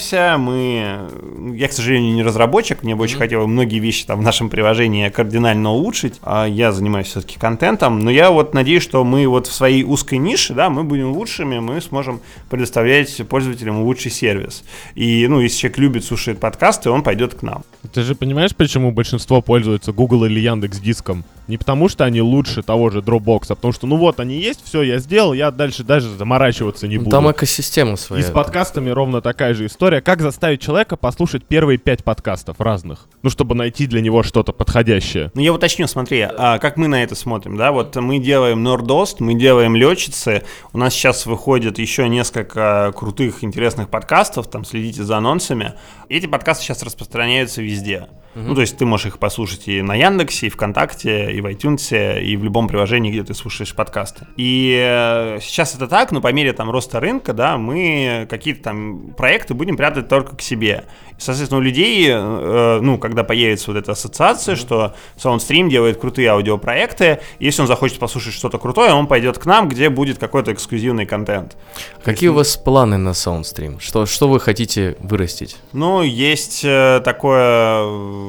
развиваемся, 0.00 0.36
мы... 0.38 1.56
Я, 1.56 1.68
к 1.68 1.72
сожалению, 1.72 2.14
не 2.14 2.22
разработчик, 2.22 2.82
мне 2.82 2.94
бы 2.94 3.00
mm-hmm. 3.00 3.04
очень 3.04 3.18
хотелось 3.18 3.46
многие 3.46 3.78
вещи 3.78 4.06
там 4.06 4.20
в 4.20 4.22
нашем 4.22 4.48
приложении 4.50 5.08
кардинально 5.08 5.70
улучшить. 5.70 6.18
А 6.22 6.46
я 6.46 6.72
занимаюсь 6.72 7.08
все-таки 7.08 7.38
контентом, 7.38 8.00
но 8.00 8.10
я 8.10 8.30
вот 8.30 8.54
надеюсь, 8.54 8.82
что 8.82 9.04
мы 9.04 9.26
вот 9.26 9.46
в 9.46 9.52
своей 9.52 9.84
узкой 9.84 10.18
нише, 10.18 10.54
да, 10.54 10.70
мы 10.70 10.84
будем 10.84 11.12
лучшими, 11.12 11.58
мы 11.58 11.80
сможем 11.80 12.20
предоставлять 12.48 13.20
пользователям 13.28 13.82
лучший 13.82 14.10
сервис. 14.10 14.64
И, 14.94 15.26
ну, 15.28 15.40
если 15.40 15.58
человек 15.58 15.78
любит, 15.78 16.04
слушает 16.04 16.40
подкасты, 16.40 16.90
он 16.90 17.02
пойдет 17.02 17.34
к 17.34 17.42
нам. 17.42 17.62
Ты 17.92 18.02
же 18.02 18.14
понимаешь, 18.14 18.54
почему 18.54 18.92
большинство 18.92 19.40
пользуется 19.40 19.92
Google 19.92 20.24
или 20.24 20.40
Яндекс 20.40 20.78
Диском? 20.78 21.24
Не 21.48 21.58
потому, 21.58 21.88
что 21.88 22.04
они 22.04 22.22
лучше 22.22 22.62
того 22.62 22.90
же 22.90 23.00
Dropbox, 23.00 23.46
а 23.48 23.54
потому 23.56 23.72
что, 23.72 23.88
ну 23.88 23.96
вот, 23.96 24.20
они 24.20 24.38
есть, 24.38 24.60
все, 24.64 24.82
я 24.82 24.98
сделал, 24.98 25.32
я 25.32 25.50
дальше 25.50 25.82
даже 25.82 26.08
заморачиваться 26.08 26.86
не 26.86 26.98
буду. 26.98 27.10
Там 27.10 27.28
экосистема 27.28 27.96
своя. 27.96 28.22
И 28.22 28.24
с 28.24 28.30
подкастами 28.30 28.90
ровно 28.90 29.20
такая 29.20 29.52
же 29.54 29.66
история. 29.66 29.79
Как 29.80 30.20
заставить 30.20 30.60
человека 30.60 30.96
послушать 30.96 31.46
первые 31.46 31.78
пять 31.78 32.04
подкастов 32.04 32.60
разных? 32.60 33.08
Ну, 33.22 33.30
чтобы 33.30 33.54
найти 33.54 33.86
для 33.86 34.02
него 34.02 34.22
что-то 34.22 34.52
подходящее. 34.52 35.30
Ну, 35.32 35.40
я 35.40 35.54
уточню, 35.54 35.86
смотри, 35.86 36.20
а 36.20 36.58
как 36.58 36.76
мы 36.76 36.86
на 36.86 37.02
это 37.02 37.14
смотрим, 37.14 37.56
да? 37.56 37.72
Вот 37.72 37.96
мы 37.96 38.18
делаем 38.18 38.62
Нордост, 38.62 39.20
мы 39.20 39.34
делаем 39.34 39.74
Летчицы, 39.74 40.42
у 40.74 40.78
нас 40.78 40.92
сейчас 40.92 41.24
выходит 41.24 41.78
еще 41.78 42.10
несколько 42.10 42.92
крутых, 42.94 43.42
интересных 43.42 43.88
подкастов, 43.88 44.50
там, 44.50 44.66
следите 44.66 45.02
за 45.02 45.16
анонсами. 45.16 45.72
Эти 46.10 46.26
подкасты 46.26 46.64
сейчас 46.64 46.82
распространяются 46.82 47.62
везде. 47.62 48.06
Uh-huh. 48.34 48.42
Ну, 48.46 48.54
то 48.54 48.60
есть 48.60 48.76
ты 48.76 48.86
можешь 48.86 49.06
их 49.06 49.18
послушать 49.18 49.66
и 49.66 49.82
на 49.82 49.96
Яндексе, 49.96 50.46
и 50.46 50.50
ВКонтакте, 50.50 51.32
и 51.32 51.40
в 51.40 51.46
iTunes, 51.46 52.22
и 52.22 52.36
в 52.36 52.44
любом 52.44 52.68
приложении, 52.68 53.10
где 53.10 53.24
ты 53.24 53.34
слушаешь 53.34 53.74
подкасты. 53.74 54.26
И 54.36 54.76
э, 54.80 55.38
сейчас 55.40 55.74
это 55.74 55.88
так, 55.88 56.12
но 56.12 56.20
по 56.20 56.32
мере 56.32 56.52
там 56.52 56.70
роста 56.70 57.00
рынка, 57.00 57.32
да, 57.32 57.58
мы 57.58 58.28
какие-то 58.30 58.62
там 58.62 59.14
проекты 59.16 59.54
будем 59.54 59.76
прятать 59.76 60.08
только 60.08 60.36
к 60.36 60.42
себе. 60.42 60.84
Соответственно, 61.18 61.58
у 61.58 61.62
людей, 61.62 62.06
э, 62.08 62.78
ну, 62.80 62.98
когда 62.98 63.24
появится 63.24 63.72
вот 63.72 63.78
эта 63.78 63.92
ассоциация, 63.92 64.54
mm-hmm. 64.54 64.58
что 64.58 64.94
SoundStream 65.16 65.68
делает 65.68 66.00
крутые 66.00 66.30
аудиопроекты, 66.30 67.20
если 67.40 67.62
он 67.62 67.68
захочет 67.68 67.98
послушать 67.98 68.32
что-то 68.32 68.58
крутое, 68.58 68.92
он 68.92 69.06
пойдет 69.06 69.38
к 69.38 69.44
нам, 69.44 69.68
где 69.68 69.90
будет 69.90 70.18
какой-то 70.18 70.52
эксклюзивный 70.52 71.04
контент. 71.04 71.56
Какие 72.04 72.28
есть, 72.28 72.34
у 72.34 72.34
вас 72.34 72.56
планы 72.56 72.96
на 72.96 73.10
SoundStream? 73.10 73.80
Что, 73.80 74.06
что 74.06 74.28
вы 74.28 74.40
хотите 74.40 74.96
вырастить? 75.00 75.56
Ну, 75.72 76.02
есть 76.02 76.62
э, 76.64 77.02
такое 77.04 78.19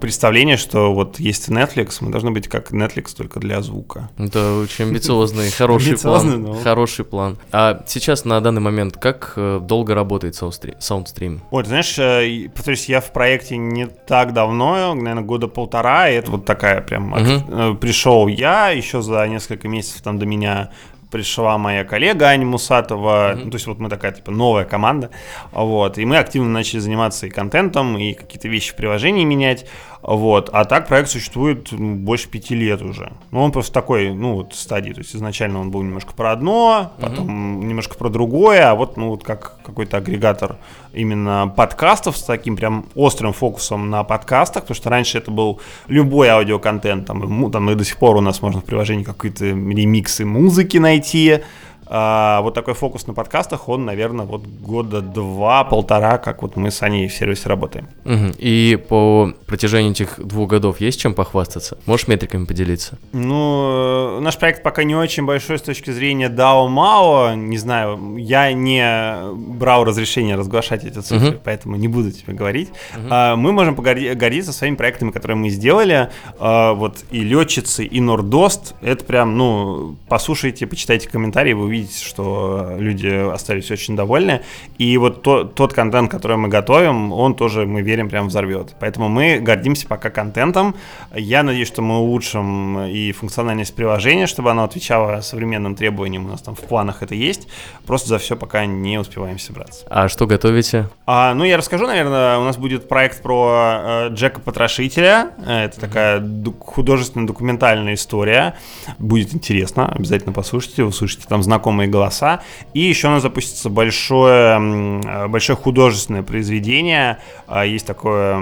представление, 0.00 0.56
что 0.56 0.92
вот 0.92 1.18
есть 1.18 1.48
Netflix, 1.48 1.98
мы 2.00 2.10
должны 2.10 2.30
быть 2.30 2.48
как 2.48 2.72
Netflix, 2.72 3.16
только 3.16 3.40
для 3.40 3.62
звука. 3.62 4.10
Это 4.18 4.58
очень 4.58 4.86
амбициозный, 4.86 5.50
хороший 5.50 5.98
план. 5.98 6.56
Хороший 6.62 7.04
план. 7.04 7.38
А 7.52 7.82
сейчас 7.86 8.24
на 8.24 8.40
данный 8.40 8.60
момент 8.60 8.96
как 8.96 9.32
э, 9.36 9.60
долго 9.62 9.94
работает 9.94 10.34
SoundStream? 10.34 11.40
Ой, 11.50 11.62
ты 11.62 11.68
знаешь, 11.68 11.98
э, 11.98 12.48
повторюсь, 12.54 12.88
я 12.88 13.00
в 13.00 13.12
проекте 13.12 13.56
не 13.56 13.86
так 13.86 14.32
давно, 14.32 14.94
наверное, 14.94 15.22
года 15.22 15.48
полтора, 15.48 16.08
и 16.10 16.14
это 16.14 16.30
вот 16.30 16.44
такая 16.44 16.80
прям... 16.80 17.14
Э, 17.14 17.74
пришел 17.74 18.26
я, 18.28 18.70
еще 18.70 19.02
за 19.02 19.26
несколько 19.26 19.68
месяцев 19.68 20.02
там 20.02 20.18
до 20.18 20.26
меня 20.26 20.70
пришла 21.10 21.58
моя 21.58 21.84
коллега 21.84 22.26
Аня 22.26 22.46
Мусатова, 22.46 23.32
mm-hmm. 23.32 23.44
ну, 23.44 23.50
то 23.50 23.56
есть 23.56 23.66
вот 23.66 23.78
мы 23.78 23.88
такая, 23.88 24.12
типа, 24.12 24.30
новая 24.30 24.64
команда, 24.64 25.10
вот, 25.52 25.98
и 25.98 26.04
мы 26.04 26.18
активно 26.18 26.48
начали 26.48 26.80
заниматься 26.80 27.26
и 27.26 27.30
контентом, 27.30 27.96
и 27.98 28.14
какие-то 28.14 28.48
вещи 28.48 28.72
в 28.72 28.76
приложении 28.76 29.24
менять, 29.24 29.66
вот. 30.06 30.50
А 30.52 30.64
так 30.64 30.86
проект 30.86 31.10
существует 31.10 31.72
ну, 31.72 31.96
больше 31.96 32.28
пяти 32.28 32.54
лет 32.54 32.80
уже. 32.80 33.12
Ну, 33.32 33.42
он 33.42 33.50
просто 33.50 33.72
такой, 33.72 34.14
ну, 34.14 34.34
вот 34.34 34.54
стадии. 34.54 34.92
То 34.92 35.00
есть 35.00 35.16
изначально 35.16 35.58
он 35.60 35.72
был 35.72 35.82
немножко 35.82 36.12
про 36.14 36.30
одно, 36.30 36.92
потом 37.00 37.26
mm-hmm. 37.26 37.64
немножко 37.64 37.96
про 37.96 38.08
другое, 38.08 38.70
а 38.70 38.76
вот, 38.76 38.96
ну, 38.96 39.08
вот 39.08 39.24
как 39.24 39.56
какой-то 39.64 39.96
агрегатор 39.96 40.58
именно 40.92 41.52
подкастов 41.54 42.16
с 42.16 42.22
таким 42.22 42.56
прям 42.56 42.86
острым 42.94 43.32
фокусом 43.32 43.90
на 43.90 44.04
подкастах, 44.04 44.62
потому 44.62 44.76
что 44.76 44.90
раньше 44.90 45.18
это 45.18 45.32
был 45.32 45.60
любой 45.88 46.28
аудиоконтент, 46.28 47.04
там, 47.04 47.50
там 47.50 47.70
и 47.70 47.74
до 47.74 47.84
сих 47.84 47.96
пор 47.96 48.16
у 48.16 48.20
нас 48.20 48.40
можно 48.42 48.60
в 48.60 48.64
приложении 48.64 49.02
какие-то 49.02 49.46
ремиксы 49.46 50.24
музыки 50.24 50.78
найти, 50.78 51.40
а, 51.88 52.40
вот 52.42 52.54
такой 52.54 52.74
фокус 52.74 53.06
на 53.06 53.14
подкастах, 53.14 53.68
он, 53.68 53.84
наверное, 53.84 54.26
вот 54.26 54.46
года 54.46 55.00
два-полтора, 55.00 56.18
как 56.18 56.42
вот 56.42 56.56
мы 56.56 56.70
с 56.70 56.82
Аней 56.82 57.06
в 57.06 57.14
сервисе 57.14 57.48
работаем. 57.48 57.88
Угу. 58.04 58.34
И 58.38 58.76
по 58.88 59.32
протяжении 59.46 59.92
этих 59.92 60.18
двух 60.18 60.50
годов 60.50 60.80
есть 60.80 61.00
чем 61.00 61.14
похвастаться? 61.14 61.78
Можешь 61.86 62.08
метриками 62.08 62.44
поделиться? 62.44 62.98
Ну, 63.12 64.18
э, 64.18 64.20
наш 64.20 64.36
проект 64.36 64.62
пока 64.62 64.82
не 64.82 64.96
очень 64.96 65.24
большой 65.24 65.58
с 65.58 65.62
точки 65.62 65.90
зрения 65.90 66.28
DAO-MAO. 66.28 67.36
Не 67.36 67.58
знаю, 67.58 68.16
я 68.16 68.52
не 68.52 69.32
брал 69.34 69.84
разрешение 69.84 70.34
разглашать 70.34 70.84
эти 70.84 70.98
цифры, 70.98 71.30
угу. 71.30 71.40
поэтому 71.44 71.76
не 71.76 71.88
буду 71.88 72.10
тебе 72.10 72.34
говорить. 72.34 72.70
Угу. 72.96 73.06
А, 73.10 73.36
мы 73.36 73.52
можем 73.52 73.76
погордиться 73.76 74.52
своими 74.52 74.74
проектами, 74.74 75.12
которые 75.12 75.36
мы 75.36 75.50
сделали. 75.50 76.10
А, 76.38 76.72
вот 76.72 77.04
и 77.10 77.20
летчицы, 77.20 77.84
и 77.84 78.00
Нордост. 78.00 78.74
Это 78.80 79.04
прям, 79.04 79.36
ну, 79.36 79.96
послушайте, 80.08 80.66
почитайте 80.66 81.08
комментарии, 81.08 81.52
вы 81.52 81.64
увидите 81.64 81.75
увидеть, 81.76 82.00
что 82.00 82.74
люди 82.78 83.08
остались 83.32 83.70
очень 83.70 83.96
довольны. 83.96 84.42
И 84.78 84.96
вот 84.98 85.22
то, 85.22 85.44
тот 85.44 85.72
контент, 85.72 86.10
который 86.10 86.36
мы 86.36 86.48
готовим, 86.48 87.12
он 87.12 87.34
тоже, 87.34 87.66
мы 87.66 87.82
верим, 87.82 88.08
прям 88.08 88.28
взорвет. 88.28 88.74
Поэтому 88.80 89.08
мы 89.08 89.38
гордимся 89.38 89.86
пока 89.86 90.10
контентом. 90.10 90.74
Я 91.14 91.42
надеюсь, 91.42 91.68
что 91.68 91.82
мы 91.82 91.98
улучшим 91.98 92.86
и 92.86 93.12
функциональность 93.12 93.74
приложения, 93.74 94.26
чтобы 94.26 94.50
оно 94.50 94.64
отвечало 94.64 95.20
современным 95.20 95.74
требованиям. 95.74 96.26
У 96.26 96.28
нас 96.28 96.42
там 96.42 96.54
в 96.54 96.60
планах 96.60 97.02
это 97.02 97.14
есть. 97.14 97.48
Просто 97.86 98.08
за 98.08 98.18
все 98.18 98.36
пока 98.36 98.66
не 98.66 98.98
успеваем 98.98 99.38
собраться. 99.38 99.86
А 99.88 100.08
что 100.08 100.26
готовите? 100.26 100.88
А, 101.06 101.34
ну, 101.34 101.44
я 101.44 101.56
расскажу, 101.56 101.86
наверное, 101.86 102.38
у 102.38 102.44
нас 102.44 102.56
будет 102.56 102.88
проект 102.88 103.22
про 103.22 104.08
э, 104.08 104.08
Джека 104.10 104.40
Потрошителя. 104.40 105.32
Это 105.46 105.78
такая 105.80 106.26
художественная 106.60 107.26
документальная 107.26 107.94
история. 107.94 108.54
Будет 108.98 109.34
интересно, 109.34 109.88
обязательно 109.88 110.32
послушайте, 110.32 110.84
услышите 110.84 111.26
там 111.28 111.42
знакомые 111.42 111.65
знакомые 111.66 111.88
голоса. 111.88 112.42
И 112.74 112.80
еще 112.80 113.08
у 113.08 113.10
нас 113.10 113.22
запустится 113.22 113.68
большое, 113.68 115.28
большое 115.28 115.56
художественное 115.56 116.22
произведение. 116.22 117.18
А, 117.48 117.66
есть 117.66 117.86
такое 117.86 118.38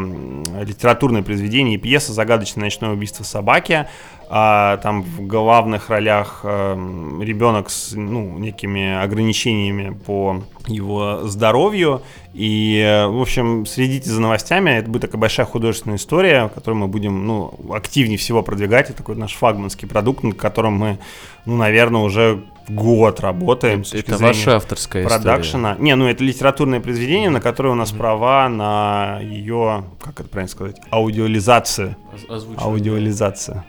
литературное 0.60 1.22
произведение 1.22 1.76
и 1.76 1.78
пьеса 1.78 2.12
«Загадочное 2.12 2.64
ночное 2.64 2.90
убийство 2.90 3.24
собаки». 3.24 3.88
А, 4.28 4.78
там 4.78 5.02
в 5.02 5.26
главных 5.26 5.90
ролях 5.90 6.40
ребенок 6.44 7.70
с 7.70 7.92
ну, 7.92 8.38
некими 8.38 9.02
ограничениями 9.02 9.96
по 10.06 10.42
его 10.66 11.20
здоровью. 11.24 12.02
И, 12.32 13.06
в 13.08 13.20
общем, 13.20 13.64
следите 13.66 14.10
за 14.10 14.20
новостями. 14.20 14.70
Это 14.70 14.90
будет 14.90 15.02
такая 15.02 15.20
большая 15.20 15.46
художественная 15.46 15.98
история, 15.98 16.50
которую 16.54 16.80
мы 16.80 16.88
будем 16.88 17.26
ну, 17.26 17.54
активнее 17.72 18.18
всего 18.18 18.42
продвигать. 18.42 18.88
Это 18.88 18.98
такой 18.98 19.16
наш 19.16 19.34
флагманский 19.34 19.86
продукт, 19.86 20.24
над 20.24 20.36
которым 20.36 20.74
мы, 20.74 20.98
ну, 21.44 21.56
наверное, 21.56 22.00
уже 22.00 22.42
год 22.68 23.20
работаем. 23.20 23.84
Это 23.92 24.16
ваша 24.16 24.56
авторская 24.56 25.04
продакшена. 25.04 25.72
история. 25.72 25.84
Не, 25.84 25.96
ну 25.96 26.06
это 26.06 26.24
литературное 26.24 26.80
произведение, 26.80 27.30
на 27.30 27.40
которое 27.40 27.70
у 27.70 27.74
нас 27.74 27.92
mm-hmm. 27.92 27.98
права 27.98 28.48
на 28.48 29.20
ее, 29.20 29.84
как 30.02 30.20
это 30.20 30.28
правильно 30.28 30.50
сказать, 30.50 30.76
аудиализацию. 30.90 31.96
Озвучивание. 32.28 32.64
Аудиализация. 32.64 33.64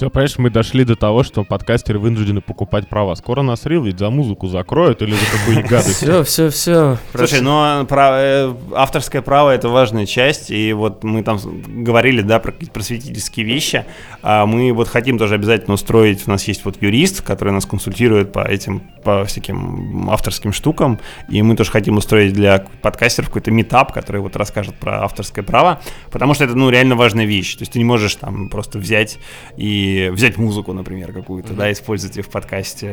Все, 0.00 0.08
понимаешь, 0.08 0.38
мы 0.38 0.48
дошли 0.48 0.84
до 0.84 0.96
того, 0.96 1.22
что 1.22 1.44
подкастеры 1.44 1.98
вынуждены 1.98 2.40
покупать 2.40 2.88
права. 2.88 3.14
Скоро 3.16 3.42
нас 3.42 3.66
рил 3.66 3.84
ведь 3.84 3.98
за 3.98 4.08
музыку 4.08 4.46
закроют 4.46 5.02
или 5.02 5.10
за 5.10 5.26
какую-нибудь 5.30 5.70
гадость. 5.70 5.96
Все, 5.96 6.24
все, 6.24 6.48
все. 6.48 6.96
Слушай, 7.14 7.42
ну 7.42 7.50
а 7.50 7.86
э, 7.86 8.54
авторское 8.74 9.20
право 9.20 9.50
это 9.50 9.68
важная 9.68 10.06
часть, 10.06 10.50
и 10.50 10.72
вот 10.72 11.04
мы 11.04 11.22
там 11.22 11.38
говорили, 11.84 12.22
да, 12.22 12.38
про 12.38 12.50
какие-то 12.50 12.72
просветительские 12.72 13.44
вещи. 13.44 13.84
А 14.22 14.46
мы 14.46 14.72
вот 14.72 14.88
хотим 14.88 15.18
тоже 15.18 15.34
обязательно 15.34 15.74
устроить, 15.74 16.26
у 16.26 16.30
нас 16.30 16.44
есть 16.48 16.64
вот 16.64 16.80
юрист, 16.80 17.20
который 17.20 17.52
нас 17.52 17.66
консультирует 17.66 18.32
по 18.32 18.40
этим, 18.40 18.80
по 19.04 19.26
всяким 19.26 20.08
авторским 20.08 20.54
штукам, 20.54 20.98
и 21.28 21.42
мы 21.42 21.56
тоже 21.56 21.70
хотим 21.70 21.98
устроить 21.98 22.32
для 22.32 22.64
подкастеров 22.80 23.28
какой-то 23.28 23.50
метап, 23.50 23.92
который 23.92 24.22
вот 24.22 24.34
расскажет 24.36 24.76
про 24.76 25.04
авторское 25.04 25.44
право, 25.44 25.82
потому 26.10 26.32
что 26.32 26.44
это, 26.44 26.54
ну, 26.54 26.70
реально 26.70 26.96
важная 26.96 27.26
вещь. 27.26 27.54
То 27.56 27.62
есть 27.64 27.72
ты 27.72 27.78
не 27.78 27.84
можешь 27.84 28.14
там 28.14 28.48
просто 28.48 28.78
взять 28.78 29.18
и 29.58 29.89
и 29.90 30.10
взять 30.10 30.38
музыку, 30.38 30.72
например, 30.72 31.12
какую-то, 31.12 31.54
да, 31.54 31.70
использовать 31.72 32.16
ее 32.16 32.22
в 32.22 32.28
подкасте. 32.28 32.88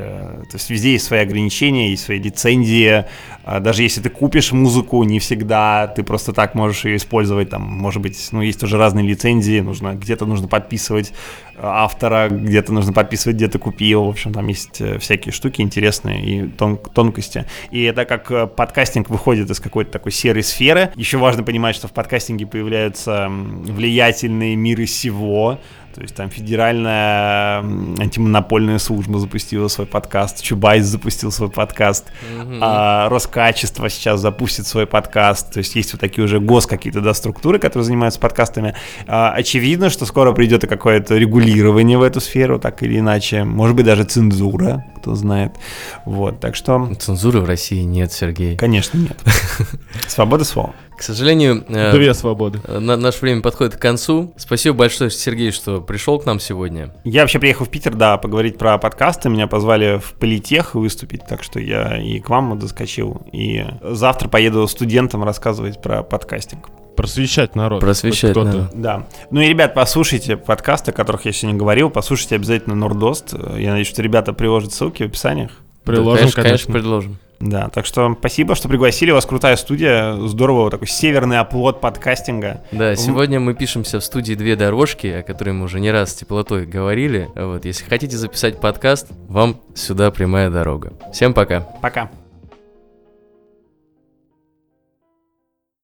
То 0.49 0.53
есть 0.53 0.69
везде 0.69 0.93
есть 0.93 1.05
свои 1.05 1.21
ограничения, 1.21 1.91
есть 1.91 2.03
свои 2.03 2.19
лицензии. 2.19 3.05
А 3.43 3.59
даже 3.59 3.83
если 3.83 4.01
ты 4.01 4.09
купишь 4.09 4.51
музыку, 4.51 5.03
не 5.03 5.19
всегда 5.19 5.87
ты 5.87 6.03
просто 6.03 6.33
так 6.33 6.55
можешь 6.55 6.85
ее 6.85 6.97
использовать. 6.97 7.49
Там, 7.49 7.61
может 7.61 8.01
быть, 8.01 8.29
ну, 8.31 8.41
есть 8.41 8.59
тоже 8.59 8.77
разные 8.77 9.07
лицензии, 9.07 9.59
нужно 9.59 9.93
где-то 9.93 10.25
нужно 10.25 10.47
подписывать 10.47 11.13
автора, 11.59 12.29
где-то 12.29 12.71
нужно 12.71 12.93
подписывать, 12.93 13.37
где 13.37 13.47
ты 13.47 13.57
купил. 13.57 14.03
В 14.03 14.09
общем, 14.09 14.33
там 14.33 14.47
есть 14.47 14.79
э, 14.79 14.99
всякие 14.99 15.31
штуки 15.31 15.61
интересные 15.61 16.23
и 16.23 16.47
тон 16.47 16.77
тонкости. 16.77 17.45
И 17.71 17.83
это 17.83 18.05
как 18.05 18.31
э, 18.31 18.47
подкастинг 18.47 19.09
выходит 19.09 19.49
из 19.49 19.59
какой-то 19.59 19.91
такой 19.91 20.11
серой 20.11 20.43
сферы. 20.43 20.91
Еще 20.95 21.17
важно 21.17 21.43
понимать, 21.43 21.75
что 21.75 21.87
в 21.87 21.93
подкастинге 21.93 22.45
появляются 22.45 23.27
влиятельные 23.29 24.55
миры 24.55 24.85
всего, 24.85 25.59
то 25.97 26.03
есть 26.03 26.13
там 26.13 26.29
федеральная 26.29 27.61
антимонопольная 27.97 28.77
служба 28.77 29.17
запустила 29.17 29.67
свой 29.67 29.87
подкаст, 29.87 30.43
Чубайс 30.43 30.85
запустил 30.85 31.31
свой 31.31 31.49
подкаст, 31.49 32.05
mm-hmm. 32.05 32.59
а, 32.61 33.09
Роскачество 33.09 33.89
сейчас 33.89 34.21
запустит 34.21 34.67
свой 34.67 34.85
подкаст. 34.85 35.51
То 35.51 35.57
есть 35.57 35.73
есть 35.73 35.93
вот 35.93 35.99
такие 35.99 36.23
уже 36.23 36.39
гос 36.39 36.67
какие-то 36.67 37.01
да, 37.01 37.15
структуры, 37.15 37.57
которые 37.57 37.85
занимаются 37.85 38.19
подкастами. 38.19 38.75
А, 39.07 39.31
очевидно, 39.31 39.89
что 39.89 40.05
скоро 40.05 40.33
придет 40.33 40.65
и 40.65 40.67
какое-то 40.67 41.17
регулирование 41.17 41.97
в 41.97 42.03
эту 42.03 42.21
сферу, 42.21 42.59
так 42.59 42.83
или 42.83 42.99
иначе. 42.99 43.43
Может 43.43 43.75
быть, 43.75 43.87
даже 43.87 44.03
цензура, 44.03 44.85
кто 44.97 45.15
знает. 45.15 45.53
Вот, 46.05 46.39
так 46.39 46.55
что... 46.55 46.93
Цензуры 46.99 47.41
в 47.41 47.45
России 47.45 47.81
нет, 47.81 48.11
Сергей. 48.13 48.55
Конечно, 48.55 48.99
нет. 48.99 49.19
Свобода 50.07 50.43
слова. 50.43 50.75
К 50.97 51.03
сожалению, 51.03 51.63
э, 51.69 51.91
две 51.91 52.13
свободы. 52.15 52.59
Э, 52.65 52.79
на, 52.79 52.97
наше 52.97 53.19
время 53.19 53.43
подходит 53.43 53.75
к 53.75 53.79
концу. 53.79 54.33
Спасибо 54.35 54.77
большое, 54.77 55.11
Сергей, 55.11 55.51
что 55.51 55.79
пришел 55.79 56.19
к 56.19 56.25
нам 56.25 56.39
сегодня. 56.39 56.91
Я 57.03 57.21
вообще 57.21 57.37
приехал 57.37 57.65
в 57.65 57.69
Питер, 57.69 57.93
да, 57.93 58.17
поговорить 58.17 58.57
про 58.57 58.79
подкасты. 58.79 59.29
Меня 59.29 59.45
позвали 59.45 59.99
в 59.99 60.13
Политех 60.13 60.73
выступить, 60.73 61.21
так 61.27 61.43
что 61.43 61.59
я 61.59 62.01
и 62.01 62.19
к 62.19 62.29
вам 62.29 62.57
доскочил. 62.57 63.21
И 63.31 63.63
завтра 63.83 64.27
поеду 64.27 64.67
студентам 64.67 65.23
рассказывать 65.23 65.79
про 65.83 66.01
подкастинг. 66.01 66.67
Просвещать 66.95 67.55
народ. 67.55 67.79
Просвещать, 67.79 68.33
да. 68.33 68.69
Да. 68.73 69.07
Ну 69.29 69.41
и, 69.41 69.47
ребят, 69.47 69.75
послушайте 69.75 70.35
подкасты, 70.35 70.89
о 70.89 70.93
которых 70.95 71.25
я 71.25 71.31
сегодня 71.31 71.59
говорил. 71.59 71.91
Послушайте 71.91 72.35
обязательно 72.35 72.73
Нордост. 72.73 73.33
Я 73.33 73.69
надеюсь, 73.69 73.87
что 73.87 74.01
ребята 74.01 74.33
приложат 74.33 74.73
ссылки 74.73 75.03
в 75.03 75.05
описаниях. 75.05 75.51
Приложим, 75.88 76.27
да, 76.27 76.31
конечно, 76.31 76.43
конечно, 76.43 76.73
предложим. 76.73 77.17
Да, 77.39 77.69
так 77.69 77.85
что 77.85 78.15
спасибо, 78.19 78.55
что 78.55 78.67
пригласили. 78.67 79.11
У 79.11 79.15
вас 79.15 79.25
крутая 79.25 79.55
студия. 79.55 80.15
Здорово, 80.27 80.71
такой 80.71 80.88
северный 80.88 81.39
оплот 81.39 81.81
подкастинга. 81.81 82.63
Да, 82.71 82.95
сегодня 82.95 83.39
мы 83.39 83.53
пишемся 83.53 83.99
в 83.99 84.03
студии 84.03 84.33
«Две 84.33 84.55
дорожки», 84.55 85.07
о 85.07 85.23
которой 85.23 85.51
мы 85.51 85.65
уже 85.65 85.79
не 85.79 85.91
раз 85.91 86.11
с 86.11 86.15
теплотой 86.15 86.65
говорили. 86.65 87.29
Вот, 87.35 87.65
если 87.65 87.85
хотите 87.85 88.17
записать 88.17 88.59
подкаст, 88.59 89.07
вам 89.27 89.61
сюда 89.75 90.11
прямая 90.11 90.49
дорога. 90.49 90.93
Всем 91.13 91.33
пока. 91.33 91.61
Пока. 91.81 92.09